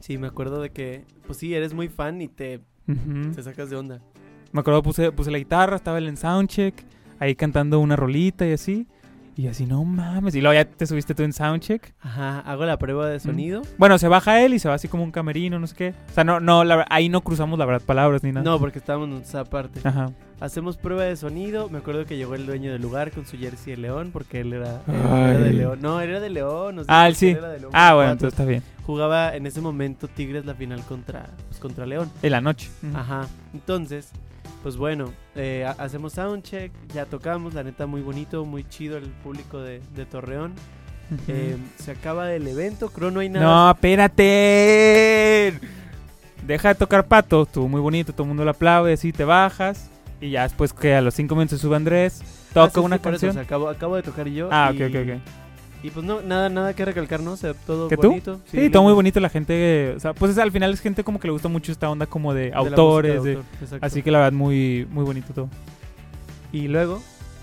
Sí, 0.00 0.18
me 0.18 0.28
acuerdo 0.28 0.60
de 0.60 0.70
que, 0.70 1.04
pues 1.26 1.38
sí, 1.38 1.54
eres 1.54 1.74
muy 1.74 1.88
fan 1.88 2.22
y 2.22 2.28
te, 2.28 2.60
te 3.34 3.42
sacas 3.42 3.70
de 3.70 3.76
onda. 3.76 4.00
Me 4.52 4.60
acuerdo, 4.60 4.82
puse, 4.82 5.12
puse 5.12 5.30
la 5.30 5.38
guitarra, 5.38 5.76
estaba 5.76 5.98
él 5.98 6.08
en 6.08 6.16
soundcheck, 6.16 6.74
ahí 7.18 7.34
cantando 7.34 7.80
una 7.80 7.96
rolita 7.96 8.46
y 8.46 8.52
así. 8.52 8.86
Y 9.38 9.46
así, 9.46 9.66
no 9.66 9.84
mames. 9.84 10.34
Y 10.34 10.40
luego 10.40 10.54
ya 10.54 10.64
te 10.64 10.84
subiste 10.84 11.14
tú 11.14 11.22
en 11.22 11.32
soundcheck. 11.32 11.94
Ajá, 12.00 12.40
hago 12.40 12.64
la 12.66 12.76
prueba 12.76 13.08
de 13.08 13.20
sonido. 13.20 13.62
Bueno, 13.78 13.96
se 13.96 14.08
baja 14.08 14.42
él 14.42 14.52
y 14.52 14.58
se 14.58 14.68
va 14.68 14.74
así 14.74 14.88
como 14.88 15.04
un 15.04 15.12
camerino, 15.12 15.60
no 15.60 15.68
sé 15.68 15.76
qué. 15.76 15.94
O 16.10 16.12
sea, 16.12 16.24
no, 16.24 16.40
no, 16.40 16.64
la 16.64 16.84
ahí 16.90 17.08
no 17.08 17.20
cruzamos 17.20 17.56
la 17.56 17.64
verdad 17.64 17.80
palabras 17.86 18.24
ni 18.24 18.32
nada. 18.32 18.42
No, 18.42 18.58
porque 18.58 18.80
estábamos 18.80 19.08
en 19.10 19.22
esa 19.22 19.44
parte. 19.44 19.78
Ajá. 19.84 20.10
Hacemos 20.40 20.76
prueba 20.76 21.04
de 21.04 21.14
sonido. 21.16 21.68
Me 21.68 21.78
acuerdo 21.78 22.04
que 22.04 22.16
llegó 22.16 22.34
el 22.34 22.46
dueño 22.46 22.72
del 22.72 22.82
lugar 22.82 23.12
con 23.12 23.26
su 23.26 23.38
jersey 23.38 23.76
de 23.76 23.82
León, 23.82 24.10
porque 24.12 24.40
él 24.40 24.52
era, 24.54 24.80
él 24.88 24.94
era 24.96 25.38
de. 25.38 25.52
León. 25.52 25.78
No, 25.82 26.00
era 26.00 26.18
de 26.18 26.30
León. 26.30 26.74
no 26.74 26.82
sé 26.82 26.88
Ah, 26.90 27.06
él 27.06 27.14
sí. 27.14 27.28
era 27.28 27.48
de 27.50 27.60
León, 27.60 27.70
Ah, 27.74 27.94
bueno, 27.94 28.10
entonces 28.10 28.32
está 28.36 28.44
bien. 28.44 28.64
Jugaba 28.86 29.36
en 29.36 29.46
ese 29.46 29.60
momento 29.60 30.08
Tigres 30.08 30.46
la 30.46 30.54
final 30.56 30.80
contra, 30.82 31.26
pues, 31.46 31.60
contra 31.60 31.86
León. 31.86 32.10
En 32.24 32.32
la 32.32 32.40
noche. 32.40 32.70
Ajá. 32.92 33.28
Entonces, 33.54 34.10
pues 34.62 34.76
bueno, 34.76 35.12
eh, 35.34 35.64
ha- 35.66 35.82
hacemos 35.82 36.12
soundcheck, 36.14 36.72
ya 36.92 37.04
tocamos, 37.06 37.54
la 37.54 37.62
neta 37.62 37.86
muy 37.86 38.00
bonito, 38.02 38.44
muy 38.44 38.64
chido 38.68 38.96
el 38.96 39.04
público 39.04 39.60
de, 39.60 39.80
de 39.94 40.06
Torreón. 40.06 40.52
Eh, 41.26 41.56
se 41.78 41.92
acaba 41.92 42.32
el 42.34 42.46
evento, 42.46 42.90
creo 42.90 43.10
no 43.10 43.20
hay 43.20 43.30
nada. 43.30 43.46
No, 43.46 43.70
espérate. 43.70 45.58
Deja 46.46 46.68
de 46.68 46.74
tocar 46.74 47.06
pato. 47.06 47.42
Estuvo 47.44 47.66
muy 47.68 47.80
bonito, 47.80 48.12
todo 48.12 48.24
el 48.24 48.28
mundo 48.28 48.44
lo 48.44 48.50
aplaude, 48.50 48.92
así 48.92 49.12
te 49.12 49.24
bajas. 49.24 49.90
Y 50.20 50.30
ya 50.30 50.42
después 50.42 50.72
que 50.72 50.94
a 50.94 51.00
los 51.00 51.14
cinco 51.14 51.34
minutos 51.34 51.58
se 51.58 51.62
sube 51.62 51.76
Andrés, 51.76 52.20
Ah, 52.50 52.52
toca 52.54 52.70
sí, 52.74 52.80
una 52.80 52.96
sí, 52.96 53.00
eso, 53.02 53.10
canción. 53.10 53.30
o 53.30 53.34
sea, 53.34 53.42
acabo, 53.42 53.68
acabo 53.68 53.96
de 53.96 54.02
tocar 54.02 54.26
yo. 54.28 54.48
ah, 54.50 54.72
y, 54.74 54.82
ok, 54.82 54.90
ok, 54.90 54.96
ok. 55.04 55.20
Y 55.82 55.90
pues 55.90 56.04
no, 56.04 56.20
nada, 56.22 56.48
nada 56.48 56.74
que 56.74 56.84
recalcar, 56.84 57.20
¿no? 57.20 57.32
O 57.32 57.36
sea, 57.36 57.54
todo 57.54 57.86
¿Que 57.88 57.96
tú? 57.96 58.08
bonito. 58.08 58.40
Sí, 58.50 58.68
todo 58.68 58.82
muy 58.82 58.92
bonito 58.94 59.20
la 59.20 59.28
gente, 59.28 59.94
o 59.96 60.00
sea, 60.00 60.12
pues 60.12 60.32
es- 60.32 60.38
al 60.38 60.50
final 60.50 60.72
es 60.72 60.80
gente 60.80 61.04
como 61.04 61.20
que 61.20 61.28
le 61.28 61.32
gusta 61.32 61.48
mucho 61.48 61.70
esta 61.70 61.88
onda 61.88 62.06
como 62.06 62.34
de 62.34 62.52
autores, 62.52 63.22
de- 63.22 63.34
autor, 63.36 63.78
así 63.80 64.02
que 64.02 64.10
la 64.10 64.18
verdad 64.18 64.32
muy 64.32 64.86
muy 64.90 65.04
bonito 65.04 65.32
todo. 65.32 65.48
Y 66.52 66.66
luego 66.66 67.00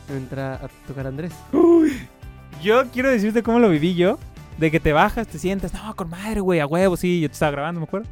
entra 0.10 0.56
a 0.56 0.68
tocar 0.88 1.08
Andrés. 1.08 1.32
Yo 2.62 2.84
quiero 2.92 3.10
decirte 3.10 3.44
cómo 3.44 3.60
lo 3.60 3.70
viví 3.70 3.96
yo, 3.96 4.18
de 4.58 4.72
que 4.72 4.80
te 4.80 4.94
bajas, 4.94 5.28
te 5.28 5.38
sientas, 5.40 5.74
no, 5.74 5.96
con 5.96 6.10
madre, 6.10 6.40
güey, 6.42 6.60
a 6.60 6.66
huevo, 6.68 6.98
sí, 6.98 7.22
yo 7.22 7.30
te 7.30 7.34
estaba 7.34 7.52
grabando, 7.52 7.80
me 7.80 7.86
acuerdo. 7.86 8.08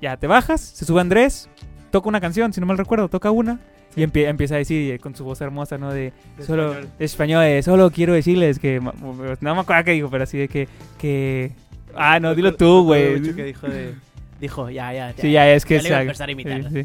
Ya 0.00 0.16
te 0.16 0.26
bajas, 0.26 0.60
se 0.60 0.84
sube 0.84 1.00
Andrés, 1.00 1.48
toca 1.90 2.08
una 2.08 2.20
canción, 2.20 2.52
si 2.52 2.60
no 2.60 2.66
mal 2.66 2.78
recuerdo, 2.78 3.08
toca 3.08 3.30
una 3.30 3.58
y 3.96 4.02
empie- 4.02 4.28
empieza 4.28 4.54
a 4.54 4.58
decir 4.58 5.00
con 5.00 5.14
su 5.16 5.24
voz 5.24 5.40
hermosa, 5.40 5.78
¿no? 5.78 5.92
De, 5.92 6.12
De 6.36 6.44
solo 6.44 6.72
español. 6.72 6.88
español, 6.98 7.44
eh, 7.44 7.62
solo 7.62 7.90
quiero 7.90 8.12
decirles 8.12 8.58
que 8.58 8.80
no 8.80 9.54
me 9.54 9.60
acuerdo 9.60 9.84
qué 9.84 9.92
dijo, 9.92 10.10
pero 10.10 10.24
así 10.24 10.38
de 10.38 10.48
que 10.48 10.68
que 10.98 11.52
ah, 11.94 12.20
no, 12.20 12.34
dilo 12.34 12.54
tú, 12.54 12.84
güey. 12.84 13.18
dijo 13.20 13.68
de... 13.68 13.94
Dijo, 14.40 14.70
ya, 14.70 14.92
ya, 14.92 15.10
ya. 15.12 15.20
Sí, 15.22 15.32
ya 15.32 15.50
es 15.52 15.64
que 15.64 15.76
ya 15.78 15.82
le 15.82 15.88
iba 15.88 15.98
a 15.98 16.02
empezar 16.02 16.30
a 16.30 16.32
sí, 16.32 16.82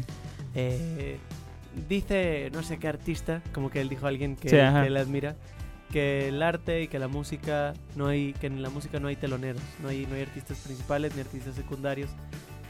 Eh, 0.56 1.18
dice 1.88 2.50
no 2.52 2.62
sé 2.62 2.78
qué 2.78 2.88
artista, 2.88 3.42
como 3.52 3.70
que 3.70 3.80
él 3.80 3.88
dijo 3.88 4.06
a 4.06 4.08
alguien 4.08 4.34
que, 4.36 4.48
que 4.48 4.86
él 4.86 4.96
admira, 4.96 5.36
que 5.92 6.28
el 6.28 6.42
arte 6.42 6.82
y 6.82 6.88
que 6.88 6.98
la 6.98 7.06
música 7.06 7.74
no 7.94 8.08
hay, 8.08 8.32
que 8.40 8.48
en 8.48 8.60
la 8.62 8.70
música 8.70 8.98
no 8.98 9.06
hay 9.08 9.14
teloneros, 9.16 9.62
no 9.82 9.88
hay, 9.88 10.06
no 10.06 10.16
hay 10.16 10.22
artistas 10.22 10.58
principales 10.58 11.14
ni 11.14 11.20
artistas 11.20 11.54
secundarios, 11.54 12.10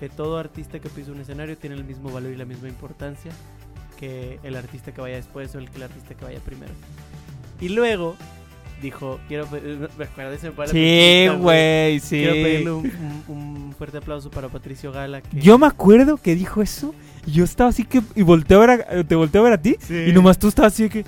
que 0.00 0.08
todo 0.08 0.38
artista 0.38 0.78
que 0.80 0.88
pisa 0.88 1.12
un 1.12 1.20
escenario 1.20 1.56
tiene 1.56 1.76
el 1.76 1.84
mismo 1.84 2.10
valor 2.10 2.32
y 2.32 2.36
la 2.36 2.44
misma 2.44 2.68
importancia 2.68 3.32
que 3.98 4.38
el 4.42 4.56
artista 4.56 4.92
que 4.92 5.00
vaya 5.00 5.16
después 5.16 5.54
o 5.54 5.58
el 5.58 5.70
que 5.70 5.76
el 5.76 5.84
artista 5.84 6.14
que 6.14 6.24
vaya 6.24 6.40
primero. 6.40 6.72
Y 7.60 7.68
luego 7.68 8.16
dijo, 8.82 9.20
quiero 9.28 9.46
eh, 9.54 9.88
me 9.98 10.50
para 10.52 10.68
Sí, 10.70 11.28
güey, 11.38 12.00
sí. 12.00 12.18
Quiero 12.18 12.32
pedirle 12.34 12.70
un, 12.72 12.92
un- 13.28 13.36
un 13.36 13.74
fuerte 13.78 13.98
aplauso 13.98 14.30
para 14.30 14.48
Patricio 14.48 14.92
Gala. 14.92 15.20
Que 15.22 15.40
Yo 15.40 15.58
me 15.58 15.66
acuerdo 15.66 16.16
que 16.16 16.34
dijo 16.34 16.60
eso 16.60 16.94
y 17.26 17.32
yo 17.32 17.44
estaba 17.44 17.70
así 17.70 17.84
que 17.84 18.02
y 18.14 18.22
volteé 18.22 18.56
a 18.56 18.60
ver 18.60 18.70
a- 18.70 19.04
te 19.04 19.14
volteé 19.14 19.40
a 19.40 19.44
ver 19.44 19.52
a 19.54 19.62
ti 19.62 19.76
Sí. 19.80 20.06
y 20.08 20.12
nomás 20.12 20.38
tú 20.38 20.48
estabas 20.48 20.72
así 20.74 20.84
de 20.84 20.88
que 20.90 21.04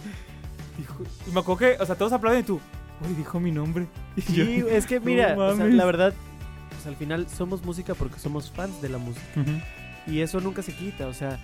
dijo, 0.78 1.02
y 1.28 1.30
me 1.32 1.40
acuerdo 1.40 1.58
que, 1.58 1.82
o 1.82 1.86
sea, 1.86 1.96
todos 1.96 2.12
aplauden 2.12 2.40
y 2.40 2.44
tú, 2.44 2.60
"Uy, 3.06 3.14
dijo 3.14 3.40
mi 3.40 3.50
nombre." 3.50 3.86
Y 4.16 4.20
Sí, 4.22 4.56
yo- 4.60 4.68
es 4.68 4.86
que 4.86 5.00
No 5.00 5.06
mira, 5.06 5.36
o 5.36 5.56
sea, 5.56 5.66
la 5.66 5.84
verdad, 5.84 6.14
pues, 6.86 6.94
al 6.94 6.96
final 6.96 7.28
somos 7.28 7.64
música 7.64 7.94
porque 7.94 8.18
somos 8.18 8.50
fans 8.50 8.80
de 8.80 8.88
la 8.88 8.98
música. 8.98 9.44
Y 10.06 10.20
eso 10.20 10.40
nunca 10.40 10.62
se 10.62 10.72
quita, 10.72 11.08
o 11.08 11.12
sea, 11.12 11.36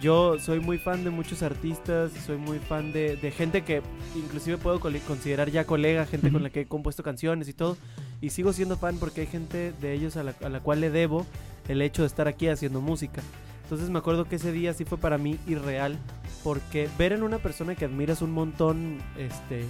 yo 0.00 0.38
soy 0.38 0.58
muy 0.58 0.78
fan 0.78 1.04
de 1.04 1.10
muchos 1.10 1.42
artistas, 1.42 2.12
soy 2.24 2.38
muy 2.38 2.58
fan 2.58 2.92
de, 2.92 3.16
de 3.16 3.30
gente 3.30 3.62
que 3.62 3.82
inclusive 4.14 4.56
puedo 4.56 4.80
considerar 4.80 5.50
ya 5.50 5.66
colega, 5.66 6.06
gente 6.06 6.32
con 6.32 6.42
la 6.42 6.48
que 6.48 6.62
he 6.62 6.66
compuesto 6.66 7.02
canciones 7.02 7.46
y 7.48 7.52
todo. 7.52 7.76
Y 8.22 8.30
sigo 8.30 8.54
siendo 8.54 8.78
fan 8.78 8.96
porque 8.96 9.22
hay 9.22 9.26
gente 9.26 9.74
de 9.82 9.92
ellos 9.92 10.16
a 10.16 10.22
la, 10.22 10.34
a 10.42 10.48
la 10.48 10.60
cual 10.60 10.80
le 10.80 10.88
debo 10.88 11.26
el 11.68 11.82
hecho 11.82 12.02
de 12.02 12.08
estar 12.08 12.26
aquí 12.26 12.48
haciendo 12.48 12.80
música. 12.80 13.20
Entonces 13.64 13.90
me 13.90 13.98
acuerdo 13.98 14.24
que 14.24 14.36
ese 14.36 14.52
día 14.52 14.72
sí 14.72 14.86
fue 14.86 14.96
para 14.96 15.18
mí 15.18 15.38
irreal, 15.46 15.98
porque 16.42 16.88
ver 16.96 17.12
en 17.12 17.22
una 17.22 17.38
persona 17.38 17.74
que 17.74 17.84
admiras 17.84 18.22
un 18.22 18.30
montón, 18.30 18.98
este, 19.18 19.64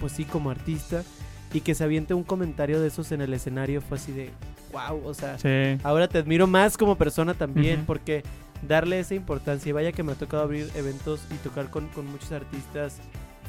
pues 0.00 0.12
sí, 0.12 0.24
como 0.24 0.50
artista, 0.50 1.02
y 1.52 1.60
que 1.60 1.74
se 1.74 1.84
aviente 1.84 2.14
un 2.14 2.24
comentario 2.24 2.80
de 2.80 2.88
esos 2.88 3.12
en 3.12 3.20
el 3.20 3.34
escenario 3.34 3.82
fue 3.82 3.98
así 3.98 4.12
de, 4.12 4.30
wow, 4.72 5.00
o 5.04 5.14
sea, 5.14 5.38
Sí. 5.38 5.78
ahora 5.84 6.08
te 6.08 6.18
admiro 6.18 6.46
más 6.46 6.76
como 6.76 6.96
persona 6.96 7.34
también, 7.34 7.84
porque 7.86 8.22
darle 8.66 8.98
esa 9.00 9.14
importancia, 9.14 9.70
y 9.70 9.72
vaya 9.72 9.92
que 9.92 10.02
me 10.02 10.12
ha 10.12 10.14
tocado 10.14 10.42
abrir 10.42 10.70
eventos 10.74 11.20
y 11.30 11.34
tocar 11.36 11.68
con, 11.70 11.88
con 11.88 12.06
muchos 12.06 12.32
artistas 12.32 12.98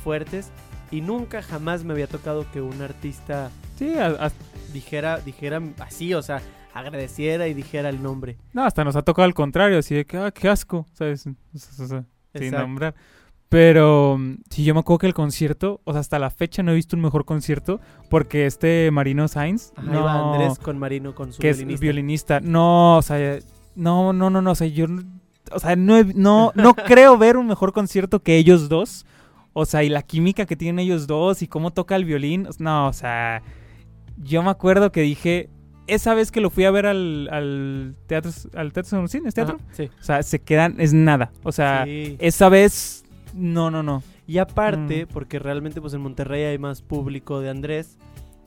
fuertes, 0.03 0.49
y 0.91 1.01
nunca 1.01 1.41
jamás 1.41 1.83
me 1.83 1.93
había 1.93 2.07
tocado 2.07 2.45
que 2.51 2.61
un 2.61 2.81
artista 2.81 3.49
Sí, 3.77 3.95
a- 3.97 4.07
a- 4.27 4.31
dijera, 4.73 5.17
dijera 5.19 5.61
así, 5.79 6.13
o 6.13 6.21
sea, 6.21 6.41
agradeciera 6.73 7.47
y 7.47 7.53
dijera 7.53 7.89
el 7.89 8.01
nombre. 8.03 8.37
no, 8.53 8.63
hasta 8.63 8.83
nos 8.83 8.95
ha 8.95 9.01
tocado 9.03 9.25
al 9.25 9.33
contrario, 9.33 9.77
así 9.79 9.95
de 9.95 10.05
que, 10.05 10.17
ah, 10.17 10.31
qué 10.31 10.49
asco, 10.49 10.87
¿sabes? 10.93 11.25
O 11.27 11.87
sea, 11.87 12.03
sin 12.35 12.51
nombrar. 12.51 12.95
Pero 13.53 14.19
sí, 14.49 14.63
yo 14.63 14.73
me 14.73 14.79
acuerdo 14.79 14.97
que 14.97 15.05
el 15.07 15.13
concierto, 15.13 15.79
o 15.83 15.91
sea, 15.91 16.01
hasta 16.01 16.17
la 16.17 16.31
fecha 16.31 16.63
no 16.63 16.71
he 16.71 16.75
visto 16.75 16.95
un 16.95 17.03
mejor 17.03 17.23
concierto 17.23 17.79
porque 18.09 18.47
este 18.47 18.89
Marino 18.91 19.27
Sainz, 19.27 19.73
Ajá, 19.75 19.91
no, 19.91 19.99
iba 19.99 20.33
Andrés 20.33 20.57
con 20.57 20.79
Marino, 20.79 21.13
con 21.13 21.31
su 21.31 21.39
que 21.39 21.49
es 21.51 21.57
violinista. 21.57 21.81
violinista, 21.83 22.39
no, 22.39 22.97
o 22.97 23.01
sea, 23.03 23.37
no, 23.75 24.11
no, 24.11 24.31
no, 24.31 24.41
no, 24.41 24.51
o 24.51 24.55
sea, 24.55 24.65
yo, 24.65 24.87
o 25.51 25.59
sea, 25.59 25.75
no, 25.75 26.01
no, 26.15 26.51
no 26.55 26.73
creo 26.87 27.15
ver 27.19 27.37
un 27.37 27.45
mejor 27.45 27.73
concierto 27.73 28.21
que 28.23 28.37
ellos 28.37 28.69
dos, 28.69 29.05
o 29.53 29.65
sea, 29.65 29.83
y 29.83 29.89
la 29.89 30.01
química 30.01 30.47
que 30.47 30.55
tienen 30.55 30.79
ellos 30.79 31.05
dos 31.05 31.43
y 31.43 31.47
cómo 31.47 31.69
toca 31.69 31.95
el 31.95 32.05
violín, 32.05 32.47
no, 32.57 32.87
o 32.87 32.93
sea, 32.93 33.43
yo 34.17 34.41
me 34.41 34.49
acuerdo 34.49 34.91
que 34.91 35.01
dije, 35.01 35.49
esa 35.85 36.15
vez 36.15 36.31
que 36.31 36.41
lo 36.41 36.49
fui 36.49 36.65
a 36.65 36.71
ver 36.71 36.87
al, 36.87 37.29
al 37.31 37.95
teatro, 38.07 38.31
al 38.55 38.73
teatro 38.73 38.97
Agustín, 38.97 39.27
¿es 39.27 39.35
teatro? 39.35 39.57
Ajá, 39.57 39.73
sí. 39.73 39.91
O 39.99 40.03
sea, 40.03 40.23
se 40.23 40.39
quedan, 40.39 40.75
es 40.79 40.91
nada, 40.93 41.31
o 41.43 41.51
sea, 41.51 41.83
Sí. 41.85 42.15
esa 42.19 42.49
vez, 42.49 43.02
no, 43.33 43.71
no, 43.71 43.83
no. 43.83 44.03
Y 44.27 44.37
aparte, 44.37 45.05
Mm. 45.05 45.13
porque 45.13 45.39
realmente 45.39 45.81
pues 45.81 45.93
en 45.93 46.01
Monterrey 46.01 46.43
hay 46.43 46.57
más 46.57 46.81
público 46.81 47.39
de 47.41 47.49
Andrés. 47.49 47.97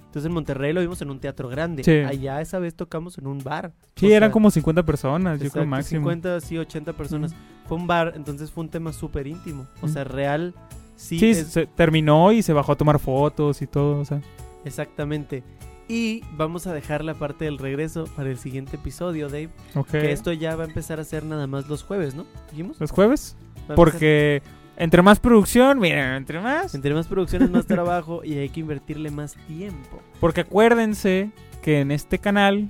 Entonces 0.06 0.26
en 0.28 0.32
Monterrey 0.32 0.72
lo 0.72 0.80
vimos 0.80 1.02
en 1.02 1.10
un 1.10 1.18
teatro 1.20 1.48
grande. 1.48 1.84
Sí. 1.84 1.90
Allá 1.98 2.40
esa 2.40 2.58
vez 2.58 2.74
tocamos 2.74 3.18
en 3.18 3.26
un 3.26 3.38
bar. 3.44 3.72
Sí, 3.96 4.06
O 4.06 4.08
sea, 4.08 4.16
eran 4.16 4.30
como 4.30 4.50
50 4.50 4.82
personas, 4.84 5.38
yo 5.40 5.50
creo 5.50 5.66
máximo. 5.66 6.00
50, 6.00 6.40
sí, 6.40 6.56
80 6.56 6.92
personas. 6.94 7.34
Fue 7.66 7.76
un 7.76 7.86
bar, 7.86 8.14
entonces 8.16 8.50
fue 8.50 8.64
un 8.64 8.70
tema 8.70 8.92
súper 8.94 9.26
íntimo. 9.26 9.66
O 9.82 9.86
Mm. 9.86 9.90
sea, 9.90 10.04
real, 10.04 10.54
sí, 10.96 11.18
Sí, 11.18 11.30
es- 11.30 11.48
se 11.48 11.66
terminó 11.66 12.32
y 12.32 12.40
se 12.42 12.54
bajó 12.54 12.72
a 12.72 12.76
tomar 12.76 12.98
fotos 12.98 13.60
y 13.60 13.66
todo, 13.66 13.98
o 14.00 14.04
sea. 14.06 14.22
exactamente. 14.64 15.42
Y 15.88 16.22
vamos 16.36 16.66
a 16.66 16.72
dejar 16.74 17.04
la 17.04 17.14
parte 17.14 17.44
del 17.44 17.58
regreso 17.58 18.06
para 18.16 18.28
el 18.30 18.38
siguiente 18.38 18.76
episodio, 18.76 19.28
Dave. 19.28 19.50
Ok. 19.74 19.90
Que 19.90 20.12
esto 20.12 20.32
ya 20.32 20.56
va 20.56 20.64
a 20.64 20.66
empezar 20.66 20.98
a 20.98 21.04
ser 21.04 21.24
nada 21.24 21.46
más 21.46 21.68
los 21.68 21.84
jueves, 21.84 22.14
¿no? 22.14 22.24
¿Dijimos? 22.50 22.80
¿Los 22.80 22.90
jueves? 22.90 23.36
Porque 23.76 24.42
entre 24.76 25.02
más 25.02 25.20
producción, 25.20 25.78
miren, 25.78 26.14
entre 26.14 26.40
más. 26.40 26.74
Entre 26.74 26.92
más 26.94 27.06
producciones, 27.06 27.50
más 27.50 27.66
trabajo 27.66 28.22
y 28.24 28.34
hay 28.34 28.48
que 28.48 28.60
invertirle 28.60 29.10
más 29.10 29.34
tiempo. 29.46 30.02
Porque 30.20 30.42
acuérdense 30.42 31.30
que 31.62 31.80
en 31.80 31.90
este 31.90 32.18
canal 32.18 32.68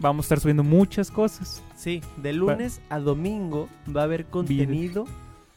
vamos 0.00 0.24
a 0.24 0.26
estar 0.26 0.40
subiendo 0.40 0.64
muchas 0.64 1.10
cosas. 1.10 1.62
Sí, 1.76 2.00
de 2.16 2.32
lunes 2.32 2.80
a 2.88 2.98
domingo 2.98 3.68
va 3.94 4.02
a 4.02 4.04
haber 4.04 4.26
contenido 4.26 5.06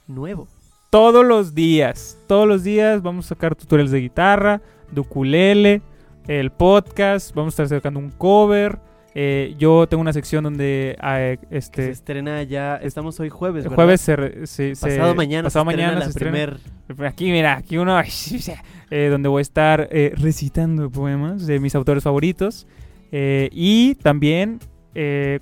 nuevo. 0.07 0.47
Todos 0.89 1.25
los 1.25 1.55
días, 1.55 2.17
todos 2.27 2.47
los 2.47 2.63
días 2.63 3.01
vamos 3.01 3.25
a 3.27 3.29
sacar 3.29 3.55
tutoriales 3.55 3.91
de 3.91 4.01
guitarra, 4.01 4.61
de 4.91 5.01
ukulele, 5.01 5.81
el 6.27 6.51
podcast, 6.51 7.33
vamos 7.33 7.57
a 7.57 7.63
estar 7.63 7.77
sacando 7.77 7.99
un 7.99 8.11
cover. 8.11 8.79
Eh, 9.13 9.55
yo 9.57 9.87
tengo 9.87 9.99
una 10.01 10.13
sección 10.13 10.43
donde 10.43 10.95
eh, 11.03 11.37
Que 11.41 11.47
se 11.49 11.57
este 11.57 11.89
estrena 11.89 12.43
ya, 12.43 12.77
estamos 12.77 13.19
hoy 13.19 13.29
jueves, 13.29 13.63
¿verdad? 13.65 13.75
jueves 13.75 13.99
se, 14.01 14.47
se- 14.47 14.75
se- 14.75 14.87
pasado 14.87 15.15
mañana, 15.15 15.43
pasado 15.47 15.63
se 15.63 15.65
mañana 15.65 15.93
la 15.99 16.01
se 16.05 16.09
estrena. 16.11 16.57
Aquí, 17.07 17.31
mira, 17.31 17.57
aquí 17.57 17.77
uno. 17.77 17.99
eh, 18.91 19.07
donde 19.09 19.27
voy 19.29 19.39
a 19.39 19.41
estar 19.41 19.89
eh, 19.91 20.13
recitando 20.15 20.89
poemas 20.89 21.45
de 21.45 21.59
mis 21.59 21.75
autores 21.75 22.03
favoritos. 22.03 22.67
Eh, 23.11 23.49
y 23.51 23.95
también, 23.95 24.59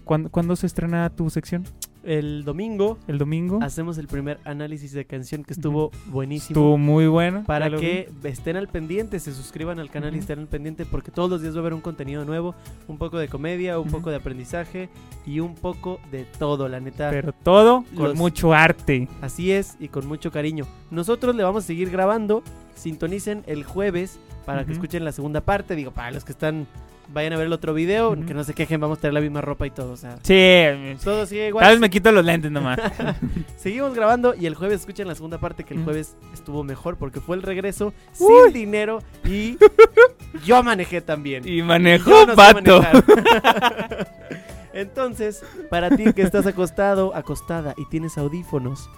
¿cuándo, 0.03 0.29
cuándo 0.32 0.55
se 0.55 0.65
estrena 0.65 1.10
tu 1.12 1.29
sección? 1.29 1.63
El 2.10 2.43
domingo 2.43 2.98
¿El 3.08 3.19
domingo? 3.19 3.60
hacemos 3.62 4.00
el 4.00 4.08
primer 4.08 4.39
análisis 4.43 4.93
de 4.93 5.06
canción 5.06 5.43
que 5.43 5.54
estuvo 5.54 5.91
buenísimo. 6.08 6.60
Estuvo 6.60 6.78
muy 6.78 7.06
bueno. 7.06 7.43
Para 7.45 7.69
vi. 7.69 7.78
que 7.80 8.12
estén 8.24 8.58
al 8.58 8.67
pendiente, 8.67 9.19
se 9.19 9.32
suscriban 9.32 9.80
al 9.80 9.91
canal 9.91 10.15
y 10.15 10.19
estén 10.19 10.39
al 10.39 10.48
pendiente 10.48 10.86
porque 10.88 11.12
todos 11.12 11.30
los 11.30 11.41
días 11.43 11.54
va 11.54 11.58
a 11.58 11.62
haber 11.62 11.74
un 11.76 11.82
contenido 11.82 12.26
nuevo, 12.26 12.56
un 12.88 12.98
poco 12.98 13.19
de 13.19 13.28
comedia, 13.28 13.80
un 13.80 13.89
poco 13.91 14.10
de 14.10 14.15
aprendizaje 14.15 14.89
y 15.26 15.39
un 15.39 15.54
poco 15.54 16.00
de 16.12 16.26
todo, 16.39 16.67
la 16.67 16.80
neta. 16.80 17.12
Pero 17.12 17.32
todo 17.32 17.86
con 17.95 18.10
Los- 18.10 18.17
mucho 18.17 18.54
arte. 18.54 19.08
Así 19.22 19.52
es 19.52 19.78
y 19.80 19.89
con 19.89 20.08
mucho 20.08 20.32
cariño. 20.32 20.65
Nosotros 20.89 21.36
le 21.36 21.43
vamos 21.43 21.63
a 21.65 21.67
seguir 21.67 21.91
grabando, 21.91 22.41
sintonicen 22.76 23.43
el 23.45 23.63
jueves 23.63 24.19
para 24.48 24.65
que 24.65 24.72
escuchen 24.74 25.06
la 25.06 25.12
segunda 25.12 25.41
parte, 25.41 25.76
digo, 25.76 25.91
para 25.91 26.10
los 26.10 26.26
que 26.26 26.32
están 26.32 26.65
vayan 27.13 27.34
a 27.34 27.38
ver 27.38 27.48
el 27.48 27.54
otro 27.54 27.74
video, 27.74 28.15
que 28.26 28.34
no 28.34 28.43
se 28.43 28.54
quejen, 28.54 28.80
vamos 28.80 28.98
a 29.00 29.02
tener 29.02 29.13
la 29.13 29.22
misma 29.22 29.41
ropa 29.41 29.65
y 29.67 29.72
todo, 29.72 29.93
o 29.93 29.98
sea, 29.98 30.17
Sí. 30.24 30.98
todo 31.04 31.26
sigue 31.26 31.48
igual. 31.48 31.63
Tal 31.63 31.74
vez 31.74 31.80
me 31.80 31.89
quito 31.89 32.12
los 32.12 32.24
lentes 32.24 32.52
nomás. 32.52 32.80
Seguimos 33.58 33.93
grabando 33.95 34.36
y 34.36 34.45
el 34.45 34.56
jueves 34.56 34.82
escuchen 34.82 35.08
la 35.08 35.15
segunda 35.15 35.39
parte 35.39 35.63
que 35.63 35.74
el 35.74 35.84
jueves 35.84 36.15
estuvo 36.34 36.63
mejor 36.63 36.98
porque 36.98 37.19
fue 37.19 37.36
el 37.36 37.41
regreso 37.43 37.93
Uy. 38.19 38.28
sin 38.45 38.54
dinero 38.54 39.02
y 39.26 39.58
yo 40.45 40.62
manejé 40.63 41.02
también. 41.02 41.48
y 41.48 41.62
manejó 41.63 42.26
no 42.26 42.36
pato. 42.36 42.82
Entonces, 44.74 45.43
para 45.69 45.89
ti 45.89 46.13
que 46.13 46.22
estás 46.22 46.45
acostado, 46.45 47.15
acostada 47.15 47.74
y 47.78 47.86
tienes 47.89 48.17
audífonos, 48.17 48.89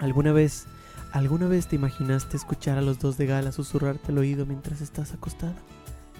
¿alguna 0.00 0.32
vez, 0.32 0.66
alguna 1.12 1.46
vez 1.46 1.68
te 1.68 1.76
imaginaste 1.76 2.36
escuchar 2.36 2.78
a 2.78 2.82
los 2.82 2.98
dos 2.98 3.18
de 3.18 3.26
gala 3.26 3.52
susurrarte 3.52 4.12
al 4.12 4.18
oído 4.18 4.46
mientras 4.46 4.80
estás 4.80 5.12
acostada? 5.12 5.54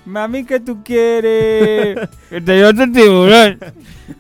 Mami, 0.05 0.45
¿qué 0.45 0.61
tú 0.61 0.83
quieres? 0.85 2.09
que 2.31 2.41
te 2.41 2.57
llevo 2.57 2.69
otro 2.71 2.91
tiburón. 2.93 3.59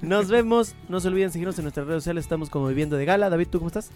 Nos 0.03 0.29
vemos, 0.29 0.75
no 0.89 1.01
se 1.01 1.09
olviden 1.09 1.31
seguirnos 1.31 1.59
en 1.59 1.65
nuestras 1.65 1.87
redes 1.87 2.03
sociales, 2.03 2.25
estamos 2.25 2.51
como 2.51 2.69
Viviendo 2.69 2.97
de 2.97 3.05
Gala. 3.05 3.29
David, 3.29 3.49
¿tú 3.51 3.59
cómo 3.59 3.69
estás? 3.69 3.91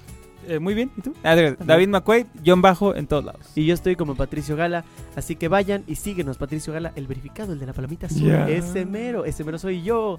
Eh, 0.47 0.59
muy 0.59 0.75
bien, 0.75 0.91
¿y 0.97 1.03
tú? 1.03 1.15
Ah, 1.23 1.35
David 1.35 1.89
McQuaid, 1.89 2.27
John 2.45 2.63
Bajo 2.63 2.95
en 2.95 3.07
todos 3.07 3.25
lados. 3.25 3.47
Y 3.55 3.67
yo 3.67 3.75
estoy 3.75 3.97
como 3.97 4.15
Patricio 4.15 4.57
Gala, 4.57 4.85
así 5.17 5.37
que 5.37 5.49
vayan 5.49 5.85
y 5.87 5.97
síguenos, 5.97 6.39
Patricio 6.39 6.73
Gala, 6.73 6.93
el 6.97 7.07
verificado, 7.07 7.53
el 7.53 7.59
de 7.59 7.67
la 7.67 7.73
palomita 7.73 8.07
azul. 8.07 8.29
Ya. 8.29 8.49
Ese 8.49 8.87
mero, 8.87 9.25
ese 9.25 9.45
mero 9.45 9.59
soy 9.59 9.83
yo. 9.83 10.19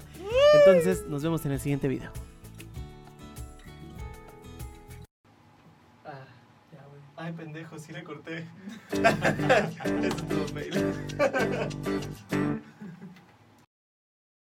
Entonces, 0.54 1.04
nos 1.08 1.22
vemos 1.22 1.44
en 1.46 1.52
el 1.52 1.60
siguiente 1.60 1.88
video. 1.88 2.10
Ay, 7.22 7.32
pendejo, 7.32 7.78
sí 7.78 7.92
le 7.92 8.02
corté. 8.02 8.46
Eso 8.92 10.16
estuvo 10.16 10.46
fail. 10.54 10.72